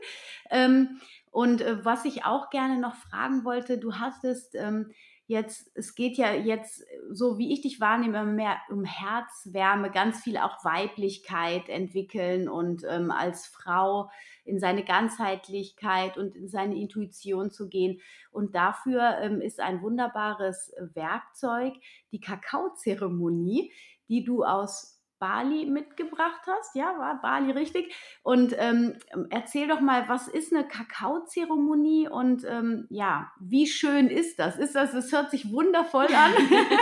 Ähm, 0.49 0.99
und 1.29 1.61
äh, 1.61 1.85
was 1.85 2.05
ich 2.05 2.25
auch 2.25 2.49
gerne 2.49 2.79
noch 2.79 2.95
fragen 2.95 3.45
wollte, 3.45 3.77
du 3.77 3.93
hattest 3.95 4.55
ähm, 4.55 4.91
jetzt, 5.31 5.71
es 5.73 5.95
geht 5.95 6.17
ja 6.17 6.33
jetzt, 6.33 6.85
so 7.09 7.37
wie 7.37 7.51
ich 7.53 7.61
dich 7.61 7.79
wahrnehme, 7.79 8.25
mehr 8.25 8.57
um 8.69 8.83
Herzwärme, 8.83 9.89
ganz 9.89 10.21
viel 10.21 10.37
auch 10.37 10.63
Weiblichkeit 10.63 11.69
entwickeln 11.69 12.47
und 12.47 12.83
ähm, 12.87 13.09
als 13.09 13.47
Frau 13.47 14.11
in 14.43 14.59
seine 14.59 14.83
Ganzheitlichkeit 14.83 16.17
und 16.17 16.35
in 16.35 16.49
seine 16.49 16.75
Intuition 16.75 17.49
zu 17.49 17.69
gehen. 17.69 18.01
Und 18.31 18.55
dafür 18.55 19.17
ähm, 19.21 19.41
ist 19.41 19.59
ein 19.59 19.81
wunderbares 19.81 20.73
Werkzeug 20.93 21.73
die 22.11 22.19
Kakaozeremonie, 22.19 23.71
die 24.09 24.23
du 24.23 24.43
aus 24.43 25.00
Bali 25.21 25.67
mitgebracht 25.67 26.41
hast. 26.47 26.75
Ja, 26.75 26.97
war 26.97 27.21
Bali 27.21 27.51
richtig? 27.51 27.93
Und 28.23 28.55
ähm, 28.57 28.95
erzähl 29.29 29.67
doch 29.67 29.79
mal, 29.79 30.09
was 30.09 30.27
ist 30.27 30.51
eine 30.51 30.67
Kakaozeremonie 30.67 32.09
und 32.09 32.43
ähm, 32.45 32.87
ja, 32.89 33.31
wie 33.39 33.67
schön 33.67 34.07
ist 34.07 34.39
das? 34.39 34.57
Ist 34.57 34.73
das, 34.73 34.95
es 34.95 35.11
hört 35.11 35.29
sich 35.29 35.51
wundervoll 35.51 36.07
an. 36.07 36.33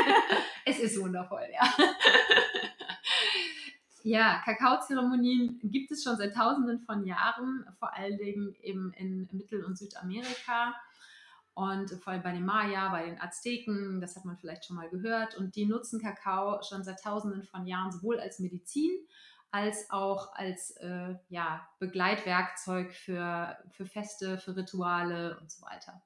es 0.66 0.80
ist 0.80 1.00
wundervoll, 1.00 1.46
ja. 1.54 1.70
Ja, 4.02 4.42
Kakaozeremonien 4.46 5.60
gibt 5.62 5.92
es 5.92 6.04
schon 6.04 6.16
seit 6.16 6.34
Tausenden 6.34 6.80
von 6.80 7.06
Jahren, 7.06 7.66
vor 7.80 7.94
allen 7.94 8.18
Dingen 8.18 8.56
eben 8.62 8.94
in 8.94 9.28
Mittel- 9.34 9.66
und 9.66 9.78
Südamerika. 9.78 10.74
Und 11.60 11.92
vor 12.02 12.14
allem 12.14 12.24
bei 12.24 12.32
den 12.32 12.46
Maya, 12.46 12.90
bei 12.90 13.06
den 13.06 13.20
Azteken, 13.20 14.00
das 14.00 14.16
hat 14.16 14.24
man 14.24 14.38
vielleicht 14.38 14.66
schon 14.66 14.78
mal 14.78 14.90
gehört. 14.90 15.36
Und 15.36 15.58
die 15.58 15.66
nutzen 15.66 16.00
Kakao 16.00 16.62
schon 16.64 16.86
seit 16.86 17.02
Tausenden 17.02 17.44
von 17.44 17.68
Jahren 17.68 17.92
sowohl 17.92 18.20
als 18.20 18.40
Medizin 18.40 18.92
als 19.52 19.90
auch 19.90 20.34
als 20.34 20.72
äh, 20.78 21.16
ja, 21.30 21.68
Begleitwerkzeug 21.80 22.94
für, 22.94 23.58
für 23.72 23.86
Feste, 23.86 24.38
für 24.38 24.56
Rituale 24.56 25.40
und 25.40 25.52
so 25.52 25.64
weiter. 25.66 26.02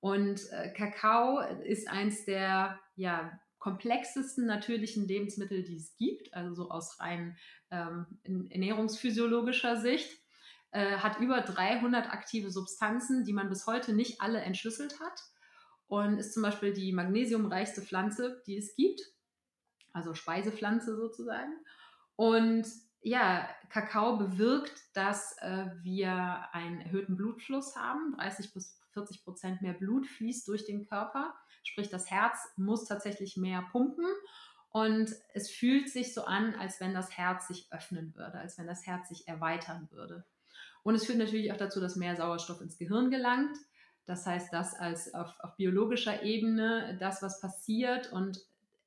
Und 0.00 0.50
äh, 0.50 0.72
Kakao 0.72 1.40
ist 1.62 1.88
eins 1.88 2.24
der 2.24 2.78
ja, 2.96 3.38
komplexesten 3.58 4.44
natürlichen 4.44 5.06
Lebensmittel, 5.06 5.62
die 5.62 5.76
es 5.76 5.96
gibt, 5.96 6.34
also 6.34 6.54
so 6.54 6.70
aus 6.70 7.00
rein 7.00 7.38
ähm, 7.70 8.06
ernährungsphysiologischer 8.50 9.80
Sicht 9.80 10.23
äh, 10.74 10.98
hat 10.98 11.20
über 11.20 11.40
300 11.40 12.12
aktive 12.12 12.50
Substanzen, 12.50 13.24
die 13.24 13.32
man 13.32 13.48
bis 13.48 13.66
heute 13.66 13.94
nicht 13.94 14.20
alle 14.20 14.40
entschlüsselt 14.40 14.98
hat 14.98 15.20
und 15.86 16.18
ist 16.18 16.34
zum 16.34 16.42
Beispiel 16.42 16.72
die 16.72 16.92
magnesiumreichste 16.92 17.80
Pflanze, 17.80 18.42
die 18.46 18.56
es 18.56 18.74
gibt, 18.74 19.00
also 19.92 20.14
Speisepflanze 20.14 20.96
sozusagen. 20.96 21.52
Und 22.16 22.66
ja, 23.02 23.48
Kakao 23.68 24.16
bewirkt, 24.16 24.82
dass 24.94 25.36
äh, 25.38 25.66
wir 25.82 26.48
einen 26.52 26.80
erhöhten 26.80 27.16
Blutfluss 27.16 27.76
haben. 27.76 28.16
30 28.16 28.52
bis 28.52 28.80
40 28.94 29.22
Prozent 29.22 29.62
mehr 29.62 29.74
Blut 29.74 30.06
fließt 30.06 30.48
durch 30.48 30.64
den 30.64 30.88
Körper. 30.88 31.34
Sprich, 31.62 31.88
das 31.88 32.10
Herz 32.10 32.48
muss 32.56 32.86
tatsächlich 32.86 33.36
mehr 33.36 33.62
pumpen. 33.70 34.06
Und 34.70 35.10
es 35.34 35.50
fühlt 35.50 35.88
sich 35.88 36.14
so 36.14 36.24
an, 36.24 36.56
als 36.56 36.80
wenn 36.80 36.94
das 36.94 37.16
Herz 37.16 37.46
sich 37.46 37.68
öffnen 37.70 38.12
würde, 38.16 38.38
als 38.38 38.58
wenn 38.58 38.66
das 38.66 38.84
Herz 38.86 39.08
sich 39.08 39.28
erweitern 39.28 39.88
würde. 39.92 40.24
Und 40.84 40.94
es 40.94 41.06
führt 41.06 41.18
natürlich 41.18 41.50
auch 41.50 41.56
dazu, 41.56 41.80
dass 41.80 41.96
mehr 41.96 42.14
Sauerstoff 42.14 42.60
ins 42.60 42.78
Gehirn 42.78 43.10
gelangt. 43.10 43.56
Das 44.04 44.26
heißt, 44.26 44.52
das 44.52 44.74
als 44.74 45.12
auf, 45.14 45.34
auf 45.40 45.56
biologischer 45.56 46.22
Ebene, 46.22 46.96
das, 47.00 47.22
was 47.22 47.40
passiert 47.40 48.12
und 48.12 48.38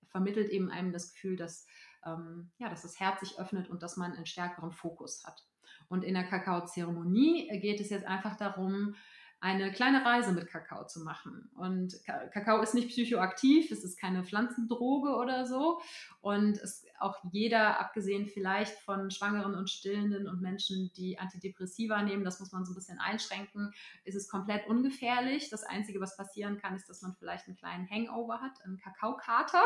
vermittelt 0.07 0.49
eben 0.49 0.71
einem 0.71 0.93
das 0.93 1.11
Gefühl, 1.11 1.35
dass, 1.35 1.65
ähm, 2.05 2.51
ja, 2.59 2.69
dass 2.69 2.83
das 2.83 2.99
Herz 2.99 3.19
sich 3.19 3.39
öffnet 3.39 3.69
und 3.69 3.83
dass 3.83 3.97
man 3.97 4.13
einen 4.13 4.27
stärkeren 4.27 4.71
Fokus 4.71 5.25
hat. 5.25 5.43
Und 5.89 6.03
in 6.03 6.13
der 6.13 6.23
Kakaozeremonie 6.23 7.49
geht 7.59 7.81
es 7.81 7.89
jetzt 7.89 8.05
einfach 8.05 8.37
darum, 8.37 8.95
eine 9.39 9.71
kleine 9.71 10.03
Reise 10.03 10.31
mit 10.31 10.47
Kakao 10.47 10.85
zu 10.87 11.01
machen. 11.01 11.49
Und 11.55 11.95
Kakao 12.05 12.61
ist 12.61 12.73
nicht 12.73 12.89
psychoaktiv, 12.89 13.71
es 13.71 13.83
ist 13.83 13.99
keine 13.99 14.23
Pflanzendroge 14.23 15.15
oder 15.15 15.45
so. 15.45 15.79
Und 16.21 16.57
es 16.57 16.85
auch 16.99 17.17
jeder, 17.31 17.79
abgesehen 17.79 18.27
vielleicht 18.27 18.79
von 18.79 19.11
Schwangeren 19.11 19.55
und 19.55 19.69
Stillenden 19.69 20.27
und 20.27 20.41
Menschen, 20.41 20.91
die 20.95 21.19
Antidepressiva 21.19 22.01
nehmen, 22.01 22.23
das 22.23 22.39
muss 22.39 22.51
man 22.51 22.65
so 22.65 22.71
ein 22.71 22.75
bisschen 22.75 22.99
einschränken, 22.99 23.73
ist 24.03 24.15
es 24.15 24.29
komplett 24.29 24.67
ungefährlich. 24.67 25.49
Das 25.49 25.63
Einzige, 25.63 25.99
was 25.99 26.17
passieren 26.17 26.57
kann, 26.57 26.75
ist, 26.75 26.89
dass 26.89 27.01
man 27.01 27.15
vielleicht 27.17 27.47
einen 27.47 27.57
kleinen 27.57 27.89
Hangover 27.89 28.41
hat, 28.41 28.63
einen 28.63 28.77
Kakaokater. 28.77 29.63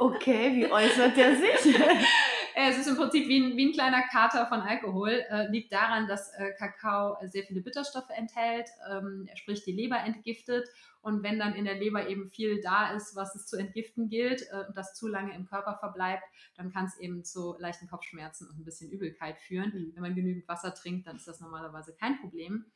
Okay, 0.00 0.54
wie 0.54 0.70
äußert 0.70 1.16
der 1.16 1.36
sich? 1.36 1.76
es 2.66 2.78
ist 2.78 2.88
im 2.88 2.96
Prinzip 2.96 3.28
wie 3.28 3.40
ein, 3.40 3.56
wie 3.56 3.68
ein 3.68 3.72
kleiner 3.72 4.02
Kater 4.08 4.46
von 4.46 4.60
Alkohol. 4.60 5.24
Äh, 5.30 5.48
liegt 5.48 5.72
daran, 5.72 6.08
dass 6.08 6.32
äh, 6.34 6.52
Kakao 6.58 7.16
sehr 7.26 7.44
viele 7.44 7.60
Bitterstoffe 7.60 8.10
enthält, 8.10 8.68
ähm, 8.90 9.28
sprich 9.34 9.64
die 9.64 9.72
Leber 9.72 9.98
entgiftet 9.98 10.68
und 11.00 11.22
wenn 11.22 11.38
dann 11.38 11.54
in 11.54 11.64
der 11.64 11.76
Leber 11.76 12.08
eben 12.08 12.30
viel 12.30 12.60
da 12.60 12.92
ist, 12.92 13.14
was 13.16 13.34
es 13.34 13.46
zu 13.46 13.56
entgiften 13.56 14.08
gilt 14.08 14.42
äh, 14.50 14.64
und 14.66 14.76
das 14.76 14.94
zu 14.94 15.06
lange 15.06 15.34
im 15.34 15.46
Körper 15.46 15.78
verbleibt, 15.78 16.24
dann 16.56 16.72
kann 16.72 16.86
es 16.86 16.98
eben 16.98 17.24
zu 17.24 17.56
leichten 17.58 17.88
Kopfschmerzen 17.88 18.48
und 18.48 18.58
ein 18.58 18.64
bisschen 18.64 18.90
Übelkeit 18.90 19.38
führen. 19.38 19.72
Mhm. 19.74 19.92
Wenn 19.94 20.02
man 20.02 20.14
genügend 20.14 20.48
Wasser 20.48 20.74
trinkt, 20.74 21.06
dann 21.06 21.16
ist 21.16 21.28
das 21.28 21.40
normalerweise 21.40 21.94
kein 21.94 22.20
Problem. 22.20 22.66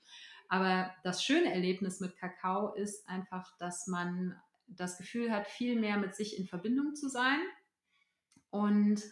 Aber 0.48 0.90
das 1.02 1.24
schöne 1.24 1.52
Erlebnis 1.52 2.00
mit 2.00 2.16
Kakao 2.16 2.74
ist 2.74 3.08
einfach, 3.08 3.56
dass 3.58 3.86
man 3.86 4.40
das 4.66 4.98
Gefühl 4.98 5.32
hat, 5.32 5.46
viel 5.46 5.78
mehr 5.78 5.98
mit 5.98 6.14
sich 6.14 6.38
in 6.38 6.46
Verbindung 6.46 6.94
zu 6.94 7.08
sein 7.08 7.40
und 8.50 9.02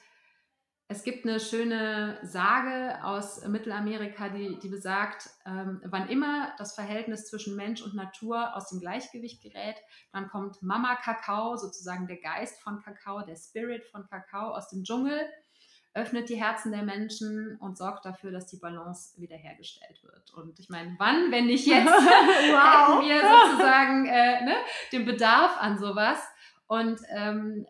es 0.91 1.05
gibt 1.05 1.25
eine 1.25 1.39
schöne 1.39 2.19
Sage 2.25 2.99
aus 3.05 3.47
Mittelamerika, 3.47 4.29
die, 4.29 4.59
die 4.59 4.69
besagt, 4.69 5.31
ähm, 5.47 5.81
wann 5.85 6.09
immer 6.09 6.53
das 6.59 6.75
Verhältnis 6.75 7.29
zwischen 7.29 7.55
Mensch 7.55 7.81
und 7.81 7.95
Natur 7.95 8.57
aus 8.57 8.71
dem 8.71 8.81
Gleichgewicht 8.81 9.41
gerät, 9.41 9.77
dann 10.13 10.29
kommt 10.29 10.61
Mama 10.63 10.97
Kakao, 10.97 11.57
sozusagen 11.57 12.09
der 12.09 12.17
Geist 12.17 12.61
von 12.61 12.83
Kakao, 12.83 13.25
der 13.25 13.37
Spirit 13.37 13.85
von 13.85 14.05
Kakao 14.09 14.51
aus 14.53 14.69
dem 14.69 14.83
Dschungel, 14.83 15.21
öffnet 15.95 16.29
die 16.29 16.43
Herzen 16.43 16.73
der 16.73 16.83
Menschen 16.83 17.57
und 17.61 17.79
sorgt 17.79 18.05
dafür, 18.05 18.33
dass 18.33 18.49
die 18.49 18.59
Balance 18.59 19.21
wiederhergestellt 19.21 20.03
wird. 20.03 20.35
Und 20.35 20.59
ich 20.59 20.71
meine, 20.71 20.97
wann, 20.99 21.31
wenn 21.31 21.47
nicht 21.47 21.67
jetzt, 21.69 21.87
wow. 21.87 23.01
hätten 23.01 23.09
wir 23.09 23.21
sozusagen 23.21 24.07
äh, 24.07 24.45
ne, 24.45 24.57
den 24.91 25.05
Bedarf 25.05 25.57
an 25.61 25.79
sowas. 25.79 26.19
Und 26.67 27.01
ähm, 27.11 27.65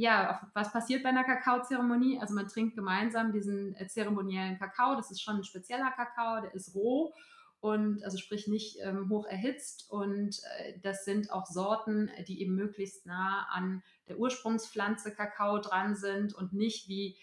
ja, 0.00 0.50
was 0.54 0.72
passiert 0.72 1.02
bei 1.02 1.10
einer 1.10 1.24
Kakaozeremonie? 1.24 2.18
Also 2.20 2.34
man 2.34 2.48
trinkt 2.48 2.74
gemeinsam 2.74 3.32
diesen 3.32 3.74
äh, 3.74 3.86
zeremoniellen 3.86 4.58
Kakao. 4.58 4.96
Das 4.96 5.10
ist 5.10 5.20
schon 5.20 5.36
ein 5.36 5.44
spezieller 5.44 5.90
Kakao, 5.90 6.40
der 6.40 6.54
ist 6.54 6.74
roh 6.74 7.12
und 7.60 8.02
also 8.02 8.16
sprich 8.16 8.48
nicht 8.48 8.78
ähm, 8.82 9.10
hoch 9.10 9.26
erhitzt. 9.26 9.90
Und 9.90 10.40
äh, 10.58 10.78
das 10.82 11.04
sind 11.04 11.30
auch 11.30 11.44
Sorten, 11.44 12.10
die 12.26 12.40
eben 12.40 12.54
möglichst 12.54 13.04
nah 13.04 13.46
an 13.50 13.82
der 14.08 14.18
Ursprungspflanze 14.18 15.14
Kakao 15.14 15.58
dran 15.58 15.94
sind 15.94 16.34
und 16.34 16.54
nicht 16.54 16.88
wie 16.88 17.18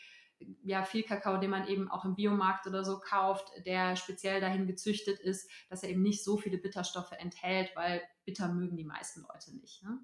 ja, 0.63 0.84
viel 0.84 1.01
Kakao, 1.01 1.38
den 1.38 1.49
man 1.49 1.67
eben 1.67 1.89
auch 1.89 2.05
im 2.05 2.13
Biomarkt 2.13 2.67
oder 2.67 2.84
so 2.84 2.99
kauft, 2.99 3.51
der 3.65 3.95
speziell 3.95 4.39
dahin 4.39 4.67
gezüchtet 4.67 5.19
ist, 5.19 5.49
dass 5.67 5.82
er 5.82 5.89
eben 5.89 6.03
nicht 6.03 6.23
so 6.23 6.38
viele 6.38 6.59
Bitterstoffe 6.59 7.13
enthält, 7.13 7.71
weil 7.75 8.03
bitter 8.23 8.53
mögen 8.53 8.78
die 8.78 8.84
meisten 8.84 9.21
Leute 9.21 9.55
nicht. 9.57 9.82
Ne? 9.82 9.97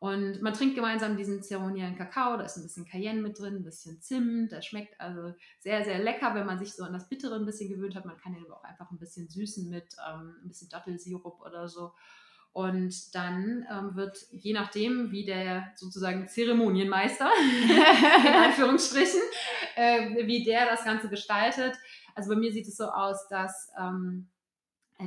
Und 0.00 0.40
man 0.40 0.54
trinkt 0.54 0.76
gemeinsam 0.76 1.18
diesen 1.18 1.42
zeremoniellen 1.42 1.94
Kakao, 1.94 2.38
da 2.38 2.44
ist 2.44 2.56
ein 2.56 2.62
bisschen 2.62 2.86
Cayenne 2.86 3.20
mit 3.20 3.38
drin, 3.38 3.56
ein 3.56 3.64
bisschen 3.64 4.00
Zimt, 4.00 4.50
der 4.50 4.62
schmeckt 4.62 4.98
also 4.98 5.34
sehr, 5.58 5.84
sehr 5.84 5.98
lecker, 5.98 6.34
wenn 6.34 6.46
man 6.46 6.58
sich 6.58 6.72
so 6.72 6.84
an 6.84 6.94
das 6.94 7.06
Bittere 7.06 7.36
ein 7.36 7.44
bisschen 7.44 7.68
gewöhnt 7.68 7.94
hat. 7.94 8.06
Man 8.06 8.16
kann 8.16 8.34
ihn 8.34 8.46
aber 8.46 8.56
auch 8.56 8.64
einfach 8.64 8.90
ein 8.90 8.98
bisschen 8.98 9.28
süßen 9.28 9.68
mit 9.68 9.94
ähm, 10.08 10.36
ein 10.42 10.48
bisschen 10.48 10.70
Dattelsirup 10.70 11.42
oder 11.42 11.68
so. 11.68 11.92
Und 12.52 13.14
dann 13.14 13.66
ähm, 13.70 13.94
wird, 13.94 14.26
je 14.32 14.54
nachdem, 14.54 15.12
wie 15.12 15.26
der 15.26 15.70
sozusagen 15.76 16.26
Zeremonienmeister, 16.28 17.30
in 18.26 18.32
Anführungsstrichen, 18.32 19.20
äh, 19.76 20.26
wie 20.26 20.44
der 20.44 20.64
das 20.64 20.82
Ganze 20.82 21.10
gestaltet. 21.10 21.78
Also 22.14 22.30
bei 22.30 22.36
mir 22.36 22.52
sieht 22.52 22.66
es 22.66 22.78
so 22.78 22.86
aus, 22.86 23.28
dass, 23.28 23.70
ähm, 23.78 24.30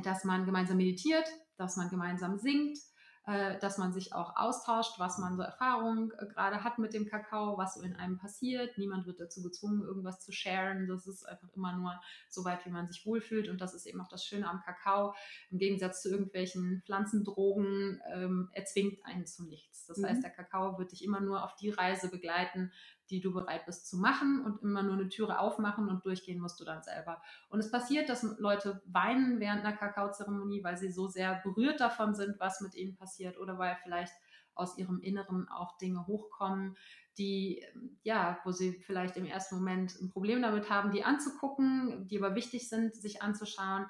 dass 0.04 0.22
man 0.22 0.46
gemeinsam 0.46 0.76
meditiert, 0.76 1.26
dass 1.56 1.76
man 1.76 1.90
gemeinsam 1.90 2.38
singt, 2.38 2.78
äh, 3.26 3.58
dass 3.58 3.78
man 3.78 3.92
sich 3.92 4.12
auch 4.12 4.36
austauscht, 4.36 4.98
was 4.98 5.16
man 5.16 5.36
so 5.36 5.42
Erfahrungen 5.42 6.12
äh, 6.18 6.26
gerade 6.26 6.62
hat 6.62 6.78
mit 6.78 6.92
dem 6.92 7.06
Kakao, 7.06 7.56
was 7.56 7.74
so 7.74 7.82
in 7.82 7.96
einem 7.96 8.18
passiert. 8.18 8.76
Niemand 8.76 9.06
wird 9.06 9.18
dazu 9.18 9.42
gezwungen, 9.42 9.82
irgendwas 9.82 10.20
zu 10.20 10.30
sharen. 10.30 10.86
Das 10.88 11.06
ist 11.06 11.26
einfach 11.26 11.48
immer 11.54 11.74
nur 11.74 11.98
so 12.28 12.44
weit, 12.44 12.66
wie 12.66 12.70
man 12.70 12.86
sich 12.86 13.06
wohlfühlt. 13.06 13.48
Und 13.48 13.62
das 13.62 13.72
ist 13.72 13.86
eben 13.86 14.00
auch 14.02 14.08
das 14.08 14.26
Schöne 14.26 14.46
am 14.46 14.60
Kakao. 14.60 15.14
Im 15.50 15.58
Gegensatz 15.58 16.02
zu 16.02 16.10
irgendwelchen 16.10 16.82
Pflanzendrogen, 16.84 18.02
ähm, 18.12 18.50
er 18.52 18.66
zwingt 18.66 19.04
einen 19.06 19.24
zu 19.24 19.44
nichts. 19.44 19.86
Das 19.86 19.96
mhm. 19.96 20.06
heißt, 20.06 20.22
der 20.22 20.30
Kakao 20.30 20.78
wird 20.78 20.92
dich 20.92 21.02
immer 21.02 21.20
nur 21.20 21.44
auf 21.44 21.54
die 21.56 21.70
Reise 21.70 22.10
begleiten, 22.10 22.72
die 23.10 23.20
du 23.20 23.32
bereit 23.32 23.66
bist 23.66 23.88
zu 23.88 23.98
machen 23.98 24.42
und 24.44 24.62
immer 24.62 24.82
nur 24.82 24.94
eine 24.94 25.08
Türe 25.08 25.38
aufmachen 25.38 25.88
und 25.88 26.04
durchgehen 26.04 26.40
musst 26.40 26.60
du 26.60 26.64
dann 26.64 26.82
selber. 26.82 27.22
Und 27.48 27.60
es 27.60 27.70
passiert, 27.70 28.08
dass 28.08 28.22
Leute 28.38 28.82
weinen 28.86 29.40
während 29.40 29.64
einer 29.64 29.76
Kakaozeremonie, 29.76 30.64
weil 30.64 30.76
sie 30.76 30.90
so 30.90 31.08
sehr 31.08 31.40
berührt 31.42 31.80
davon 31.80 32.14
sind, 32.14 32.40
was 32.40 32.60
mit 32.60 32.74
ihnen 32.74 32.96
passiert 32.96 33.38
oder 33.38 33.58
weil 33.58 33.76
vielleicht 33.82 34.12
aus 34.54 34.78
ihrem 34.78 35.00
Inneren 35.00 35.48
auch 35.48 35.76
Dinge 35.78 36.06
hochkommen, 36.06 36.76
die, 37.18 37.64
ja, 38.02 38.38
wo 38.44 38.50
sie 38.50 38.72
vielleicht 38.86 39.16
im 39.16 39.26
ersten 39.26 39.56
Moment 39.56 39.94
ein 40.00 40.10
Problem 40.10 40.42
damit 40.42 40.70
haben, 40.70 40.90
die 40.90 41.04
anzugucken, 41.04 42.08
die 42.08 42.18
aber 42.18 42.34
wichtig 42.34 42.68
sind, 42.68 42.94
sich 42.94 43.22
anzuschauen. 43.22 43.86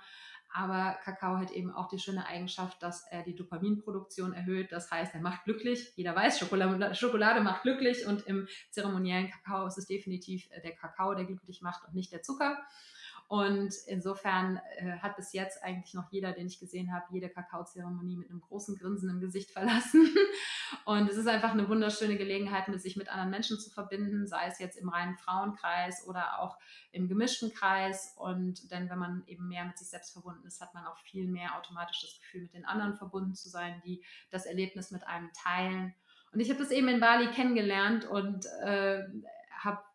Aber 0.56 0.96
Kakao 1.02 1.38
hat 1.38 1.50
eben 1.50 1.72
auch 1.72 1.88
die 1.88 1.98
schöne 1.98 2.26
Eigenschaft, 2.26 2.80
dass 2.80 3.04
er 3.10 3.24
die 3.24 3.34
Dopaminproduktion 3.34 4.32
erhöht. 4.32 4.70
Das 4.70 4.88
heißt, 4.88 5.12
er 5.12 5.20
macht 5.20 5.42
glücklich. 5.42 5.92
Jeder 5.96 6.14
weiß, 6.14 6.38
Schokolade, 6.38 7.40
macht 7.40 7.62
glücklich 7.62 8.06
und 8.06 8.22
im 8.28 8.46
zeremoniellen 8.70 9.32
Kakao 9.32 9.66
ist 9.66 9.78
es 9.78 9.86
definitiv 9.86 10.46
äh, 10.52 10.60
der 10.62 10.76
Kakao, 10.76 11.16
der 11.16 11.24
glücklich 11.24 11.60
macht 11.60 11.84
und 11.88 11.96
nicht 11.96 12.12
der 12.12 12.22
Zucker. 12.22 12.56
Und 13.26 13.74
insofern 13.86 14.60
äh, 14.76 14.98
hat 14.98 15.16
bis 15.16 15.32
jetzt 15.32 15.62
eigentlich 15.62 15.94
noch 15.94 16.12
jeder, 16.12 16.32
den 16.32 16.46
ich 16.46 16.60
gesehen 16.60 16.92
habe, 16.92 17.06
jede 17.10 17.28
Kakaozeremonie 17.28 18.16
mit 18.16 18.30
einem 18.30 18.40
großen 18.40 18.76
Grinsen 18.76 19.08
im 19.08 19.20
Gesicht 19.20 19.50
verlassen. 19.52 20.14
Und 20.84 21.08
es 21.08 21.16
ist 21.16 21.26
einfach 21.26 21.52
eine 21.52 21.68
wunderschöne 21.68 22.16
Gelegenheit, 22.16 22.64
sich 22.80 22.96
mit 22.96 23.08
anderen 23.08 23.30
Menschen 23.30 23.58
zu 23.58 23.70
verbinden, 23.70 24.26
sei 24.26 24.46
es 24.46 24.58
jetzt 24.58 24.76
im 24.76 24.88
reinen 24.88 25.16
Frauenkreis 25.16 26.06
oder 26.06 26.40
auch 26.40 26.58
im 26.92 27.08
gemischten 27.08 27.52
Kreis. 27.52 28.14
Und 28.16 28.70
denn 28.70 28.90
wenn 28.90 28.98
man 28.98 29.22
eben 29.26 29.48
mehr 29.48 29.64
mit 29.64 29.78
sich 29.78 29.88
selbst 29.88 30.12
verbunden 30.12 30.46
ist, 30.46 30.60
hat 30.60 30.74
man 30.74 30.86
auch 30.86 30.98
viel 30.98 31.26
mehr 31.28 31.56
automatisch 31.56 32.02
das 32.02 32.18
Gefühl, 32.20 32.42
mit 32.42 32.54
den 32.54 32.64
anderen 32.64 32.96
verbunden 32.96 33.34
zu 33.34 33.48
sein, 33.48 33.80
die 33.84 34.04
das 34.30 34.46
Erlebnis 34.46 34.90
mit 34.90 35.06
einem 35.06 35.30
teilen. 35.32 35.94
Und 36.32 36.40
ich 36.40 36.50
habe 36.50 36.58
das 36.58 36.72
eben 36.72 36.88
in 36.88 37.00
Bali 37.00 37.28
kennengelernt 37.28 38.06
und 38.06 38.44
äh, 38.64 39.04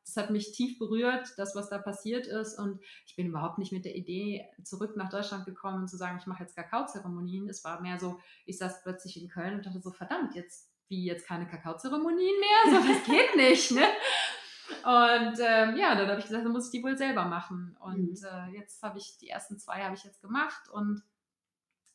das 0.09 0.23
hat 0.23 0.31
mich 0.31 0.51
tief 0.51 0.79
berührt, 0.79 1.33
das, 1.37 1.55
was 1.55 1.69
da 1.69 1.77
passiert 1.77 2.25
ist. 2.25 2.57
Und 2.57 2.79
ich 3.05 3.15
bin 3.15 3.27
überhaupt 3.27 3.59
nicht 3.59 3.71
mit 3.71 3.85
der 3.85 3.95
Idee 3.95 4.45
zurück 4.63 4.95
nach 4.95 5.09
Deutschland 5.09 5.45
gekommen, 5.45 5.87
zu 5.87 5.97
sagen, 5.97 6.17
ich 6.19 6.25
mache 6.25 6.43
jetzt 6.43 6.55
Kakaozeremonien. 6.55 7.47
Es 7.47 7.63
war 7.63 7.81
mehr 7.81 7.99
so, 7.99 8.19
ich 8.45 8.57
saß 8.57 8.81
plötzlich 8.83 9.21
in 9.21 9.29
Köln 9.29 9.55
und 9.55 9.65
dachte 9.65 9.81
so, 9.81 9.91
verdammt, 9.91 10.35
jetzt 10.35 10.71
wie 10.87 11.05
jetzt 11.05 11.27
keine 11.27 11.47
Kakaozeremonien 11.47 12.39
mehr? 12.39 12.81
So, 12.81 12.87
das 12.87 13.03
geht 13.05 13.35
nicht, 13.35 13.71
ne? 13.71 13.83
Und 14.83 15.39
ähm, 15.39 15.77
ja, 15.77 15.95
dann 15.95 16.07
habe 16.07 16.19
ich 16.19 16.27
gesagt, 16.27 16.45
dann 16.45 16.51
muss 16.51 16.65
ich 16.65 16.71
die 16.71 16.83
wohl 16.83 16.97
selber 16.97 17.25
machen. 17.25 17.75
Und 17.79 18.21
mhm. 18.21 18.27
äh, 18.27 18.57
jetzt 18.57 18.81
habe 18.81 18.97
ich 18.97 19.17
die 19.17 19.29
ersten 19.29 19.57
zwei 19.59 19.83
habe 19.83 19.95
ich 19.95 20.03
jetzt 20.03 20.21
gemacht 20.21 20.69
und 20.71 21.03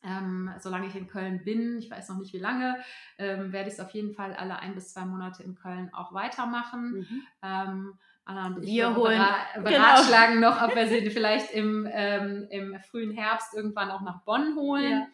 ähm, 0.03 0.51
solange 0.59 0.87
ich 0.87 0.95
in 0.95 1.07
Köln 1.07 1.43
bin, 1.43 1.77
ich 1.77 1.89
weiß 1.89 2.09
noch 2.09 2.17
nicht 2.17 2.33
wie 2.33 2.39
lange, 2.39 2.77
ähm, 3.17 3.51
werde 3.51 3.69
ich 3.69 3.75
es 3.75 3.79
auf 3.79 3.91
jeden 3.91 4.13
Fall 4.13 4.33
alle 4.33 4.59
ein 4.59 4.75
bis 4.75 4.93
zwei 4.93 5.05
Monate 5.05 5.43
in 5.43 5.55
Köln 5.55 5.91
auch 5.93 6.13
weitermachen. 6.13 6.99
Mhm. 6.99 7.27
Ähm, 7.41 7.99
Anna 8.25 8.47
und 8.47 8.63
ich 8.63 8.69
wir 8.69 8.95
holen, 8.95 9.23
genau. 9.53 9.69
beratschlagen 9.69 10.35
genau. 10.35 10.49
noch, 10.49 10.61
ob 10.61 10.75
wir 10.75 10.87
sie 10.87 11.09
vielleicht 11.11 11.51
im, 11.51 11.87
ähm, 11.91 12.47
im 12.49 12.79
frühen 12.79 13.11
Herbst 13.11 13.53
irgendwann 13.53 13.91
auch 13.91 14.01
nach 14.01 14.23
Bonn 14.23 14.55
holen. 14.55 14.91
Ja. 14.91 15.07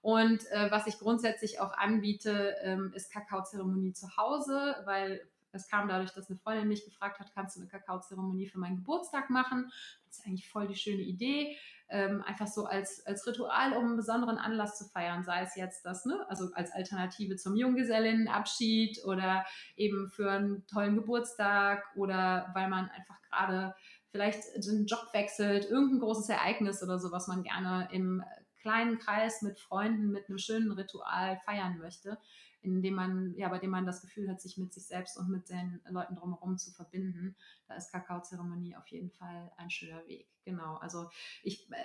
Und 0.00 0.50
äh, 0.50 0.70
was 0.70 0.86
ich 0.86 0.98
grundsätzlich 0.98 1.60
auch 1.60 1.72
anbiete, 1.76 2.54
ähm, 2.62 2.92
ist 2.94 3.12
Kakaozeremonie 3.12 3.94
zu 3.94 4.16
Hause, 4.16 4.76
weil 4.84 5.26
es 5.54 5.68
kam 5.68 5.88
dadurch, 5.88 6.12
dass 6.12 6.28
eine 6.28 6.38
Freundin 6.38 6.68
mich 6.68 6.84
gefragt 6.84 7.20
hat, 7.20 7.32
kannst 7.32 7.56
du 7.56 7.60
eine 7.60 7.68
Kakaozeremonie 7.68 8.46
für 8.46 8.58
meinen 8.58 8.76
Geburtstag 8.76 9.30
machen? 9.30 9.70
Das 10.06 10.18
ist 10.18 10.26
eigentlich 10.26 10.48
voll 10.48 10.66
die 10.66 10.74
schöne 10.74 11.02
Idee. 11.02 11.56
Ähm, 11.88 12.22
einfach 12.22 12.46
so 12.46 12.64
als, 12.64 13.04
als 13.06 13.26
Ritual, 13.26 13.74
um 13.74 13.84
einen 13.84 13.96
besonderen 13.96 14.38
Anlass 14.38 14.78
zu 14.78 14.86
feiern, 14.86 15.22
sei 15.22 15.42
es 15.42 15.54
jetzt 15.54 15.84
das, 15.84 16.06
ne, 16.06 16.24
also 16.28 16.48
als 16.54 16.72
Alternative 16.72 17.36
zum 17.36 17.56
Junggesellinnenabschied 17.56 19.04
oder 19.04 19.44
eben 19.76 20.10
für 20.10 20.30
einen 20.30 20.66
tollen 20.66 20.96
Geburtstag 20.96 21.84
oder 21.94 22.50
weil 22.54 22.68
man 22.68 22.88
einfach 22.88 23.20
gerade 23.22 23.74
vielleicht 24.10 24.42
den 24.56 24.86
Job 24.86 25.08
wechselt, 25.12 25.66
irgendein 25.66 26.00
großes 26.00 26.28
Ereignis 26.30 26.82
oder 26.82 26.98
so, 26.98 27.12
was 27.12 27.28
man 27.28 27.42
gerne 27.42 27.88
im 27.92 28.24
kleinen 28.62 28.98
Kreis 28.98 29.42
mit 29.42 29.60
Freunden 29.60 30.10
mit 30.10 30.28
einem 30.28 30.38
schönen 30.38 30.72
Ritual 30.72 31.38
feiern 31.44 31.76
möchte 31.78 32.18
in 32.64 32.82
dem 32.82 32.94
man, 32.94 33.34
ja, 33.36 33.48
bei 33.48 33.58
dem 33.58 33.70
man 33.70 33.86
das 33.86 34.00
Gefühl 34.00 34.28
hat, 34.28 34.40
sich 34.40 34.56
mit 34.56 34.72
sich 34.72 34.86
selbst 34.86 35.18
und 35.18 35.28
mit 35.28 35.50
den 35.50 35.80
Leuten 35.90 36.14
drumherum 36.16 36.56
zu 36.56 36.72
verbinden. 36.72 37.36
Da 37.68 37.74
ist 37.74 37.92
Kakaozeremonie 37.92 38.76
auf 38.76 38.86
jeden 38.88 39.10
Fall 39.10 39.52
ein 39.56 39.70
schöner 39.70 40.06
Weg. 40.06 40.26
Genau. 40.44 40.76
Also 40.76 41.08
ich 41.42 41.70
äh, 41.72 41.76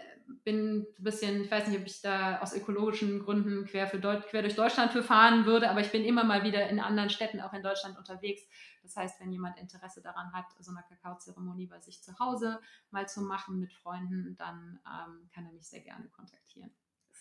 bin 0.43 0.80
ein 0.80 1.03
bisschen, 1.03 1.43
ich 1.43 1.51
weiß 1.51 1.67
nicht, 1.67 1.80
ob 1.80 1.86
ich 1.86 2.01
da 2.01 2.39
aus 2.39 2.53
ökologischen 2.53 3.19
Gründen 3.19 3.65
quer, 3.65 3.88
für 3.88 3.99
Deut 3.99 4.27
quer 4.27 4.41
durch 4.41 4.55
Deutschland 4.55 4.91
für 4.91 5.03
fahren 5.03 5.45
würde, 5.45 5.69
aber 5.69 5.82
ich 5.82 5.91
bin 5.91 6.03
immer 6.03 6.23
mal 6.23 6.43
wieder 6.43 6.69
in 6.69 6.80
anderen 6.80 7.09
Städten, 7.09 7.41
auch 7.41 7.53
in 7.53 7.63
Deutschland 7.63 7.97
unterwegs. 7.97 8.41
Das 8.82 8.95
heißt, 8.95 9.19
wenn 9.19 9.32
jemand 9.32 9.57
Interesse 9.57 10.01
daran 10.01 10.32
hat, 10.34 10.45
so 10.59 10.71
eine 10.71 10.84
Kakaozeremonie 10.88 11.67
bei 11.67 11.80
sich 11.80 12.01
zu 12.01 12.17
Hause 12.19 12.59
mal 12.91 13.07
zu 13.07 13.21
machen 13.21 13.59
mit 13.59 13.73
Freunden, 13.73 14.36
dann 14.38 14.80
ähm, 14.86 15.30
kann 15.34 15.45
er 15.45 15.53
mich 15.53 15.67
sehr 15.67 15.82
gerne 15.82 16.07
kontaktieren. 16.09 16.71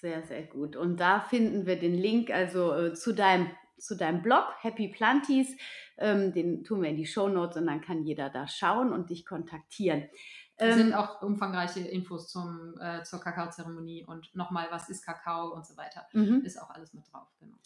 Sehr, 0.01 0.23
sehr 0.23 0.43
gut. 0.43 0.77
Und 0.77 0.99
da 0.99 1.21
finden 1.21 1.67
wir 1.67 1.79
den 1.79 1.95
Link 1.95 2.31
also 2.31 2.73
äh, 2.73 2.95
zu 2.95 3.13
deinem 3.13 3.51
zu 3.79 3.97
deinem 3.97 4.23
Blog 4.23 4.45
Happy 4.61 4.89
Planties. 4.89 5.57
Ähm, 5.99 6.33
den 6.33 6.65
tun 6.65 6.83
wir 6.83 6.91
in 6.91 6.97
die 6.97 7.07
Show 7.07 7.29
Notes 7.29 7.57
und 7.57 7.67
dann 7.67 7.81
kann 7.81 8.03
jeder 8.03 8.29
da 8.29 8.47
schauen 8.47 8.93
und 8.93 9.11
dich 9.11 9.25
kontaktieren. 9.25 10.09
Es 10.57 10.75
sind 10.75 10.89
ähm, 10.89 10.95
auch 10.95 11.23
umfangreiche 11.23 11.81
Infos 11.81 12.29
zum, 12.29 12.75
äh, 12.81 13.03
zur 13.05 13.21
Kakaozeremonie 13.21 14.05
und 14.05 14.35
nochmal, 14.35 14.67
was 14.71 14.89
ist 14.89 15.05
Kakao 15.05 15.55
und 15.55 15.65
so 15.65 15.77
weiter. 15.77 16.07
Mhm. 16.13 16.43
Ist 16.45 16.61
auch 16.61 16.71
alles 16.71 16.93
mit 16.93 17.05
drauf, 17.13 17.29
genau. 17.39 17.57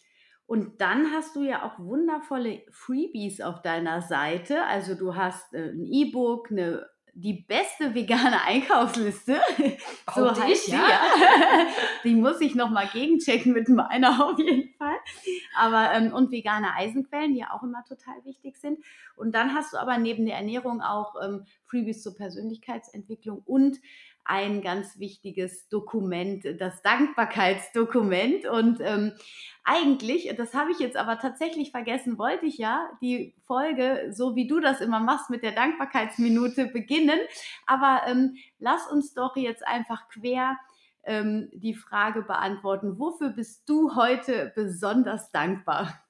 Und 0.45 0.81
dann 0.81 1.11
hast 1.11 1.35
du 1.35 1.41
ja 1.41 1.63
auch 1.63 1.79
wundervolle 1.79 2.61
Freebies 2.69 3.41
auf 3.41 3.61
deiner 3.61 4.01
Seite. 4.01 4.65
Also 4.65 4.93
du 4.93 5.15
hast 5.15 5.53
äh, 5.53 5.69
ein 5.69 5.85
E-Book, 5.85 6.51
eine 6.51 6.85
die 7.15 7.33
beste 7.33 7.93
vegane 7.93 8.41
Einkaufsliste. 8.45 9.39
so 10.13 10.21
Behaupte 10.21 10.43
heißt 10.43 10.51
ich, 10.51 10.59
sie, 10.61 10.71
ja. 10.71 10.79
ja. 10.79 11.67
die 12.03 12.15
muss 12.15 12.41
ich 12.41 12.55
nochmal 12.55 12.87
gegenchecken 12.87 13.53
mit 13.53 13.69
meiner 13.69 14.25
auf 14.29 14.39
jeden 14.39 14.73
Fall. 14.73 14.97
Aber, 15.55 15.93
ähm, 15.93 16.13
und 16.13 16.31
vegane 16.31 16.73
Eisenquellen, 16.75 17.33
die 17.33 17.39
ja 17.41 17.51
auch 17.53 17.63
immer 17.63 17.83
total 17.85 18.15
wichtig 18.25 18.57
sind. 18.57 18.83
Und 19.15 19.33
dann 19.35 19.53
hast 19.53 19.73
du 19.73 19.77
aber 19.77 19.97
neben 19.97 20.25
der 20.25 20.37
Ernährung 20.37 20.81
auch 20.81 21.15
ähm, 21.23 21.45
Freebies 21.65 22.01
zur 22.01 22.15
Persönlichkeitsentwicklung 22.15 23.41
und 23.45 23.79
ein 24.25 24.61
ganz 24.61 24.99
wichtiges 24.99 25.67
Dokument, 25.69 26.45
das 26.59 26.81
Dankbarkeitsdokument. 26.81 28.45
Und 28.47 28.79
ähm, 28.81 29.13
eigentlich, 29.63 30.33
das 30.37 30.53
habe 30.53 30.71
ich 30.71 30.79
jetzt 30.79 30.97
aber 30.97 31.19
tatsächlich 31.19 31.71
vergessen, 31.71 32.17
wollte 32.17 32.45
ich 32.45 32.57
ja 32.57 32.89
die 33.01 33.35
Folge, 33.45 34.11
so 34.11 34.35
wie 34.35 34.47
du 34.47 34.59
das 34.59 34.81
immer 34.81 34.99
machst, 34.99 35.29
mit 35.29 35.43
der 35.43 35.51
Dankbarkeitsminute 35.51 36.67
beginnen. 36.67 37.19
Aber 37.65 38.01
ähm, 38.07 38.35
lass 38.59 38.87
uns 38.91 39.13
doch 39.13 39.35
jetzt 39.35 39.65
einfach 39.67 40.09
quer 40.09 40.57
ähm, 41.05 41.49
die 41.53 41.73
Frage 41.73 42.21
beantworten, 42.21 42.97
wofür 42.99 43.29
bist 43.29 43.67
du 43.67 43.95
heute 43.95 44.51
besonders 44.55 45.31
dankbar? 45.31 46.02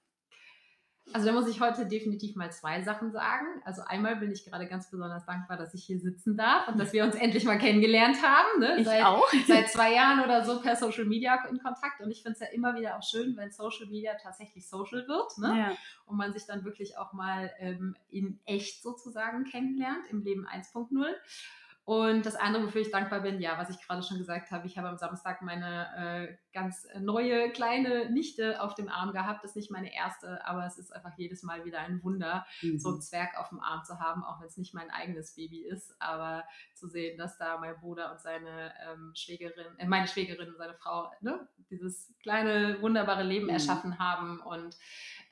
Also 1.12 1.28
da 1.28 1.34
muss 1.34 1.50
ich 1.50 1.60
heute 1.60 1.86
definitiv 1.86 2.36
mal 2.36 2.52
zwei 2.52 2.82
Sachen 2.82 3.12
sagen. 3.12 3.46
Also 3.66 3.82
einmal 3.86 4.16
bin 4.16 4.32
ich 4.32 4.46
gerade 4.46 4.68
ganz 4.68 4.90
besonders 4.90 5.26
dankbar, 5.26 5.58
dass 5.58 5.74
ich 5.74 5.84
hier 5.84 6.00
sitzen 6.00 6.38
darf 6.38 6.70
und 6.70 6.80
dass 6.80 6.94
wir 6.94 7.04
uns 7.04 7.16
endlich 7.16 7.44
mal 7.44 7.58
kennengelernt 7.58 8.24
haben. 8.24 8.60
Ne? 8.62 8.78
Ich 8.78 8.86
seit, 8.86 9.04
auch. 9.04 9.28
Seit 9.48 9.70
zwei 9.70 9.94
Jahren 9.94 10.24
oder 10.24 10.46
so 10.46 10.62
per 10.62 10.76
Social 10.76 11.06
Media 11.06 11.44
in 11.50 11.60
Kontakt. 11.60 12.00
Und 12.00 12.10
ich 12.10 12.24
finde 12.24 12.34
es 12.34 12.40
ja 12.40 12.48
immer 12.54 12.76
wieder 12.76 12.98
auch 12.98 13.04
schön, 13.04 13.36
wenn 13.36 13.52
Social 13.52 13.88
Media 13.88 14.14
tatsächlich 14.22 14.68
social 14.68 15.08
wird. 15.08 15.38
Ne? 15.38 15.60
Ja. 15.60 15.78
Und 16.06 16.18
man 16.18 16.32
sich 16.32 16.46
dann 16.46 16.64
wirklich 16.64 16.98
auch 16.98 17.12
mal 17.12 17.52
ähm, 17.60 17.96
in 18.10 18.40
echt 18.46 18.82
sozusagen 18.82 19.44
kennenlernt, 19.44 20.06
im 20.10 20.24
Leben 20.24 20.48
1.0. 20.48 21.06
Und 21.86 22.26
das 22.26 22.36
andere, 22.38 22.66
wofür 22.68 22.80
ich 22.80 22.92
dankbar 22.92 23.20
bin, 23.20 23.42
ja, 23.42 23.58
was 23.58 23.70
ich 23.70 23.78
gerade 23.86 24.02
schon 24.04 24.18
gesagt 24.18 24.52
habe, 24.52 24.66
ich 24.68 24.78
habe 24.78 24.88
am 24.88 24.98
Samstag 24.98 25.42
meine 25.42 26.30
äh, 26.30 26.38
ganz 26.54 26.88
neue 26.98 27.52
kleine 27.52 28.10
Nichte 28.10 28.62
auf 28.62 28.74
dem 28.74 28.88
Arm 28.88 29.12
gehabt. 29.12 29.44
Das 29.44 29.52
ist 29.52 29.56
nicht 29.58 29.70
meine 29.72 29.94
erste, 29.94 30.46
aber 30.48 30.66
es 30.66 30.78
ist 30.78 30.92
einfach 30.96 31.12
jedes 31.18 31.44
Mal 31.44 31.66
wieder 31.66 31.80
ein 31.80 32.02
Wunder, 32.02 32.46
Mhm. 32.62 32.80
so 32.80 32.90
einen 32.90 33.02
Zwerg 33.02 33.38
auf 33.38 33.50
dem 33.50 33.60
Arm 33.60 33.84
zu 33.84 34.00
haben, 34.00 34.24
auch 34.24 34.40
wenn 34.40 34.48
es 34.48 34.56
nicht 34.56 34.74
mein 34.74 34.92
eigenes 34.92 35.36
Baby 35.36 35.60
ist. 35.66 35.94
Aber 36.00 36.46
zu 36.74 36.88
sehen, 36.88 37.18
dass 37.18 37.38
da 37.38 37.58
mein 37.58 37.76
Bruder 37.78 38.14
und 38.14 38.22
seine 38.22 38.72
ähm, 38.90 39.12
Schwägerin, 39.14 39.78
äh, 39.78 39.86
meine 39.86 40.08
Schwägerin 40.08 40.50
und 40.52 40.58
seine 40.58 40.76
Frau, 40.76 41.12
ne, 41.20 41.50
dieses 41.70 42.14
kleine, 42.22 42.82
wunderbare 42.82 43.24
Leben 43.24 43.48
Mhm. 43.48 43.52
erschaffen 43.54 44.00
haben 44.00 44.40
und 44.40 44.78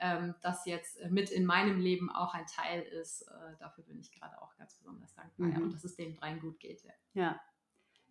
ähm, 0.02 0.36
das 0.42 0.66
jetzt 0.66 1.00
mit 1.12 1.30
in 1.30 1.46
meinem 1.46 1.80
Leben 1.80 2.10
auch 2.12 2.34
ein 2.34 2.46
Teil 2.48 2.82
ist, 2.82 3.22
äh, 3.22 3.56
dafür 3.60 3.86
bin 3.86 4.00
ich 4.00 4.12
gerade 4.12 4.42
auch 4.42 4.54
ganz 4.58 4.74
besonders 4.76 5.14
dankbar. 5.14 5.48
Ja, 5.48 5.58
Mhm. 5.60 5.64
und 5.66 5.74
dass 5.76 5.84
es 5.86 5.96
den 5.96 6.16
dreien 6.16 6.41
gut 6.42 6.60
geht. 6.60 6.82
Ja. 6.84 6.92
Ja, 7.14 7.40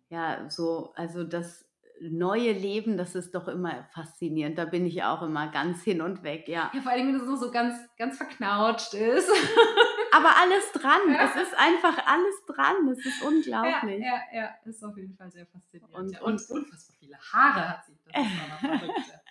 ja, 0.09 0.49
so, 0.49 0.93
also 0.95 1.23
das 1.23 1.67
neue 2.01 2.51
Leben, 2.51 2.97
das 2.97 3.13
ist 3.15 3.35
doch 3.35 3.47
immer 3.47 3.83
faszinierend. 3.93 4.57
Da 4.57 4.65
bin 4.65 4.85
ich 4.87 5.03
auch 5.03 5.21
immer 5.21 5.49
ganz 5.51 5.83
hin 5.83 6.01
und 6.01 6.23
weg, 6.23 6.47
ja. 6.47 6.71
ja, 6.73 6.81
vor 6.81 6.91
allem, 6.91 7.07
wenn 7.09 7.15
es 7.15 7.27
noch 7.27 7.37
so 7.37 7.51
ganz, 7.51 7.75
ganz 7.97 8.17
verknautscht 8.17 8.93
ist. 8.95 9.29
Aber 10.13 10.35
alles 10.41 10.71
dran, 10.73 10.99
Ja. 11.13 11.25
es 11.29 11.35
ist 11.43 11.53
einfach 11.57 12.05
alles 12.07 12.35
dran, 12.47 12.87
es 12.89 13.05
ist 13.05 13.21
ja, 13.21 13.27
unglaublich. 13.27 14.01
ja, 14.03 14.19
ja, 14.33 14.49
ist 14.65 14.83
auf 14.83 14.97
jeden 14.97 15.15
Fall 15.15 15.31
sehr 15.31 15.45
faszinierend. 15.45 15.95
Und- 15.95 16.11
ja. 16.13 16.21
und, 16.21 16.49
unfassbar 16.49 16.95
viele 16.99 17.17
Haare 17.17 17.69
hat 17.69 17.85
sie. 17.85 17.97
Das 18.03 18.23
ist. 18.25 19.11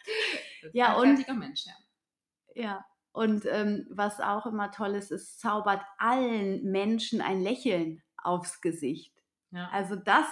Ja, 0.62 0.70
Ja, 0.72 0.98
ein 1.00 1.16
und- 1.26 1.38
Mensch, 1.38 1.64
ja. 1.66 1.72
Ja, 2.54 2.84
und 3.12 3.44
ähm, 3.46 3.86
was 3.90 4.20
auch 4.20 4.46
immer 4.46 4.70
toll 4.70 4.94
ist, 4.94 5.10
es 5.10 5.36
zaubert 5.38 5.82
allen 5.98 6.62
Menschen 6.70 7.20
ein 7.20 7.40
Lächeln 7.42 8.02
aufs 8.24 8.60
Gesicht. 8.60 9.14
ja. 9.50 9.68
Also 9.72 9.96
das, 9.96 10.26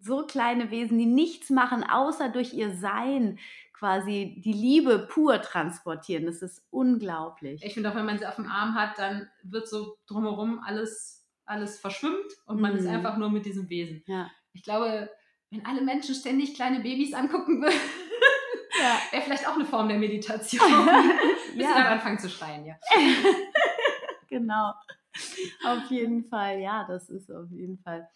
so 0.00 0.24
kleine 0.26 0.70
Wesen, 0.70 0.98
die 0.98 1.06
nichts 1.06 1.50
machen, 1.50 1.84
außer 1.84 2.28
durch 2.30 2.52
ihr 2.54 2.74
Sein 2.76 3.38
quasi 3.74 4.40
die 4.44 4.52
Liebe 4.52 4.98
pur 5.10 5.40
transportieren. 5.42 6.26
Das 6.26 6.42
ist 6.42 6.64
unglaublich. 6.70 7.62
Ich 7.64 7.74
finde 7.74 7.90
auch, 7.90 7.94
wenn 7.94 8.06
man 8.06 8.18
sie 8.18 8.26
auf 8.26 8.36
dem 8.36 8.50
Arm 8.50 8.74
hat, 8.74 8.98
dann 8.98 9.28
wird 9.42 9.68
so 9.68 9.96
drumherum 10.06 10.60
alles, 10.64 11.26
alles 11.44 11.78
verschwimmt 11.78 12.32
und 12.46 12.60
man 12.60 12.74
ist 12.76 12.84
Mhm. 12.84 12.90
einfach 12.90 13.16
nur 13.18 13.30
mit 13.30 13.44
diesem 13.46 13.68
Wesen. 13.68 14.02
Ja. 14.06 14.30
Ich 14.52 14.62
glaube, 14.62 15.10
wenn 15.50 15.64
alle 15.66 15.82
Menschen 15.82 16.14
ständig 16.14 16.54
kleine 16.54 16.80
Babys 16.80 17.12
angucken 17.14 17.60
würden, 17.62 17.78
Ja. 18.80 18.98
wäre 19.12 19.22
vielleicht 19.22 19.46
auch 19.46 19.54
eine 19.54 19.64
Form 19.66 19.88
der 19.88 19.98
Meditation. 19.98 20.60
Bis 20.66 21.52
sie 21.52 21.58
dann 21.62 21.84
ja, 21.84 21.90
anfangen 21.92 22.18
zu 22.18 22.28
schreien, 22.28 22.64
ja. 22.66 22.74
genau. 24.28 24.72
Auf 25.66 25.90
jeden 25.90 26.24
Fall, 26.24 26.60
ja, 26.60 26.84
das 26.88 27.08
ist 27.08 27.30
auf 27.30 27.50
jeden 27.50 27.78
Fall 27.78 28.08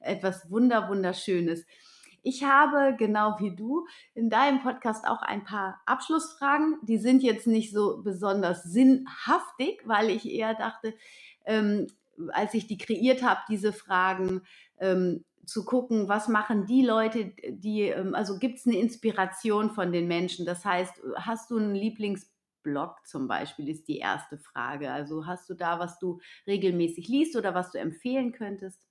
etwas 0.00 0.50
wunder 0.50 0.88
wunderschönes. 0.88 1.64
Ich 2.22 2.44
habe 2.44 2.96
genau 2.98 3.36
wie 3.38 3.54
du 3.54 3.86
in 4.14 4.28
deinem 4.28 4.60
Podcast 4.60 5.06
auch 5.06 5.22
ein 5.22 5.44
paar 5.44 5.80
Abschlussfragen. 5.86 6.78
Die 6.82 6.98
sind 6.98 7.22
jetzt 7.22 7.46
nicht 7.46 7.72
so 7.72 8.02
besonders 8.02 8.62
sinnhaftig, 8.64 9.80
weil 9.86 10.10
ich 10.10 10.28
eher 10.28 10.54
dachte, 10.54 10.94
ähm, 11.46 11.86
als 12.32 12.52
ich 12.52 12.66
die 12.66 12.76
kreiert 12.76 13.22
habe, 13.22 13.40
diese 13.48 13.72
Fragen 13.72 14.42
ähm, 14.78 15.24
zu 15.46 15.64
gucken, 15.64 16.08
was 16.08 16.28
machen 16.28 16.66
die 16.66 16.84
Leute, 16.84 17.32
die, 17.48 17.82
ähm, 17.82 18.14
also 18.14 18.38
gibt 18.38 18.58
es 18.58 18.66
eine 18.66 18.76
Inspiration 18.76 19.70
von 19.70 19.90
den 19.90 20.06
Menschen? 20.06 20.44
Das 20.44 20.64
heißt, 20.64 21.00
hast 21.16 21.50
du 21.50 21.56
einen 21.56 21.74
Lieblingsblog 22.64 23.06
zum 23.06 23.28
Beispiel, 23.28 23.68
ist 23.68 23.88
die 23.88 23.98
erste 23.98 24.38
Frage. 24.38 24.92
Also 24.92 25.26
hast 25.26 25.48
du 25.50 25.54
da, 25.54 25.78
was 25.78 25.98
du 25.98 26.20
regelmäßig 26.46 27.08
liest 27.08 27.36
oder 27.36 27.54
was 27.54 27.72
du 27.72 27.78
empfehlen 27.78 28.32
könntest? 28.32 28.86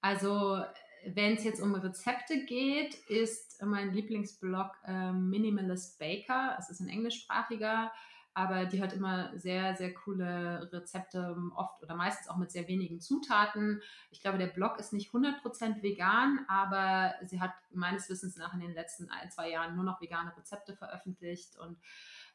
Also, 0.00 0.62
wenn 1.06 1.34
es 1.34 1.44
jetzt 1.44 1.60
um 1.60 1.74
Rezepte 1.74 2.44
geht, 2.44 2.94
ist 3.08 3.62
mein 3.62 3.92
Lieblingsblog 3.92 4.70
ähm, 4.86 5.30
Minimalist 5.30 5.98
Baker. 5.98 6.56
Es 6.58 6.70
ist 6.70 6.80
ein 6.80 6.88
englischsprachiger, 6.88 7.90
aber 8.34 8.66
die 8.66 8.82
hat 8.82 8.92
immer 8.92 9.30
sehr, 9.38 9.76
sehr 9.76 9.94
coole 9.94 10.68
Rezepte, 10.72 11.36
oft 11.54 11.82
oder 11.82 11.94
meistens 11.94 12.28
auch 12.28 12.36
mit 12.36 12.50
sehr 12.50 12.66
wenigen 12.68 13.00
Zutaten. 13.00 13.80
Ich 14.10 14.20
glaube, 14.20 14.38
der 14.38 14.48
Blog 14.48 14.78
ist 14.78 14.92
nicht 14.92 15.12
100% 15.12 15.82
vegan, 15.82 16.44
aber 16.48 17.14
sie 17.22 17.40
hat 17.40 17.52
meines 17.72 18.10
Wissens 18.10 18.36
nach 18.36 18.52
in 18.52 18.60
den 18.60 18.74
letzten 18.74 19.08
ein, 19.08 19.30
zwei 19.30 19.50
Jahren 19.50 19.76
nur 19.76 19.84
noch 19.84 20.00
vegane 20.00 20.36
Rezepte 20.36 20.74
veröffentlicht 20.74 21.56
und 21.58 21.78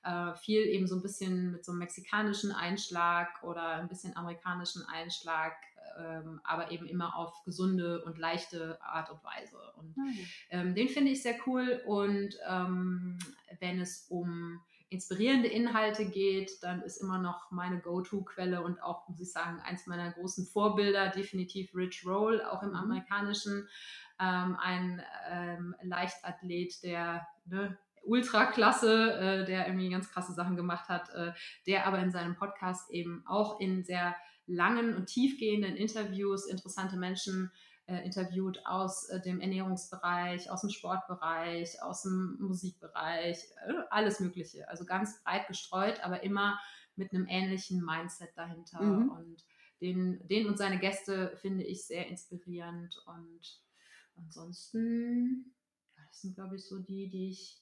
äh, 0.04 0.34
viel 0.36 0.62
eben 0.62 0.88
so 0.88 0.96
ein 0.96 1.02
bisschen 1.02 1.52
mit 1.52 1.66
so 1.66 1.72
einem 1.72 1.80
mexikanischen 1.80 2.52
Einschlag 2.52 3.44
oder 3.44 3.76
ein 3.76 3.88
bisschen 3.88 4.16
amerikanischen 4.16 4.84
Einschlag, 4.86 5.54
ähm, 6.00 6.40
aber 6.44 6.72
eben 6.72 6.86
immer 6.86 7.16
auf 7.16 7.44
gesunde 7.44 8.04
und 8.06 8.18
leichte 8.18 8.82
Art 8.82 9.10
und 9.10 9.24
Weise. 9.24 9.58
Und 9.78 9.96
ähm, 10.50 10.76
den 10.76 10.88
finde 10.88 11.12
ich 11.12 11.22
sehr 11.22 11.36
cool. 11.46 11.82
Und 11.86 12.36
ähm, 12.48 13.18
wenn 13.60 13.82
es 13.82 14.06
um 14.10 14.62
inspirierende 14.92 15.48
Inhalte 15.48 16.06
geht, 16.06 16.64
dann 16.64 16.82
ist 16.82 16.98
immer 16.98 17.20
noch 17.20 17.52
meine 17.52 17.80
Go-To-Quelle 17.80 18.64
und 18.64 18.82
auch, 18.82 19.08
muss 19.08 19.20
ich 19.20 19.32
sagen, 19.32 19.60
eins 19.62 19.86
meiner 19.86 20.12
großen 20.12 20.48
Vorbilder, 20.48 21.10
definitiv 21.10 21.76
Rich 21.76 22.06
Roll, 22.06 22.42
auch 22.42 22.64
im 22.64 22.70
Mhm. 22.70 22.76
amerikanischen, 22.76 23.68
ähm, 24.20 24.58
ein 24.60 25.04
ähm, 25.30 25.76
Leichtathlet, 25.84 26.82
der 26.84 27.28
ne, 27.46 27.78
Ultraklasse, 28.04 29.14
äh, 29.14 29.46
der 29.46 29.68
irgendwie 29.68 29.90
ganz 29.90 30.10
krasse 30.10 30.34
Sachen 30.34 30.56
gemacht 30.56 30.90
hat, 30.90 31.10
äh, 31.10 31.32
der 31.68 31.88
aber 31.88 32.00
in 32.00 32.12
seinem 32.12 32.36
Podcast 32.36 32.90
eben 32.92 33.24
auch 33.28 33.60
in 33.60 33.84
sehr 33.84 34.16
langen 34.46 34.96
und 34.96 35.06
tiefgehenden 35.08 35.76
Interviews 35.76 36.48
interessante 36.48 36.98
Menschen 36.98 37.52
äh, 37.90 38.06
interviewt 38.06 38.66
aus 38.66 39.10
äh, 39.10 39.20
dem 39.20 39.42
Ernährungsbereich, 39.42 40.52
aus 40.52 40.62
dem 40.62 40.70
Sportbereich, 40.70 41.82
aus 41.82 42.04
dem 42.04 42.38
Musikbereich, 42.40 43.38
äh, 43.66 43.74
alles 43.90 44.20
Mögliche. 44.20 44.70
Also 44.70 44.86
ganz 44.86 45.24
breit 45.24 45.48
gestreut, 45.48 46.00
aber 46.04 46.24
immer 46.24 46.60
mit 46.96 47.12
einem 47.14 47.26
ähnlichen 47.28 47.84
Mindset 47.84 48.30
dahinter. 48.36 48.82
Mhm. 48.82 49.10
Und 49.10 49.46
den, 49.82 50.28
den 50.28 50.48
und 50.48 50.58
seine 50.58 50.80
Gäste 50.80 51.36
finde 51.42 51.64
ich 51.64 51.86
sehr 51.86 52.08
inspirierend. 52.08 52.96
Und 53.08 53.60
ansonsten, 54.18 55.56
das 55.96 56.22
sind, 56.22 56.36
glaube 56.36 56.58
ich, 56.58 56.66
so 56.66 56.80
die, 56.80 57.10
die 57.10 57.30
ich 57.30 57.60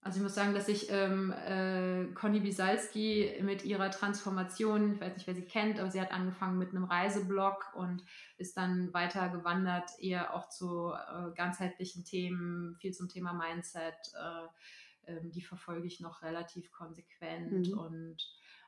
also 0.00 0.18
ich 0.18 0.22
muss 0.22 0.34
sagen, 0.34 0.54
dass 0.54 0.68
ich 0.68 0.90
ähm, 0.90 1.32
äh, 1.32 2.06
Conny 2.14 2.40
Bisalski 2.40 3.40
mit 3.42 3.64
ihrer 3.64 3.90
Transformation, 3.90 4.94
ich 4.94 5.00
weiß 5.00 5.14
nicht, 5.14 5.26
wer 5.26 5.34
sie 5.34 5.44
kennt, 5.44 5.80
aber 5.80 5.90
sie 5.90 6.00
hat 6.00 6.12
angefangen 6.12 6.58
mit 6.58 6.70
einem 6.70 6.84
Reiseblog 6.84 7.72
und 7.74 8.04
ist 8.36 8.56
dann 8.56 8.92
weiter 8.94 9.28
gewandert, 9.28 9.90
eher 9.98 10.34
auch 10.34 10.48
zu 10.48 10.92
äh, 10.92 11.34
ganzheitlichen 11.34 12.04
Themen, 12.04 12.76
viel 12.80 12.92
zum 12.92 13.08
Thema 13.08 13.32
Mindset. 13.32 13.96
Äh, 14.14 14.48
ähm, 15.08 15.30
die 15.30 15.42
verfolge 15.42 15.86
ich 15.86 16.00
noch 16.00 16.22
relativ 16.22 16.70
konsequent 16.70 17.68
Mhm. 17.68 17.78
und 17.78 18.16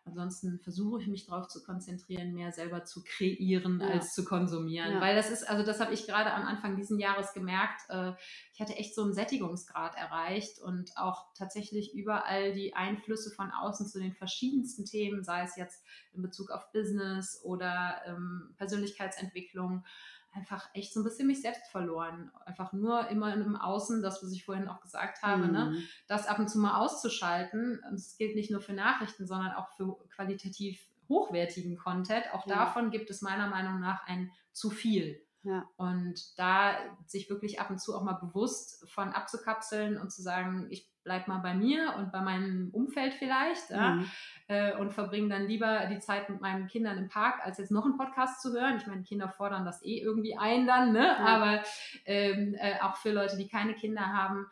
Ansonsten 0.05 0.59
versuche 0.61 1.03
ich 1.03 1.09
mich 1.09 1.27
darauf 1.27 1.49
zu 1.49 1.63
konzentrieren, 1.63 2.33
mehr 2.33 2.53
selber 2.53 2.85
zu 2.85 3.03
kreieren 3.05 3.81
Ja. 3.81 3.89
als 3.89 4.13
zu 4.13 4.25
konsumieren. 4.25 4.95
Ja. 4.95 5.01
Weil 5.01 5.15
das 5.15 5.31
ist, 5.31 5.49
also 5.49 5.65
das 5.65 5.79
habe 5.81 5.93
ich 5.93 6.07
gerade 6.07 6.33
am 6.33 6.45
Anfang 6.47 6.77
diesen 6.77 6.99
Jahres 6.99 7.33
gemerkt. 7.35 7.83
Äh, 7.89 8.13
ich 8.55 8.61
hatte 8.61 8.75
echt 8.77 8.95
so 8.95 9.03
einen 9.03 9.13
Sättigungsgrad 9.13 9.95
erreicht 9.97 10.59
und 10.61 10.91
auch 10.97 11.33
tatsächlich 11.35 11.95
überall 11.95 12.53
die 12.53 12.75
Einflüsse 12.75 13.31
von 13.31 13.51
außen 13.51 13.87
zu 13.87 14.01
den 14.01 14.15
verschiedensten 14.15 14.85
Themen, 14.85 15.23
sei 15.23 15.43
es 15.43 15.57
jetzt 15.57 15.85
in 16.13 16.23
Bezug 16.23 16.51
auf 16.51 16.73
Business 16.73 17.41
oder 17.45 18.01
ähm, 18.07 18.55
Persönlichkeitsentwicklung, 18.57 19.85
einfach 20.33 20.69
echt 20.75 20.93
so 20.95 21.01
ein 21.01 21.05
bisschen 21.05 21.27
mich 21.27 21.43
selbst 21.43 21.71
verloren. 21.71 22.31
Einfach 22.47 22.73
nur 22.73 23.09
immer 23.09 23.35
im 23.35 23.57
Außen, 23.57 24.03
das, 24.03 24.23
was 24.23 24.33
ich 24.33 24.45
vorhin 24.45 24.69
auch 24.69 24.81
gesagt 24.81 25.23
habe, 25.23 25.49
ne? 25.49 25.73
Mhm. 25.73 25.83
das 26.07 26.27
ab 26.27 26.39
und 26.39 26.49
zu 26.49 26.59
mal 26.59 26.79
auszuschalten. 26.79 27.81
Und 27.89 27.93
Das 27.99 28.17
gilt 28.17 28.35
nicht 28.37 28.51
nur 28.51 28.61
für 28.61 28.73
Nachrichten, 28.73 29.27
sondern 29.27 29.53
auch 29.53 29.69
für 29.77 29.97
qualitativ 30.15 30.87
hochwertigen 31.09 31.77
Content. 31.77 32.25
Auch 32.33 32.47
Ja. 32.47 32.55
davon 32.57 32.91
gibt 32.91 33.11
es 33.11 33.23
meiner 33.23 33.49
Meinung 33.49 33.81
nach 33.81 34.07
ein 34.07 34.31
zu 34.53 34.71
viel. 34.71 35.21
Ja. 35.43 35.65
Und 35.77 36.39
da 36.39 36.77
sich 37.07 37.31
wirklich 37.31 37.61
ab 37.61 37.71
und 37.71 37.81
zu 37.81 37.97
auch 37.97 38.03
mal 38.03 38.15
bewusst 38.15 38.89
von 38.91 39.09
abzukapseln 39.09 39.99
und 39.99 40.13
zu 40.13 40.21
sagen, 40.23 40.67
ich 40.71 40.91
bleib 41.03 41.29
mal 41.29 41.39
bei 41.39 41.55
mir 41.55 41.95
und 41.97 42.13
bei 42.13 42.21
meinem 42.21 42.69
Umfeld 42.73 43.15
vielleicht 43.15 43.71
ja, 43.71 43.95
Mhm. 43.95 44.11
äh, 44.49 44.77
und 44.77 44.93
verbringe 44.93 45.31
dann 45.31 45.47
lieber 45.47 45.87
die 45.87 45.99
Zeit 45.99 46.29
mit 46.29 46.43
meinen 46.43 46.67
Kindern 46.67 46.99
im 46.99 47.09
Park, 47.09 47.41
als 47.43 47.57
jetzt 47.57 47.71
noch 47.71 47.87
einen 47.87 47.97
Podcast 47.97 48.43
zu 48.43 48.53
hören. 48.53 48.77
Ich 48.77 48.87
meine, 48.87 49.03
Kinder 49.03 49.31
fordern 49.31 49.65
das 49.65 49.83
eh 49.83 49.99
irgendwie 49.99 50.37
ein 50.37 50.67
dann, 50.67 50.93
ne? 50.93 51.17
aber 51.19 51.63
ähm, 52.05 52.55
äh, 52.59 52.79
auch 52.83 52.97
für 52.97 53.13
Leute, 53.13 53.39
die 53.39 53.49
keine 53.49 53.75
Kinder 53.75 54.13
haben, 54.13 54.47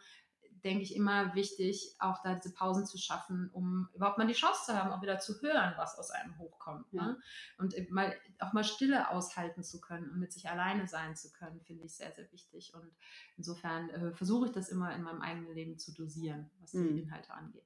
denke 0.65 0.83
ich 0.83 0.95
immer 0.95 1.35
wichtig, 1.35 1.95
auch 1.99 2.23
da 2.23 2.35
diese 2.35 2.53
Pausen 2.55 2.87
zu 2.87 2.99
schaffen, 2.99 3.51
um 3.53 3.89
überhaupt 3.95 4.19
mal 4.19 4.27
die 4.27 4.33
Chance 4.35 4.67
zu 4.67 4.73
haben, 4.75 4.91
auch 4.91 5.03
wieder 5.03 5.19
zu 5.19 5.41
hören, 5.41 5.75
was 5.77 5.99
aus 5.99 6.11
einem 6.11 6.39
hochkommt. 6.39 6.87
Ja. 6.93 7.07
Ne? 7.07 7.19
Und 7.59 7.75
eben 7.75 7.95
mal, 7.95 8.15
auch 8.41 8.53
mal 8.53 8.65
Stille 8.65 9.11
aushalten 9.11 9.63
zu 9.63 9.81
können 9.81 10.11
und 10.11 10.19
mit 10.19 10.33
sich 10.33 10.49
alleine 10.49 10.87
sein 10.87 11.17
zu 11.17 11.33
können, 11.33 11.61
finde 11.61 11.85
ich 11.85 11.95
sehr, 11.97 12.13
sehr 12.13 12.31
wichtig. 12.33 12.73
Und 12.75 12.91
insofern 13.37 13.91
äh, 13.91 14.13
versuche 14.13 14.47
ich 14.47 14.53
das 14.53 14.69
immer 14.69 14.95
in 14.95 15.03
meinem 15.03 15.23
eigenen 15.23 15.55
Leben 15.55 15.79
zu 15.79 15.93
dosieren, 15.95 16.51
was 16.61 16.73
die 16.73 16.79
Mhm. 16.79 16.99
Inhalte 16.99 17.33
angeht. 17.33 17.65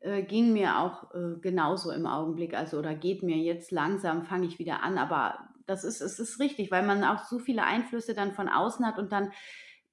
äh, 0.00 0.22
ging 0.22 0.52
mir 0.52 0.78
auch 0.78 1.14
äh, 1.14 1.38
genauso 1.40 1.90
im 1.90 2.06
Augenblick, 2.06 2.54
also 2.54 2.78
oder 2.78 2.94
geht 2.94 3.22
mir 3.22 3.38
jetzt 3.38 3.70
langsam, 3.70 4.24
fange 4.24 4.46
ich 4.46 4.58
wieder 4.58 4.82
an, 4.82 4.98
aber 4.98 5.48
das 5.66 5.82
ist, 5.82 6.02
es 6.02 6.18
ist 6.18 6.40
richtig, 6.40 6.70
weil 6.70 6.84
man 6.86 7.02
auch 7.04 7.24
so 7.24 7.38
viele 7.38 7.64
Einflüsse 7.64 8.14
dann 8.14 8.32
von 8.34 8.48
außen 8.50 8.84
hat 8.86 8.98
und 8.98 9.12
dann 9.12 9.32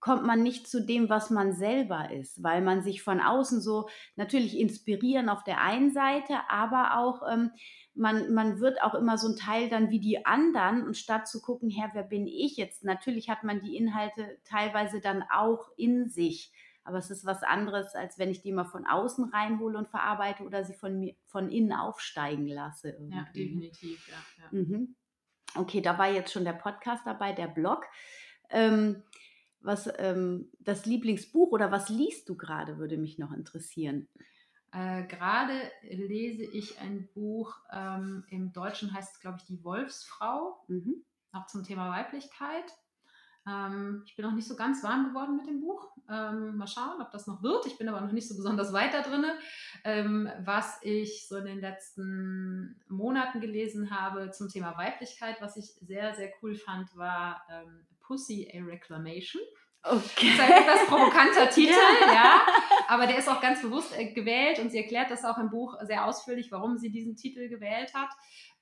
kommt 0.02 0.26
man 0.26 0.42
nicht 0.42 0.68
zu 0.68 0.84
dem, 0.84 1.10
was 1.10 1.30
man 1.30 1.54
selber 1.54 2.12
ist, 2.12 2.44
weil 2.44 2.62
man 2.62 2.82
sich 2.82 3.04
von 3.04 3.22
außen 3.22 3.62
so 3.62 3.88
natürlich 4.16 4.60
inspirieren 4.60 5.30
auf 5.30 5.44
der 5.44 5.62
einen 5.62 5.92
Seite, 5.92 6.40
aber 6.50 6.98
auch 6.98 7.22
ähm, 7.32 7.52
man, 7.94 8.34
man 8.34 8.60
wird 8.60 8.82
auch 8.82 8.96
immer 8.96 9.18
so 9.18 9.30
ein 9.30 9.38
Teil 9.38 9.70
dann 9.70 9.92
wie 9.92 10.00
die 10.00 10.26
anderen 10.26 10.84
und 10.84 10.98
statt 10.98 11.28
zu 11.28 11.40
gucken, 11.40 11.70
Herr, 11.70 11.92
wer 11.94 12.04
bin 12.04 12.26
ich 12.28 12.58
jetzt? 12.58 12.84
Natürlich 12.84 13.30
hat 13.30 13.44
man 13.44 13.62
die 13.62 13.78
Inhalte 13.78 14.40
teilweise 14.44 15.02
dann 15.02 15.24
auch 15.32 15.70
in 15.78 16.10
sich. 16.10 16.52
Aber 16.84 16.98
es 16.98 17.12
ist 17.12 17.26
was 17.26 17.44
anderes, 17.44 17.94
als 17.94 18.18
wenn 18.18 18.32
ich 18.32 18.42
die 18.42 18.52
mal 18.52 18.66
von 18.66 18.88
außen 18.88 19.26
reinhole 19.26 19.78
und 19.78 19.90
verarbeite 19.90 20.44
oder 20.44 20.64
sie 20.64 20.74
von 20.74 21.00
mir 21.00 21.16
von 21.28 21.50
innen 21.52 21.74
aufsteigen 21.74 22.48
lasse. 22.48 22.90
Ja, 22.90 22.96
irgendwie. 22.96 23.16
ne? 23.16 23.26
definitiv. 23.34 24.08
Ja, 24.08 24.44
ja. 24.44 24.64
Mhm. 24.64 24.96
Okay, 25.54 25.82
da 25.82 26.00
war 26.00 26.10
jetzt 26.10 26.32
schon 26.32 26.46
der 26.46 26.54
Podcast 26.54 27.06
dabei, 27.06 27.34
der 27.34 27.48
Blog. 27.48 27.86
Ähm, 28.50 29.04
was 29.62 29.90
ähm, 29.98 30.50
das 30.60 30.86
Lieblingsbuch 30.86 31.52
oder 31.52 31.72
was 31.72 31.90
liest 31.90 32.30
du 32.30 32.36
gerade, 32.36 32.78
würde 32.78 32.98
mich 32.98 33.18
noch 33.18 33.32
interessieren. 33.32 34.08
Äh, 34.74 35.04
Gerade 35.08 35.54
lese 35.84 36.44
ich 36.44 36.80
ein 36.80 37.10
Buch, 37.14 37.56
ähm, 37.72 38.24
im 38.30 38.54
Deutschen 38.54 38.94
heißt 38.94 39.16
es, 39.16 39.20
glaube 39.20 39.38
ich, 39.40 39.46
Die 39.46 39.64
Wolfsfrau. 39.64 40.64
Mhm. 40.68 41.04
auch 41.34 41.48
zum 41.48 41.64
Thema 41.64 41.90
Weiblichkeit. 41.90 42.66
Ähm, 43.48 44.04
ich 44.06 44.16
bin 44.16 44.26
noch 44.26 44.34
nicht 44.34 44.48
so 44.48 44.56
ganz 44.56 44.84
warm 44.84 45.10
geworden 45.10 45.38
mit 45.38 45.48
dem 45.48 45.62
Buch. 45.62 45.90
Ähm, 46.10 46.58
mal 46.58 46.68
schauen, 46.68 47.02
ob 47.02 47.12
das 47.12 47.28
noch 47.28 47.42
wird. 47.42 47.66
Ich 47.66 47.78
bin 47.78 47.88
aber 47.90 48.02
noch 48.02 48.12
nicht 48.12 48.28
so 48.28 48.36
besonders 48.36 48.74
weit 48.74 48.94
da 48.94 49.02
drin. 49.02 49.26
Ähm, 49.84 50.30
was 50.44 50.80
ich 50.84 51.28
so 51.28 51.38
in 51.38 51.46
den 51.46 51.60
letzten 51.60 52.80
Monaten 52.88 53.40
gelesen 53.40 53.92
habe 53.92 54.32
zum 54.32 54.50
Thema 54.50 54.78
Weiblichkeit, 54.78 55.42
was 55.42 55.58
ich 55.58 55.66
sehr, 55.82 56.14
sehr 56.14 56.32
cool 56.42 56.56
fand, 56.56 56.96
war 56.96 57.42
ähm, 57.50 57.86
Pussy 58.02 58.52
a 58.54 58.64
Reclamation. 58.64 59.42
Okay. 59.84 60.34
Das 60.38 60.48
ist 60.48 60.54
ein 60.56 60.64
etwas 60.64 60.86
provokanter 60.88 61.50
Titel, 61.54 61.72
Ja. 61.72 62.14
ja. 62.14 62.42
Aber 62.88 63.08
der 63.08 63.18
ist 63.18 63.28
auch 63.30 63.42
ganz 63.42 63.62
bewusst 63.62 63.98
äh, 63.98 64.12
gewählt 64.14 64.60
und 64.60 64.70
sie 64.72 64.78
erklärt 64.78 65.10
das 65.10 65.26
auch 65.26 65.38
im 65.38 65.50
Buch 65.50 65.76
sehr 65.82 66.06
ausführlich, 66.06 66.52
warum 66.52 66.78
sie 66.78 66.92
diesen 66.92 67.16
Titel 67.16 67.48
gewählt 67.50 67.94
hat. 67.94 68.10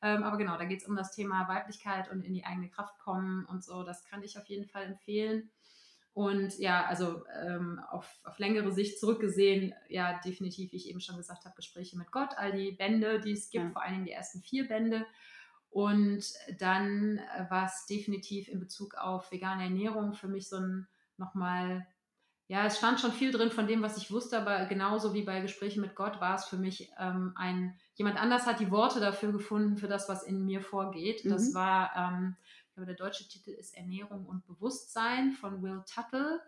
Ähm, 0.02 0.24
aber 0.24 0.38
genau, 0.38 0.58
da 0.58 0.64
geht 0.66 0.82
es 0.82 0.88
um 0.88 0.96
das 0.96 1.12
Thema 1.14 1.48
Weiblichkeit 1.50 2.10
und 2.10 2.24
in 2.24 2.34
die 2.34 2.46
eigene 2.46 2.70
Kraft 2.70 2.98
kommen 3.00 3.46
und 3.46 3.64
so. 3.64 3.84
Das 3.84 4.06
kann 4.06 4.24
ich 4.24 4.38
auf 4.38 4.46
jeden 4.46 4.66
Fall 4.66 4.84
empfehlen. 4.86 5.50
Und 6.14 6.58
ja, 6.58 6.86
also 6.86 7.24
ähm, 7.46 7.80
auf, 7.90 8.20
auf 8.24 8.40
längere 8.40 8.72
Sicht 8.72 9.00
zurückgesehen, 9.00 9.74
ja, 9.90 10.20
definitiv, 10.26 10.72
wie 10.72 10.78
ich 10.78 10.90
eben 10.90 11.02
schon 11.02 11.18
gesagt 11.18 11.46
habe, 11.46 11.56
Gespräche 11.56 11.98
mit 11.98 12.12
Gott, 12.12 12.30
all 12.38 12.52
die 12.52 12.72
Bände, 12.72 13.20
die 13.20 13.34
es 13.34 13.50
gibt, 13.50 13.66
Ja. 13.66 13.72
vor 13.72 13.82
allen 13.84 13.94
Dingen 13.94 14.06
die 14.06 14.12
ersten 14.12 14.42
vier 14.42 14.68
Bände. 14.68 15.06
Und 15.70 16.24
dann 16.60 17.20
äh, 17.20 17.46
war 17.50 17.66
es 17.66 17.86
definitiv 17.86 18.48
in 18.48 18.60
Bezug 18.60 18.96
auf 18.96 19.32
vegane 19.32 19.64
Ernährung 19.64 20.14
für 20.14 20.28
mich 20.28 20.50
so 20.50 20.58
ein 20.58 20.88
nochmal, 21.20 21.86
ja, 22.48 22.66
es 22.66 22.78
stand 22.78 23.00
schon 23.00 23.12
viel 23.12 23.32
drin 23.32 23.52
von 23.52 23.68
dem, 23.68 23.82
was 23.84 23.98
ich 23.98 24.12
wusste, 24.12 24.40
aber 24.40 24.66
genauso 24.66 25.14
wie 25.14 25.22
bei 25.24 25.40
Gesprächen 25.42 25.82
mit 25.82 25.96
Gott 25.96 26.20
war 26.20 26.36
es 26.36 26.46
für 26.46 26.58
mich 26.58 26.92
ähm, 26.98 27.34
ein, 27.36 27.80
jemand 27.94 28.18
anders 28.20 28.48
hat 28.48 28.60
die 28.60 28.72
Worte 28.72 29.00
dafür 29.00 29.32
gefunden, 29.32 29.78
für 29.78 29.88
das, 29.88 30.10
was 30.10 30.24
in 30.24 30.46
mir 30.46 30.62
vorgeht. 30.62 31.30
Das 31.30 31.50
Mhm. 31.50 31.54
war, 31.54 31.96
ähm, 31.96 32.38
ich 32.68 32.74
glaube, 32.74 32.88
der 32.88 32.96
deutsche 32.96 33.28
Titel 33.28 33.52
ist 33.52 33.76
Ernährung 33.76 34.26
und 34.26 34.46
Bewusstsein 34.48 35.34
von 35.34 35.62
Will 35.62 35.84
Tuttle. 35.86 36.42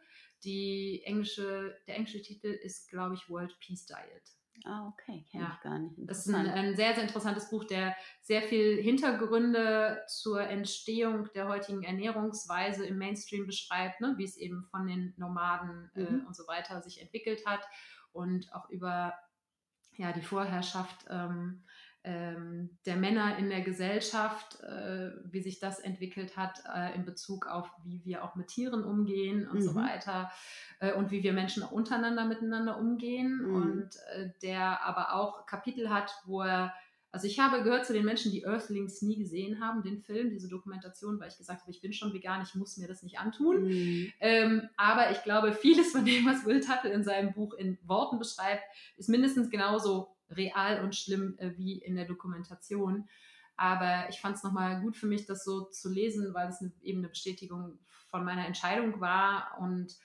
Die 0.44 1.04
englische, 1.06 1.78
der 1.86 1.98
englische 1.98 2.22
Titel 2.24 2.48
ist, 2.48 2.90
glaube 2.90 3.14
ich, 3.14 3.30
World 3.30 3.56
Peace 3.60 3.86
Diet. 3.86 4.41
Ah, 4.66 4.88
okay, 4.88 5.26
kenne 5.32 5.44
Ja. 5.46 5.54
ich 5.56 5.62
gar 5.62 5.80
nicht. 5.80 5.96
Das 5.98 6.26
ist 6.26 6.34
ein, 6.34 6.48
ein 6.48 6.76
sehr, 6.76 6.94
sehr 6.94 7.04
interessantes 7.04 7.50
Buch, 7.50 7.64
der 7.64 7.96
sehr 8.22 8.42
viel 8.42 8.82
Hintergründe 8.82 10.04
zur 10.08 10.42
Entstehung 10.42 11.30
der 11.34 11.48
heutigen 11.48 11.84
Ernährungsweise 11.84 12.86
im 12.86 12.98
Mainstream 12.98 13.46
beschreibt, 13.48 14.02
ne? 14.02 14.14
wie 14.18 14.24
es 14.24 14.38
eben 14.38 14.64
von 14.70 14.86
den 14.88 15.14
Nomaden 15.18 15.90
äh, 15.96 16.02
Mhm. 16.02 16.28
und 16.28 16.36
so 16.36 16.48
weiter 16.48 16.82
sich 16.82 17.02
entwickelt 17.02 17.46
hat 17.46 17.62
und 18.12 18.54
auch 18.54 18.70
über 18.70 19.14
ja, 19.98 20.12
die 20.14 20.22
Vorherrschaft 20.22 21.06
ähm, 21.10 21.64
ähm, 22.04 22.78
der 22.86 22.96
Männer 22.96 23.38
in 23.38 23.50
der 23.50 23.62
Gesellschaft, 23.62 24.60
äh, 24.62 25.12
wie 25.26 25.42
sich 25.42 25.60
das 25.60 25.80
entwickelt 25.80 26.36
hat 26.36 26.64
äh, 26.74 26.96
in 26.96 27.06
Bezug 27.06 27.46
auf, 27.48 27.70
wie 27.84 28.04
wir 28.06 28.24
auch 28.24 28.36
mit 28.36 28.48
Tieren 28.48 28.84
umgehen 28.84 29.48
und 29.48 29.62
so 29.62 29.72
Mhm. 29.72 29.76
weiter 29.76 30.32
äh, 30.80 30.94
und 30.94 31.12
wie 31.12 31.22
wir 31.22 31.34
Menschen 31.34 31.62
auch 31.64 31.72
untereinander 31.72 32.26
miteinander 32.26 32.78
umgehen 32.78 33.38
Mhm. 33.44 33.56
und 33.56 33.90
äh, 34.16 34.30
der 34.42 34.84
aber 34.84 35.14
auch 35.14 35.46
Kapitel 35.46 35.90
hat, 35.90 36.12
wo 36.26 36.42
er 36.42 36.74
also 37.14 37.28
ich 37.28 37.42
habe 37.42 37.62
gehört 37.62 37.86
zu 37.86 37.92
den 37.92 38.06
Menschen, 38.06 38.32
die 38.32 38.46
Earthlings 38.46 39.02
nie 39.02 39.18
gesehen 39.18 39.60
haben, 39.60 39.84
den 39.84 40.00
Film, 40.00 40.30
diese 40.30 40.48
Dokumentation, 40.48 41.20
weil 41.20 41.28
ich 41.28 41.38
gesagt 41.38 41.60
habe, 41.60 41.70
ich 41.72 41.82
bin 41.82 41.92
schon 41.92 42.14
vegan, 42.14 42.42
ich 42.42 42.56
muss 42.56 42.78
mir 42.78 42.88
das 42.88 43.04
nicht 43.04 43.20
antun. 43.20 43.64
Mhm. 43.66 44.14
Ähm, 44.22 44.70
aber 44.78 45.12
ich 45.12 45.22
glaube, 45.24 45.52
vieles 45.52 45.92
von 45.92 46.06
dem, 46.06 46.26
was 46.26 46.46
Will 46.46 46.62
Tuttle 46.62 46.90
in 46.94 47.04
seinem 47.04 47.34
Buch 47.34 47.54
in 47.56 47.78
Worten 47.86 48.18
beschreibt, 48.18 48.64
ist 48.96 49.10
mindestens 49.10 49.50
genauso 49.50 50.16
real 50.32 50.84
und 50.84 50.96
schlimm 50.96 51.38
äh, 51.38 51.52
wie 51.58 51.78
in 51.78 51.96
der 51.96 52.06
Dokumentation. 52.06 53.08
Aber 53.58 54.10
ich 54.10 54.20
fand 54.20 54.38
es 54.38 54.44
nochmal 54.44 54.82
gut 54.82 54.98
für 54.98 55.08
mich, 55.08 55.26
das 55.26 55.44
so 55.44 55.66
zu 55.66 55.90
lesen, 55.90 56.34
weil 56.34 56.50
es 56.50 56.62
eine, 56.62 56.72
eben 56.82 57.00
eine 57.00 57.10
Bestätigung 57.10 57.78
von 58.10 58.24
meiner 58.26 58.46
Entscheidung 58.46 59.00
war. 59.00 59.58
Und 59.60 59.96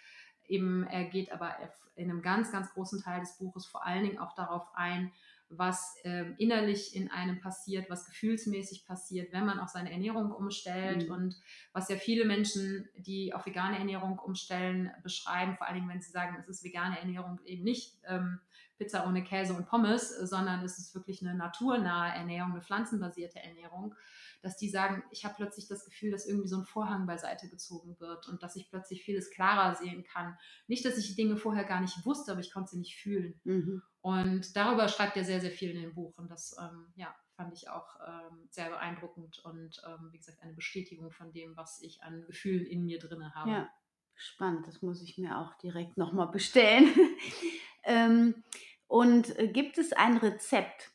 eben 0.46 0.84
er 0.84 1.04
geht 1.04 1.32
aber 1.32 1.56
in 1.94 2.10
einem 2.10 2.22
ganz, 2.22 2.52
ganz 2.52 2.72
großen 2.72 3.02
Teil 3.02 3.20
des 3.20 3.38
Buches 3.38 3.66
vor 3.66 3.86
allen 3.86 4.04
Dingen 4.04 4.18
auch 4.18 4.34
darauf 4.34 4.66
ein, 4.74 5.12
was 5.48 5.96
ähm, 6.02 6.34
innerlich 6.38 6.94
in 6.96 7.10
einem 7.10 7.40
passiert, 7.40 7.88
was 7.88 8.06
gefühlsmäßig 8.06 8.84
passiert, 8.84 9.32
wenn 9.32 9.46
man 9.46 9.60
auf 9.60 9.68
seine 9.68 9.92
Ernährung 9.92 10.32
umstellt 10.32 11.06
Mhm. 11.06 11.14
und 11.14 11.36
was 11.72 11.88
ja 11.88 11.96
viele 11.96 12.24
Menschen, 12.24 12.88
die 12.96 13.32
auf 13.32 13.46
vegane 13.46 13.78
Ernährung 13.78 14.18
umstellen, 14.18 14.90
beschreiben, 15.02 15.56
vor 15.56 15.66
allen 15.66 15.76
Dingen, 15.76 15.88
wenn 15.88 16.00
sie 16.02 16.10
sagen, 16.10 16.36
es 16.40 16.48
ist 16.48 16.64
vegane 16.64 16.98
Ernährung 16.98 17.40
eben 17.44 17.62
nicht 17.62 17.96
ähm, 18.08 18.40
Pizza 18.76 19.06
ohne 19.06 19.24
Käse 19.24 19.54
und 19.54 19.66
Pommes, 19.66 20.10
sondern 20.10 20.64
es 20.64 20.78
ist 20.78 20.94
wirklich 20.94 21.22
eine 21.22 21.34
naturnahe 21.34 22.14
Ernährung, 22.14 22.52
eine 22.52 22.62
pflanzenbasierte 22.62 23.42
Ernährung, 23.42 23.94
dass 24.42 24.56
die 24.56 24.68
sagen, 24.68 25.02
ich 25.10 25.24
habe 25.24 25.34
plötzlich 25.36 25.66
das 25.66 25.84
Gefühl, 25.84 26.10
dass 26.10 26.26
irgendwie 26.26 26.48
so 26.48 26.58
ein 26.58 26.64
Vorhang 26.64 27.06
beiseite 27.06 27.48
gezogen 27.48 27.98
wird 27.98 28.28
und 28.28 28.42
dass 28.42 28.56
ich 28.56 28.68
plötzlich 28.68 29.02
vieles 29.02 29.30
klarer 29.30 29.74
sehen 29.74 30.04
kann. 30.04 30.36
Nicht, 30.66 30.84
dass 30.84 30.98
ich 30.98 31.08
die 31.08 31.16
Dinge 31.16 31.36
vorher 31.36 31.64
gar 31.64 31.80
nicht 31.80 32.04
wusste, 32.04 32.32
aber 32.32 32.40
ich 32.40 32.52
konnte 32.52 32.72
sie 32.72 32.78
nicht 32.78 32.96
fühlen. 32.96 33.40
Mhm. 33.44 33.82
Und 34.02 34.56
darüber 34.56 34.88
schreibt 34.88 35.16
er 35.16 35.24
sehr, 35.24 35.40
sehr 35.40 35.50
viel 35.50 35.70
in 35.70 35.82
dem 35.82 35.94
Buch. 35.94 36.16
Und 36.18 36.30
das 36.30 36.54
ähm, 36.60 36.86
ja, 36.94 37.14
fand 37.36 37.52
ich 37.52 37.68
auch 37.68 37.88
ähm, 38.06 38.48
sehr 38.50 38.70
beeindruckend 38.70 39.38
und 39.40 39.82
ähm, 39.86 40.08
wie 40.12 40.18
gesagt 40.18 40.42
eine 40.42 40.54
Bestätigung 40.54 41.10
von 41.10 41.32
dem, 41.32 41.56
was 41.56 41.80
ich 41.82 42.02
an 42.02 42.24
Gefühlen 42.26 42.66
in 42.66 42.84
mir 42.84 42.98
drin 42.98 43.34
habe. 43.34 43.50
Ja, 43.50 43.70
spannend. 44.14 44.66
Das 44.66 44.80
muss 44.82 45.02
ich 45.02 45.18
mir 45.18 45.38
auch 45.38 45.54
direkt 45.58 45.96
nochmal 45.96 46.28
bestellen. 46.28 46.88
ähm, 47.86 48.44
und 48.86 49.38
äh, 49.38 49.48
gibt 49.48 49.78
es 49.78 49.92
ein 49.92 50.18
Rezept, 50.18 50.92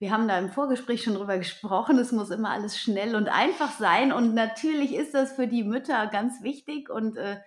wir 0.00 0.10
haben 0.10 0.28
da 0.28 0.38
im 0.38 0.48
Vorgespräch 0.48 1.02
schon 1.02 1.14
drüber 1.14 1.36
gesprochen, 1.36 1.98
es 1.98 2.10
muss 2.10 2.30
immer 2.30 2.50
alles 2.50 2.78
schnell 2.78 3.14
und 3.14 3.28
einfach 3.28 3.70
sein. 3.72 4.12
Und 4.12 4.34
natürlich 4.34 4.94
ist 4.94 5.12
das 5.12 5.34
für 5.34 5.46
die 5.46 5.62
Mütter 5.62 6.06
ganz 6.06 6.42
wichtig. 6.42 6.88
Und 6.88 7.18
äh, 7.18 7.38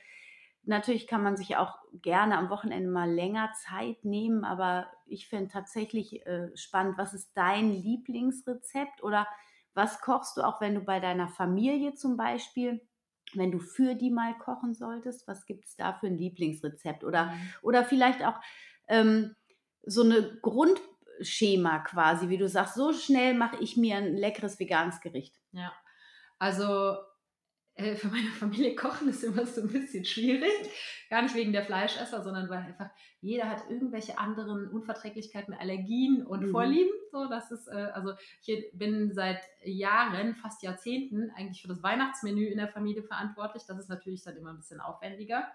natürlich 0.62 1.08
kann 1.08 1.24
man 1.24 1.36
sich 1.36 1.58
auch 1.58 1.80
gerne 1.94 2.38
am 2.38 2.52
Wochenende 2.52 2.92
mal 2.92 3.12
länger 3.12 3.52
Zeit 3.68 4.06
nehmen. 4.06 4.46
Aber 4.46 4.86
ich 5.08 5.28
finde 5.28 5.52
tatsächlich 5.52 6.28
äh, 6.28 6.56
spannend, 6.56 7.00
was 7.00 7.16
ist 7.16 7.32
dein 7.36 7.72
Lieblingsrezept 7.72 9.02
oder 9.02 9.28
was 9.74 10.00
kochst 10.02 10.38
du 10.38 10.44
auch, 10.44 10.62
wenn 10.62 10.76
du 10.76 10.82
bei 10.82 11.00
deiner 11.00 11.30
Familie 11.30 11.96
zum 11.96 12.18
Beispiel, 12.18 12.88
wenn 13.34 13.52
du 13.52 13.58
für 13.58 13.96
die 13.96 14.12
mal 14.12 14.38
kochen 14.38 14.76
solltest, 14.76 15.28
was 15.28 15.48
gibt 15.48 15.66
es 15.66 15.76
da 15.76 15.94
für 15.94 16.06
ein 16.06 16.20
Lieblingsrezept? 16.20 17.04
Oder, 17.04 17.26
mhm. 17.26 17.50
oder 17.64 17.84
vielleicht 17.84 18.24
auch 18.24 18.40
ähm, 18.88 19.36
so 19.84 20.04
eine 20.04 20.38
Grund 20.42 20.80
Schema 21.22 21.80
quasi, 21.80 22.30
wie 22.30 22.38
du 22.38 22.48
sagst, 22.48 22.76
so 22.76 22.94
schnell 22.94 23.34
mache 23.34 23.58
ich 23.62 23.78
mir 23.78 23.98
ein 23.98 24.16
leckeres 24.16 24.60
veganes 24.60 25.00
Gericht. 25.02 25.40
Ja, 25.52 25.72
also 26.40 26.98
äh, 27.76 27.96
für 27.96 28.08
meine 28.08 28.30
Familie 28.30 28.76
kochen 28.76 29.10
ist 29.10 29.24
immer 29.24 29.46
so 29.46 29.62
ein 29.62 29.72
bisschen 29.72 30.06
schwierig. 30.06 30.52
Gar 31.10 31.24
nicht 31.24 31.36
wegen 31.36 31.54
der 31.54 31.66
Fleischesser, 31.66 32.24
sondern 32.24 32.50
weil 32.50 32.60
einfach 32.60 32.90
jeder 33.20 33.50
hat 33.50 33.70
irgendwelche 33.70 34.18
anderen 34.18 34.70
Unverträglichkeiten, 34.70 35.54
Allergien 35.54 36.26
und 36.26 36.48
mhm. 36.48 36.52
Vorlieben. 36.52 36.92
So, 37.12 37.28
das 37.28 37.52
ist, 37.52 37.68
äh, 37.68 37.90
also 37.94 38.14
ich 38.46 38.72
bin 38.74 39.12
seit 39.14 39.42
Jahren, 39.64 40.36
fast 40.36 40.62
Jahrzehnten 40.62 41.32
eigentlich 41.36 41.62
für 41.62 41.68
das 41.68 41.82
Weihnachtsmenü 41.82 42.46
in 42.46 42.58
der 42.58 42.68
Familie 42.68 43.04
verantwortlich. 43.04 43.64
Das 43.68 43.80
ist 43.80 43.90
natürlich 43.90 44.24
dann 44.24 44.38
immer 44.38 44.52
ein 44.52 44.58
bisschen 44.58 44.80
aufwendiger. 44.80 45.48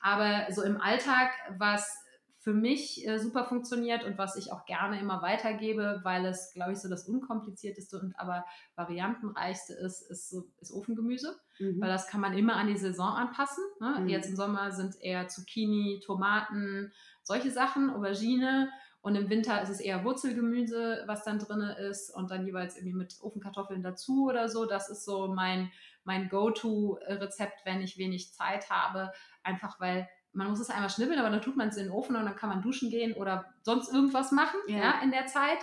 Aber 0.00 0.46
so 0.50 0.62
im 0.62 0.80
Alltag, 0.80 1.30
was 1.58 1.99
für 2.40 2.54
mich 2.54 3.06
äh, 3.06 3.18
super 3.18 3.44
funktioniert 3.44 4.02
und 4.04 4.16
was 4.16 4.34
ich 4.36 4.50
auch 4.50 4.64
gerne 4.64 4.98
immer 4.98 5.20
weitergebe, 5.20 6.00
weil 6.04 6.24
es, 6.24 6.52
glaube 6.54 6.72
ich, 6.72 6.78
so 6.78 6.88
das 6.88 7.06
unkomplizierteste 7.06 8.00
und 8.00 8.18
aber 8.18 8.46
variantenreichste 8.76 9.74
ist, 9.74 10.10
ist, 10.10 10.30
so, 10.30 10.48
ist 10.58 10.72
Ofengemüse, 10.72 11.38
mhm. 11.58 11.78
weil 11.82 11.90
das 11.90 12.06
kann 12.06 12.22
man 12.22 12.36
immer 12.36 12.56
an 12.56 12.68
die 12.68 12.78
Saison 12.78 13.12
anpassen. 13.12 13.62
Ne? 13.78 14.00
Mhm. 14.00 14.08
Jetzt 14.08 14.30
im 14.30 14.36
Sommer 14.36 14.72
sind 14.72 14.98
eher 15.02 15.28
Zucchini, 15.28 16.00
Tomaten, 16.02 16.92
solche 17.22 17.50
Sachen, 17.50 17.90
Aubergine. 17.90 18.70
Und 19.02 19.14
im 19.16 19.30
Winter 19.30 19.62
ist 19.62 19.70
es 19.70 19.80
eher 19.80 20.04
Wurzelgemüse, 20.04 21.04
was 21.06 21.24
dann 21.24 21.38
drin 21.38 21.60
ist 21.60 22.10
und 22.14 22.30
dann 22.30 22.44
jeweils 22.44 22.76
irgendwie 22.76 22.96
mit 22.96 23.16
Ofenkartoffeln 23.22 23.82
dazu 23.82 24.26
oder 24.26 24.48
so. 24.48 24.66
Das 24.66 24.90
ist 24.90 25.04
so 25.04 25.28
mein, 25.28 25.70
mein 26.04 26.28
Go-To-Rezept, 26.28 27.64
wenn 27.64 27.80
ich 27.80 27.96
wenig 27.96 28.34
Zeit 28.34 28.68
habe. 28.68 29.10
Einfach 29.42 29.80
weil 29.80 30.06
man 30.32 30.48
muss 30.48 30.60
es 30.60 30.70
einmal 30.70 30.90
schnibbeln, 30.90 31.18
aber 31.18 31.30
dann 31.30 31.42
tut 31.42 31.56
man 31.56 31.68
es 31.68 31.76
in 31.76 31.84
den 31.84 31.92
Ofen 31.92 32.16
und 32.16 32.24
dann 32.24 32.36
kann 32.36 32.48
man 32.48 32.62
duschen 32.62 32.90
gehen 32.90 33.14
oder 33.14 33.52
sonst 33.62 33.92
irgendwas 33.92 34.32
machen 34.32 34.58
ja. 34.68 34.78
ja 34.78 35.00
in 35.02 35.10
der 35.10 35.26
Zeit 35.26 35.58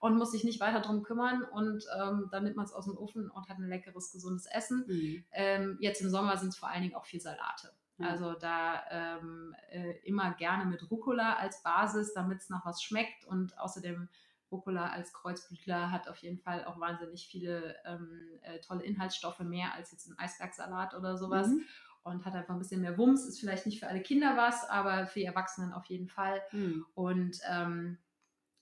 und 0.00 0.16
muss 0.16 0.32
sich 0.32 0.44
nicht 0.44 0.60
weiter 0.60 0.80
darum 0.80 1.02
kümmern 1.02 1.42
und 1.42 1.84
ähm, 1.98 2.28
dann 2.30 2.44
nimmt 2.44 2.56
man 2.56 2.64
es 2.64 2.72
aus 2.72 2.84
dem 2.84 2.96
Ofen 2.96 3.30
und 3.30 3.48
hat 3.48 3.58
ein 3.58 3.68
leckeres, 3.68 4.12
gesundes 4.12 4.46
Essen. 4.46 4.84
Mhm. 4.86 5.24
Ähm, 5.32 5.76
jetzt 5.80 6.00
im 6.00 6.10
Sommer 6.10 6.36
sind 6.36 6.50
es 6.50 6.58
vor 6.58 6.68
allen 6.68 6.82
Dingen 6.82 6.94
auch 6.94 7.06
viel 7.06 7.20
Salate. 7.20 7.72
Mhm. 7.98 8.06
Also 8.06 8.34
da 8.34 8.82
ähm, 8.90 9.54
äh, 9.70 9.98
immer 10.04 10.32
gerne 10.34 10.66
mit 10.66 10.90
Rucola 10.90 11.34
als 11.34 11.62
Basis, 11.62 12.12
damit 12.14 12.40
es 12.40 12.50
nach 12.50 12.64
was 12.64 12.82
schmeckt 12.82 13.24
und 13.26 13.58
außerdem 13.58 14.08
Rucola 14.52 14.90
als 14.90 15.12
Kreuzblütler 15.12 15.90
hat 15.90 16.08
auf 16.08 16.18
jeden 16.18 16.38
Fall 16.38 16.64
auch 16.66 16.78
wahnsinnig 16.78 17.26
viele 17.26 17.74
ähm, 17.84 18.20
äh, 18.42 18.60
tolle 18.60 18.84
Inhaltsstoffe, 18.84 19.40
mehr 19.40 19.74
als 19.74 19.90
jetzt 19.90 20.08
ein 20.08 20.18
Eisbergsalat 20.18 20.94
oder 20.94 21.16
sowas. 21.16 21.48
Mhm 21.48 21.64
und 22.06 22.24
hat 22.24 22.34
einfach 22.34 22.54
ein 22.54 22.58
bisschen 22.58 22.80
mehr 22.80 22.96
Wumms. 22.96 23.26
Ist 23.26 23.40
vielleicht 23.40 23.66
nicht 23.66 23.80
für 23.80 23.88
alle 23.88 24.00
Kinder 24.00 24.36
was, 24.36 24.68
aber 24.68 25.06
für 25.06 25.20
die 25.20 25.26
Erwachsenen 25.26 25.72
auf 25.72 25.86
jeden 25.86 26.08
Fall. 26.08 26.40
Mhm. 26.52 26.86
Und 26.94 27.38
ähm, 27.50 27.98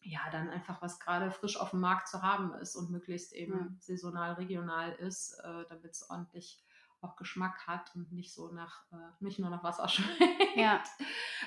ja, 0.01 0.21
dann 0.33 0.51
einfach, 0.51 0.81
was 0.83 0.99
gerade 0.99 1.31
frisch 1.31 1.59
auf 1.59 1.71
dem 1.71 1.81
Markt 1.81 2.09
zu 2.09 2.23
haben 2.23 2.55
ist 2.55 2.75
und 2.75 2.91
möglichst 2.91 3.33
eben 3.33 3.53
mhm. 3.53 3.77
saisonal, 3.81 4.35
regional 4.35 4.93
ist, 4.93 5.39
äh, 5.41 5.65
damit 5.69 5.93
es 5.93 6.09
ordentlich 6.09 6.63
auch 7.01 7.17
Geschmack 7.17 7.67
hat 7.67 7.95
und 7.95 8.13
nicht 8.13 8.33
so 8.33 8.51
nach, 8.51 8.85
äh, 8.93 8.97
nicht 9.21 9.39
nur 9.39 9.51
nach 9.51 9.63
Wasser 9.63 9.89
schmeckt. 9.91 10.57
Ja. 10.57 10.83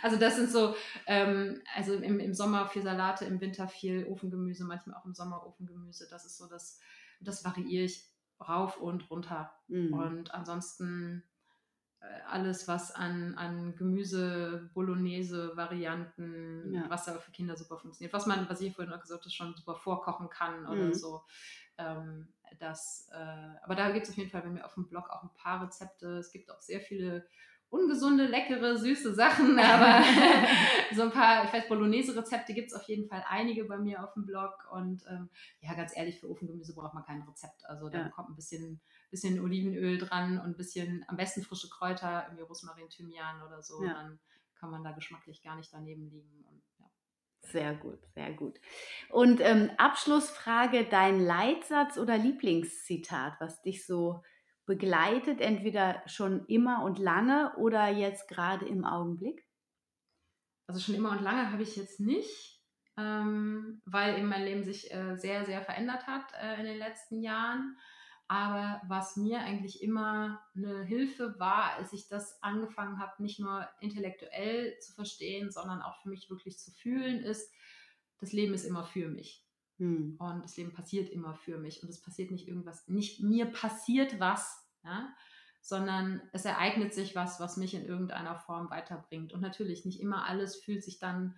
Also 0.04 0.18
das 0.18 0.36
sind 0.36 0.52
so, 0.52 0.76
ähm, 1.08 1.64
also 1.76 1.96
im, 1.96 2.20
im 2.20 2.34
Sommer 2.36 2.68
viel 2.68 2.84
Salate, 2.84 3.26
im 3.26 3.42
Winter 3.42 3.68
viel 3.68 4.06
Ofengemüse, 4.06 4.66
manchmal 4.66 4.98
auch 4.98 5.06
im 5.06 5.16
Sommer 5.16 5.48
Ofengemüse. 5.48 6.08
Das 6.12 6.26
ist 6.26 6.38
so 6.38 6.48
das, 6.48 6.80
das 7.22 7.44
variiere 7.44 7.86
ich 7.86 8.08
rauf 8.40 8.78
und 8.78 9.10
runter. 9.10 9.52
Mhm. 9.68 9.94
Und 9.94 10.34
ansonsten 10.36 11.24
alles, 12.28 12.68
was 12.68 12.92
an, 12.92 13.36
an 13.36 13.76
Gemüse, 13.76 14.70
Bolognese-Varianten, 14.74 16.74
ja. 16.74 16.86
was 16.90 17.08
aber 17.08 17.20
für 17.20 17.32
Kinder 17.32 17.56
super 17.56 17.78
funktioniert. 17.78 18.14
Was 18.14 18.26
man, 18.26 18.50
was 18.50 18.62
ich 18.62 18.76
vorhin 18.76 18.94
auch 18.94 19.02
gesagt 19.02 19.22
habe, 19.22 19.32
schon 19.32 19.56
super 19.56 19.76
vorkochen 19.76 20.30
kann 20.30 20.66
oder 20.68 20.86
mhm. 20.86 20.94
so. 20.94 21.24
Ähm, 21.78 22.28
das, 22.60 23.10
äh, 23.14 23.64
aber 23.64 23.76
da 23.76 23.92
gibt 23.92 24.06
es 24.06 24.12
auf 24.12 24.18
jeden 24.18 24.30
Fall 24.30 24.42
bei 24.42 24.50
mir 24.50 24.66
auf 24.66 24.76
dem 24.76 24.88
Blog 24.88 25.10
auch 25.10 25.24
ein 25.24 25.34
paar 25.36 25.64
Rezepte. 25.64 26.18
Es 26.18 26.32
gibt 26.32 26.52
auch 26.52 26.62
sehr 26.62 26.82
viele 26.82 27.28
ungesunde, 27.70 28.26
leckere, 28.26 28.78
süße 28.78 29.14
Sachen, 29.14 29.60
aber 29.60 30.04
so 30.96 31.04
ein 31.04 31.12
paar, 31.12 31.46
ich 31.46 31.54
weiß, 31.54 31.68
Bolognese-Rezepte 31.68 32.54
gibt 32.54 32.72
es 32.72 32.74
auf 32.74 32.84
jeden 32.84 33.08
Fall 33.08 33.24
einige 33.28 33.66
bei 33.66 33.78
mir 33.78 34.04
auf 34.04 34.14
dem 34.14 34.26
Blog. 34.26 34.68
Und 34.72 35.04
ähm, 35.10 35.30
ja, 35.60 35.74
ganz 35.74 35.96
ehrlich, 35.96 36.20
für 36.20 36.30
Ofengemüse 36.30 36.74
braucht 36.74 36.94
man 36.94 37.04
kein 37.04 37.22
Rezept. 37.24 37.66
Also 37.66 37.90
da 37.90 38.00
ja. 38.00 38.10
kommt 38.10 38.30
ein 38.30 38.36
bisschen 38.36 38.80
bisschen 39.10 39.40
Olivenöl 39.40 39.98
dran 39.98 40.40
und 40.40 40.46
ein 40.46 40.58
bisschen, 40.58 41.06
am 41.08 41.18
besten 41.18 41.44
frische 41.44 41.70
Kräuter, 41.70 42.26
irgendwie 42.26 42.44
Rosmarin, 42.44 42.90
Thymian 42.90 43.42
oder 43.42 43.62
so. 43.62 43.84
Ja. 43.84 43.94
Dann 43.94 44.20
kann 44.56 44.72
man 44.72 44.84
da 44.84 44.92
geschmacklich 44.92 45.42
gar 45.44 45.56
nicht 45.56 45.72
daneben 45.74 46.10
liegen. 46.10 46.44
Und, 46.46 46.64
ja. 46.80 46.86
Sehr 47.42 47.76
gut, 47.76 48.00
sehr 48.14 48.34
gut. 48.34 48.60
Und 49.10 49.40
ähm, 49.42 49.70
Abschlussfrage, 49.78 50.86
dein 50.86 51.20
Leitsatz 51.20 51.98
oder 51.98 52.18
Lieblingszitat, 52.18 53.40
was 53.40 53.62
dich 53.62 53.86
so 53.86 54.24
begleitet, 54.66 55.40
entweder 55.40 56.04
schon 56.08 56.46
immer 56.48 56.84
und 56.84 57.00
lange 57.00 57.56
oder 57.58 57.88
jetzt 57.88 58.28
gerade 58.28 58.68
im 58.68 58.84
Augenblick? 58.84 59.48
Also 60.68 60.82
schon 60.82 60.96
immer 60.96 61.12
und 61.12 61.22
lange 61.22 61.52
habe 61.52 61.64
ich 61.64 61.78
jetzt 61.78 62.02
nicht, 62.02 62.62
ähm, 62.98 63.82
weil 63.86 64.18
eben 64.18 64.28
mein 64.28 64.44
Leben 64.44 64.66
sich 64.66 64.94
äh, 64.94 65.16
sehr, 65.16 65.46
sehr 65.46 65.62
verändert 65.62 66.06
hat 66.06 66.34
äh, 66.42 66.60
in 66.60 66.66
den 66.66 66.78
letzten 66.78 67.22
Jahren. 67.22 67.78
Aber 68.30 68.82
was 68.88 69.16
mir 69.16 69.40
eigentlich 69.40 69.82
immer 69.82 70.42
eine 70.54 70.84
Hilfe 70.84 71.40
war, 71.40 71.74
als 71.76 71.94
ich 71.94 72.10
das 72.10 72.42
angefangen 72.44 73.00
habe, 73.00 73.24
nicht 73.24 73.40
nur 73.40 73.68
intellektuell 73.80 74.78
zu 74.80 74.94
verstehen, 74.94 75.50
sondern 75.50 75.82
auch 75.82 76.02
für 76.02 76.10
mich 76.10 76.30
wirklich 76.30 76.60
zu 76.60 76.72
fühlen, 76.72 77.20
ist, 77.20 77.54
das 78.20 78.34
Leben 78.34 78.54
ist 78.54 78.66
immer 78.66 78.84
für 78.84 79.08
mich. 79.08 79.46
Hm. 79.78 80.18
Und 80.20 80.44
das 80.44 80.58
Leben 80.58 80.74
passiert 80.74 81.10
immer 81.10 81.36
für 81.36 81.58
mich. 81.58 81.84
Und 81.84 81.90
es 81.90 82.02
passiert 82.02 82.32
nicht 82.32 82.48
irgendwas, 82.48 82.88
nicht 82.88 83.22
mir 83.22 83.46
passiert 83.46 84.20
was, 84.20 84.68
ja, 84.84 85.14
sondern 85.62 86.22
es 86.34 86.46
ereignet 86.46 86.94
sich 86.94 87.16
was, 87.16 87.40
was 87.40 87.58
mich 87.58 87.76
in 87.76 87.86
irgendeiner 87.86 88.36
Form 88.36 88.70
weiterbringt. 88.70 89.34
Und 89.34 89.42
natürlich 89.42 89.86
nicht 89.86 90.02
immer 90.02 90.26
alles 90.26 90.58
fühlt 90.58 90.84
sich 90.84 91.00
dann 91.00 91.38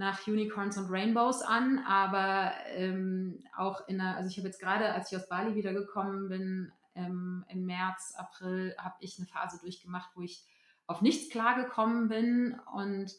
nach 0.00 0.26
Unicorns 0.26 0.78
und 0.78 0.90
Rainbows 0.90 1.42
an, 1.42 1.78
aber 1.86 2.52
ähm, 2.68 3.44
auch 3.54 3.86
in 3.86 4.00
einer, 4.00 4.16
also 4.16 4.30
ich 4.30 4.38
habe 4.38 4.48
jetzt 4.48 4.58
gerade, 4.58 4.94
als 4.94 5.12
ich 5.12 5.18
aus 5.18 5.28
Bali 5.28 5.54
wiedergekommen 5.54 6.30
bin, 6.30 6.72
ähm, 6.94 7.44
im 7.50 7.66
März, 7.66 8.14
April, 8.16 8.74
habe 8.78 8.94
ich 9.00 9.18
eine 9.18 9.26
Phase 9.26 9.60
durchgemacht, 9.60 10.10
wo 10.14 10.22
ich 10.22 10.42
auf 10.86 11.02
nichts 11.02 11.30
klargekommen 11.30 12.08
bin 12.08 12.58
und 12.74 13.12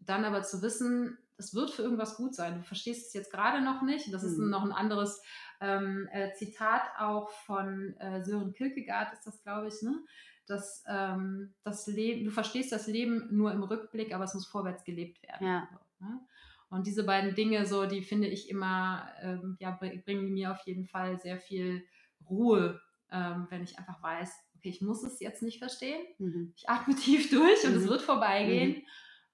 dann 0.00 0.24
aber 0.24 0.42
zu 0.42 0.62
wissen, 0.62 1.18
es 1.36 1.54
wird 1.54 1.70
für 1.70 1.82
irgendwas 1.82 2.16
gut 2.16 2.34
sein. 2.34 2.56
Du 2.56 2.62
verstehst 2.62 3.08
es 3.08 3.12
jetzt 3.12 3.30
gerade 3.30 3.62
noch 3.62 3.82
nicht. 3.82 4.12
Das 4.12 4.22
ist 4.22 4.38
mhm. 4.38 4.48
noch 4.48 4.62
ein 4.62 4.72
anderes 4.72 5.22
ähm, 5.60 6.08
äh, 6.12 6.32
Zitat 6.32 6.82
auch 6.98 7.28
von 7.28 7.94
äh, 7.98 8.24
Sören 8.24 8.54
Kierkegaard, 8.54 9.12
ist 9.12 9.26
das, 9.26 9.42
glaube 9.42 9.68
ich, 9.68 9.82
ne? 9.82 10.02
Das, 10.46 10.82
ähm, 10.88 11.52
das 11.62 11.86
Leben, 11.86 12.24
du 12.24 12.30
verstehst 12.30 12.72
das 12.72 12.86
Leben 12.86 13.28
nur 13.30 13.52
im 13.52 13.62
Rückblick, 13.62 14.14
aber 14.14 14.24
es 14.24 14.34
muss 14.34 14.46
vorwärts 14.46 14.82
gelebt 14.82 15.22
werden. 15.22 15.46
Ja. 15.46 15.68
Ne? 16.02 16.20
Und 16.68 16.86
diese 16.86 17.04
beiden 17.04 17.34
Dinge, 17.34 17.66
so, 17.66 17.86
die 17.86 18.02
finde 18.02 18.28
ich 18.28 18.48
immer, 18.48 19.06
ähm, 19.22 19.56
ja, 19.60 19.70
bringen 19.70 20.32
mir 20.32 20.52
auf 20.52 20.60
jeden 20.66 20.86
Fall 20.86 21.20
sehr 21.20 21.38
viel 21.38 21.86
Ruhe, 22.28 22.80
ähm, 23.10 23.46
wenn 23.50 23.62
ich 23.62 23.78
einfach 23.78 24.02
weiß, 24.02 24.32
okay, 24.56 24.70
ich 24.70 24.80
muss 24.80 25.02
es 25.04 25.20
jetzt 25.20 25.42
nicht 25.42 25.58
verstehen. 25.58 26.00
Mhm. 26.18 26.52
Ich 26.56 26.68
atme 26.68 26.94
tief 26.96 27.30
durch 27.30 27.64
und 27.64 27.72
mhm. 27.72 27.78
es 27.78 27.88
wird 27.88 28.02
vorbeigehen. 28.02 28.70
Mhm. 28.70 28.82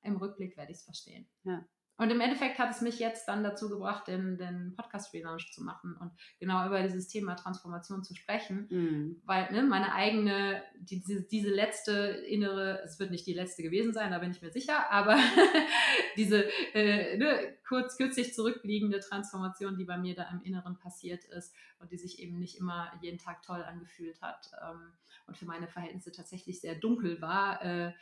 Im 0.02 0.16
Rückblick 0.16 0.56
werde 0.56 0.72
ich 0.72 0.78
es 0.78 0.84
verstehen. 0.84 1.28
Ja. 1.44 1.64
Und 1.98 2.10
im 2.10 2.20
Endeffekt 2.20 2.60
hat 2.60 2.70
es 2.70 2.80
mich 2.80 3.00
jetzt 3.00 3.26
dann 3.26 3.42
dazu 3.42 3.68
gebracht, 3.68 4.06
den, 4.06 4.38
den 4.38 4.74
Podcast-Relaunch 4.76 5.50
zu 5.52 5.64
machen 5.64 5.96
und 5.96 6.12
genau 6.38 6.64
über 6.64 6.80
dieses 6.80 7.08
Thema 7.08 7.34
Transformation 7.34 8.04
zu 8.04 8.14
sprechen, 8.14 8.68
mhm. 8.70 9.22
weil 9.24 9.50
ne, 9.50 9.64
meine 9.64 9.92
eigene, 9.92 10.62
die, 10.78 11.00
diese, 11.00 11.22
diese 11.22 11.50
letzte 11.50 11.92
innere, 11.92 12.80
es 12.84 13.00
wird 13.00 13.10
nicht 13.10 13.26
die 13.26 13.34
letzte 13.34 13.64
gewesen 13.64 13.92
sein, 13.92 14.12
da 14.12 14.20
bin 14.20 14.30
ich 14.30 14.40
mir 14.40 14.52
sicher, 14.52 14.88
aber 14.92 15.18
diese 16.16 16.44
äh, 16.72 17.18
ne, 17.18 17.56
kurz, 17.66 17.96
kürzlich 17.96 18.32
zurückliegende 18.32 19.00
Transformation, 19.00 19.76
die 19.76 19.84
bei 19.84 19.98
mir 19.98 20.14
da 20.14 20.30
im 20.30 20.40
Inneren 20.42 20.78
passiert 20.78 21.24
ist 21.24 21.52
und 21.80 21.90
die 21.90 21.98
sich 21.98 22.20
eben 22.20 22.38
nicht 22.38 22.58
immer 22.58 22.92
jeden 23.02 23.18
Tag 23.18 23.42
toll 23.42 23.64
angefühlt 23.64 24.22
hat 24.22 24.52
ähm, 24.62 24.92
und 25.26 25.36
für 25.36 25.46
meine 25.46 25.66
Verhältnisse 25.66 26.12
tatsächlich 26.12 26.60
sehr 26.60 26.76
dunkel 26.76 27.20
war, 27.20 27.60
äh, 27.64 27.92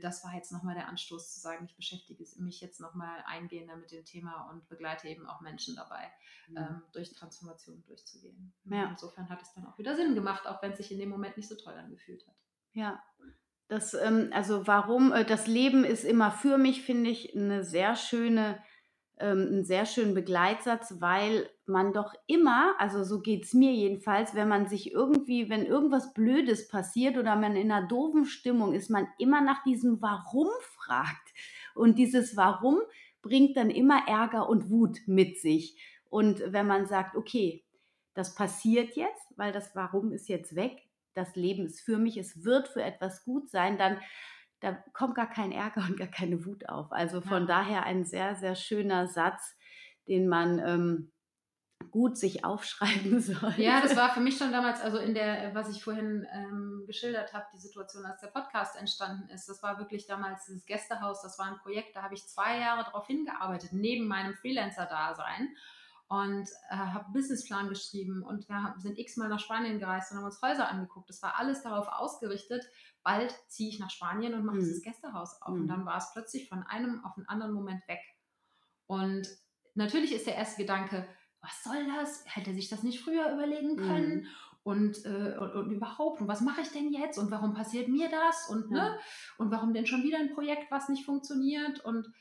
das 0.00 0.24
war 0.24 0.34
jetzt 0.34 0.50
nochmal 0.50 0.74
der 0.74 0.88
Anstoß 0.88 1.34
zu 1.34 1.40
sagen, 1.40 1.66
ich 1.66 1.76
beschäftige 1.76 2.24
mich 2.38 2.60
jetzt 2.60 2.80
nochmal 2.80 3.22
eingehender 3.26 3.76
mit 3.76 3.92
dem 3.92 4.04
Thema 4.04 4.48
und 4.50 4.68
begleite 4.68 5.08
eben 5.08 5.26
auch 5.26 5.40
Menschen 5.40 5.76
dabei, 5.76 6.10
mhm. 6.48 6.56
ähm, 6.56 6.82
durch 6.92 7.12
Transformation 7.12 7.84
durchzugehen. 7.86 8.52
Ja. 8.64 8.88
Insofern 8.88 9.28
hat 9.28 9.42
es 9.42 9.52
dann 9.52 9.66
auch 9.66 9.76
wieder 9.78 9.94
Sinn 9.96 10.14
gemacht, 10.14 10.46
auch 10.46 10.62
wenn 10.62 10.72
es 10.72 10.78
sich 10.78 10.90
in 10.90 10.98
dem 10.98 11.10
Moment 11.10 11.36
nicht 11.36 11.48
so 11.48 11.56
toll 11.56 11.74
angefühlt 11.74 12.26
hat. 12.26 12.34
Ja, 12.72 13.02
das, 13.68 13.92
ähm, 13.92 14.30
also 14.32 14.66
warum, 14.66 15.12
äh, 15.12 15.24
das 15.24 15.46
Leben 15.46 15.84
ist 15.84 16.04
immer 16.04 16.30
für 16.30 16.56
mich, 16.56 16.82
finde 16.82 17.10
ich, 17.10 17.36
eine 17.36 17.64
sehr 17.64 17.96
schöne, 17.96 18.62
ähm, 19.20 19.46
einen 19.48 19.64
sehr 19.64 19.86
schönen 19.86 20.14
Begleitsatz, 20.14 20.96
weil 21.00 21.48
man 21.66 21.92
doch 21.92 22.14
immer, 22.26 22.74
also 22.78 23.04
so 23.04 23.20
geht 23.20 23.44
es 23.44 23.54
mir 23.54 23.72
jedenfalls, 23.72 24.34
wenn 24.34 24.48
man 24.48 24.66
sich 24.68 24.92
irgendwie, 24.92 25.50
wenn 25.50 25.66
irgendwas 25.66 26.14
Blödes 26.14 26.68
passiert 26.68 27.16
oder 27.16 27.36
man 27.36 27.56
in 27.56 27.70
einer 27.70 27.86
doofen 27.86 28.24
Stimmung 28.24 28.72
ist, 28.72 28.90
man 28.90 29.08
immer 29.18 29.40
nach 29.40 29.62
diesem 29.64 30.00
Warum 30.00 30.48
fragt. 30.74 31.34
Und 31.74 31.98
dieses 31.98 32.36
Warum 32.36 32.80
bringt 33.22 33.56
dann 33.56 33.70
immer 33.70 34.06
Ärger 34.06 34.48
und 34.48 34.70
Wut 34.70 34.98
mit 35.06 35.38
sich. 35.38 35.76
Und 36.08 36.40
wenn 36.46 36.66
man 36.66 36.86
sagt, 36.86 37.16
okay, 37.16 37.64
das 38.14 38.34
passiert 38.34 38.96
jetzt, 38.96 39.32
weil 39.36 39.52
das 39.52 39.74
Warum 39.74 40.12
ist 40.12 40.28
jetzt 40.28 40.56
weg, 40.56 40.88
das 41.14 41.36
Leben 41.36 41.66
ist 41.66 41.80
für 41.80 41.98
mich, 41.98 42.16
es 42.16 42.44
wird 42.44 42.68
für 42.68 42.82
etwas 42.82 43.24
gut 43.24 43.50
sein, 43.50 43.78
dann 43.78 43.98
da 44.60 44.72
kommt 44.92 45.14
gar 45.14 45.30
kein 45.30 45.52
Ärger 45.52 45.82
und 45.88 45.96
gar 45.98 46.08
keine 46.08 46.44
Wut 46.44 46.68
auf. 46.68 46.92
Also 46.92 47.20
von 47.20 47.42
ja. 47.42 47.46
daher 47.46 47.84
ein 47.84 48.04
sehr, 48.04 48.34
sehr 48.36 48.54
schöner 48.54 49.06
Satz, 49.06 49.56
den 50.08 50.28
man 50.28 50.58
ähm, 50.58 51.12
gut 51.90 52.16
sich 52.16 52.44
aufschreiben 52.44 53.20
soll. 53.20 53.54
Ja, 53.56 53.80
das 53.80 53.96
war 53.96 54.10
für 54.10 54.20
mich 54.20 54.36
schon 54.36 54.52
damals, 54.52 54.80
also 54.80 54.98
in 54.98 55.14
der, 55.14 55.54
was 55.54 55.68
ich 55.70 55.82
vorhin 55.82 56.26
ähm, 56.32 56.84
geschildert 56.86 57.32
habe, 57.32 57.46
die 57.54 57.60
Situation, 57.60 58.04
als 58.04 58.20
der 58.20 58.28
Podcast 58.28 58.76
entstanden 58.76 59.28
ist. 59.30 59.48
Das 59.48 59.62
war 59.62 59.78
wirklich 59.78 60.06
damals 60.06 60.46
dieses 60.46 60.66
Gästehaus, 60.66 61.22
das 61.22 61.38
war 61.38 61.46
ein 61.46 61.58
Projekt, 61.58 61.96
da 61.96 62.02
habe 62.02 62.14
ich 62.14 62.26
zwei 62.26 62.58
Jahre 62.58 62.84
darauf 62.84 63.06
hingearbeitet, 63.06 63.72
neben 63.72 64.06
meinem 64.06 64.34
Freelancer-Dasein 64.34 65.48
und 66.08 66.48
äh, 66.70 66.74
habe 66.74 67.04
einen 67.04 67.12
Businessplan 67.12 67.68
geschrieben 67.68 68.22
und 68.22 68.48
wir 68.48 68.74
sind 68.78 68.98
x-mal 68.98 69.28
nach 69.28 69.40
Spanien 69.40 69.78
gereist 69.78 70.10
und 70.10 70.18
haben 70.18 70.24
uns 70.24 70.40
Häuser 70.40 70.68
angeguckt. 70.68 71.10
Das 71.10 71.22
war 71.22 71.38
alles 71.38 71.62
darauf 71.62 71.86
ausgerichtet, 71.88 72.64
bald 73.08 73.34
ziehe 73.48 73.70
ich 73.70 73.78
nach 73.78 73.88
Spanien 73.88 74.34
und 74.34 74.44
mache 74.44 74.56
mhm. 74.56 74.60
dieses 74.60 74.82
Gästehaus 74.82 75.40
auf. 75.40 75.54
Mhm. 75.54 75.62
Und 75.62 75.68
dann 75.68 75.86
war 75.86 75.96
es 75.96 76.12
plötzlich 76.12 76.46
von 76.46 76.62
einem 76.64 77.02
auf 77.06 77.16
einen 77.16 77.26
anderen 77.26 77.54
Moment 77.54 77.88
weg. 77.88 78.02
Und 78.86 79.26
natürlich 79.74 80.12
ist 80.12 80.26
der 80.26 80.36
erste 80.36 80.60
Gedanke, 80.60 81.08
was 81.40 81.64
soll 81.64 81.86
das? 81.86 82.24
Hätte 82.26 82.52
sich 82.52 82.68
das 82.68 82.82
nicht 82.82 83.00
früher 83.00 83.32
überlegen 83.32 83.76
können? 83.76 84.16
Mhm. 84.16 84.26
Und, 84.62 85.06
äh, 85.06 85.38
und, 85.38 85.52
und, 85.52 85.70
überhaupt, 85.70 86.20
und 86.20 86.28
was 86.28 86.42
mache 86.42 86.60
ich 86.60 86.68
denn 86.68 86.92
jetzt? 86.92 87.16
Und 87.18 87.30
warum 87.30 87.54
passiert 87.54 87.88
mir 87.88 88.10
das? 88.10 88.50
Und, 88.50 88.70
ne? 88.70 88.98
und 89.38 89.50
warum 89.50 89.72
denn 89.72 89.86
schon 89.86 90.02
wieder 90.02 90.18
ein 90.18 90.34
Projekt, 90.34 90.70
was 90.70 90.90
nicht 90.90 91.06
funktioniert? 91.06 91.80
Und 91.80 92.12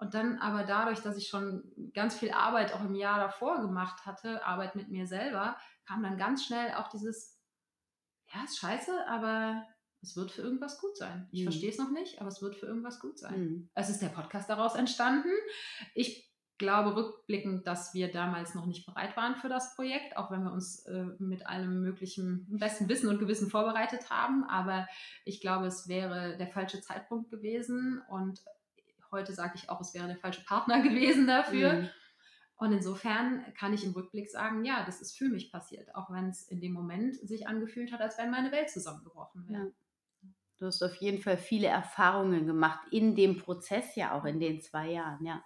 und 0.00 0.14
dann 0.14 0.38
aber 0.38 0.62
dadurch, 0.62 1.00
dass 1.00 1.16
ich 1.16 1.26
schon 1.26 1.72
ganz 1.92 2.14
viel 2.14 2.30
Arbeit 2.30 2.72
auch 2.72 2.84
im 2.84 2.94
Jahr 2.94 3.18
davor 3.18 3.60
gemacht 3.60 4.06
hatte, 4.06 4.46
Arbeit 4.46 4.76
mit 4.76 4.90
mir 4.90 5.08
selber, 5.08 5.56
kam 5.88 6.04
dann 6.04 6.16
ganz 6.16 6.44
schnell 6.44 6.74
auch 6.74 6.86
dieses, 6.86 7.36
ja, 8.32 8.44
ist 8.44 8.58
scheiße, 8.58 9.08
aber 9.08 9.66
es 10.02 10.16
wird 10.16 10.30
für 10.30 10.42
irgendwas 10.42 10.80
gut 10.80 10.96
sein. 10.96 11.28
Ich 11.32 11.40
mhm. 11.40 11.44
verstehe 11.44 11.70
es 11.70 11.78
noch 11.78 11.90
nicht, 11.90 12.20
aber 12.20 12.28
es 12.28 12.40
wird 12.40 12.56
für 12.56 12.66
irgendwas 12.66 13.00
gut 13.00 13.18
sein. 13.18 13.40
Mhm. 13.40 13.68
Es 13.74 13.90
ist 13.90 14.00
der 14.00 14.08
Podcast 14.08 14.48
daraus 14.48 14.74
entstanden. 14.74 15.30
Ich 15.94 16.28
glaube 16.56 16.96
rückblickend, 16.96 17.66
dass 17.66 17.94
wir 17.94 18.10
damals 18.10 18.54
noch 18.54 18.66
nicht 18.66 18.84
bereit 18.84 19.16
waren 19.16 19.36
für 19.36 19.48
das 19.48 19.76
Projekt, 19.76 20.16
auch 20.16 20.30
wenn 20.30 20.42
wir 20.42 20.52
uns 20.52 20.84
äh, 20.86 21.04
mit 21.18 21.46
allem 21.46 21.82
möglichen 21.82 22.46
besten 22.48 22.88
Wissen 22.88 23.08
und 23.08 23.20
Gewissen 23.20 23.48
vorbereitet 23.48 24.10
haben. 24.10 24.44
Aber 24.44 24.88
ich 25.24 25.40
glaube, 25.40 25.66
es 25.66 25.86
wäre 25.86 26.36
der 26.36 26.48
falsche 26.48 26.80
Zeitpunkt 26.80 27.30
gewesen 27.30 28.02
und 28.08 28.40
Heute 29.10 29.32
sage 29.32 29.52
ich 29.54 29.70
auch, 29.70 29.80
es 29.80 29.94
wäre 29.94 30.06
der 30.06 30.18
falsche 30.18 30.44
Partner 30.44 30.82
gewesen 30.82 31.26
dafür. 31.26 31.72
Mhm. 31.74 31.88
Und 32.56 32.72
insofern 32.72 33.54
kann 33.54 33.72
ich 33.72 33.84
im 33.84 33.92
Rückblick 33.92 34.28
sagen, 34.28 34.64
ja, 34.64 34.84
das 34.84 35.00
ist 35.00 35.16
für 35.16 35.28
mich 35.28 35.52
passiert, 35.52 35.94
auch 35.94 36.10
wenn 36.10 36.28
es 36.28 36.48
in 36.48 36.60
dem 36.60 36.72
Moment 36.72 37.14
sich 37.16 37.46
angefühlt 37.46 37.92
hat, 37.92 38.00
als 38.00 38.18
wenn 38.18 38.30
meine 38.30 38.50
Welt 38.50 38.68
zusammengebrochen 38.68 39.48
wäre. 39.48 39.66
Ja. 39.66 39.70
Du 40.58 40.66
hast 40.66 40.82
auf 40.82 40.96
jeden 40.96 41.20
Fall 41.20 41.36
viele 41.36 41.68
Erfahrungen 41.68 42.46
gemacht 42.46 42.80
in 42.90 43.14
dem 43.14 43.38
Prozess, 43.38 43.94
ja 43.94 44.18
auch 44.18 44.24
in 44.24 44.40
den 44.40 44.60
zwei 44.60 44.90
Jahren, 44.90 45.24
ja. 45.24 45.42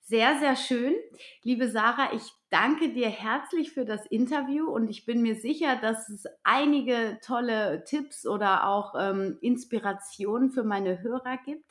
Sehr, 0.00 0.38
sehr 0.38 0.56
schön. 0.56 0.94
Liebe 1.42 1.70
Sarah, 1.70 2.12
ich 2.12 2.22
danke 2.50 2.92
dir 2.92 3.08
herzlich 3.08 3.72
für 3.72 3.86
das 3.86 4.04
Interview 4.06 4.70
und 4.70 4.88
ich 4.90 5.06
bin 5.06 5.22
mir 5.22 5.34
sicher, 5.34 5.76
dass 5.76 6.10
es 6.10 6.24
einige 6.42 7.18
tolle 7.22 7.84
Tipps 7.84 8.26
oder 8.26 8.68
auch 8.68 8.94
ähm, 8.98 9.38
Inspirationen 9.40 10.50
für 10.50 10.62
meine 10.62 11.02
Hörer 11.02 11.38
gibt. 11.44 11.64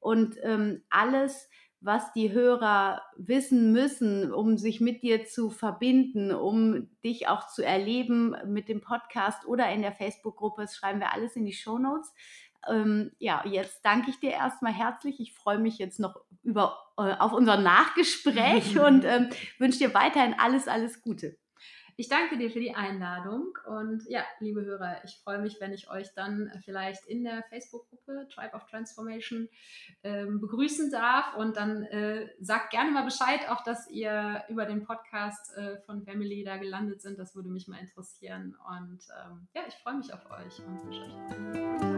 Und 0.00 0.36
ähm, 0.42 0.84
alles, 0.90 1.48
was 1.80 2.12
die 2.12 2.32
Hörer 2.32 3.02
wissen 3.16 3.72
müssen, 3.72 4.32
um 4.32 4.58
sich 4.58 4.80
mit 4.80 5.02
dir 5.02 5.24
zu 5.24 5.50
verbinden, 5.50 6.32
um 6.32 6.88
dich 7.04 7.28
auch 7.28 7.48
zu 7.48 7.64
erleben 7.64 8.34
mit 8.46 8.68
dem 8.68 8.80
Podcast 8.80 9.46
oder 9.46 9.70
in 9.70 9.82
der 9.82 9.92
Facebook-Gruppe, 9.92 10.62
das 10.62 10.76
schreiben 10.76 11.00
wir 11.00 11.12
alles 11.12 11.36
in 11.36 11.44
die 11.44 11.52
Show 11.52 11.78
Notes. 11.78 12.12
Ähm, 12.68 13.12
ja, 13.18 13.44
jetzt 13.46 13.80
danke 13.84 14.10
ich 14.10 14.18
dir 14.18 14.32
erstmal 14.32 14.72
herzlich. 14.72 15.20
Ich 15.20 15.34
freue 15.34 15.58
mich 15.58 15.78
jetzt 15.78 16.00
noch 16.00 16.20
über, 16.42 16.76
äh, 16.98 17.14
auf 17.18 17.32
unser 17.32 17.56
Nachgespräch 17.56 18.78
und 18.86 19.04
ähm, 19.04 19.30
wünsche 19.58 19.78
dir 19.78 19.94
weiterhin 19.94 20.34
alles, 20.38 20.66
alles 20.66 21.00
Gute. 21.02 21.36
Ich 22.00 22.08
danke 22.08 22.38
dir 22.38 22.48
für 22.48 22.60
die 22.60 22.76
Einladung 22.76 23.58
und 23.66 24.04
ja, 24.08 24.22
liebe 24.38 24.64
Hörer, 24.64 25.02
ich 25.02 25.18
freue 25.24 25.40
mich, 25.40 25.60
wenn 25.60 25.72
ich 25.72 25.90
euch 25.90 26.14
dann 26.14 26.48
vielleicht 26.64 27.04
in 27.06 27.24
der 27.24 27.42
Facebook-Gruppe 27.50 28.28
Tribe 28.32 28.54
of 28.54 28.66
Transformation 28.66 29.48
ähm, 30.04 30.40
begrüßen 30.40 30.92
darf. 30.92 31.34
Und 31.36 31.56
dann 31.56 31.82
äh, 31.82 32.28
sagt 32.38 32.70
gerne 32.70 32.92
mal 32.92 33.02
Bescheid, 33.02 33.40
auch 33.48 33.64
dass 33.64 33.90
ihr 33.90 34.44
über 34.48 34.64
den 34.64 34.84
Podcast 34.84 35.56
äh, 35.56 35.78
von 35.86 36.04
Family 36.04 36.44
da 36.44 36.58
gelandet 36.58 37.02
sind. 37.02 37.18
Das 37.18 37.34
würde 37.34 37.48
mich 37.48 37.66
mal 37.66 37.80
interessieren. 37.80 38.56
Und 38.68 39.00
ähm, 39.20 39.48
ja, 39.56 39.62
ich 39.66 39.74
freue 39.74 39.94
mich 39.94 40.14
auf 40.14 40.24
euch 40.30 40.64
und 40.64 40.84
wünsche 40.84 41.02
euch 41.02 41.97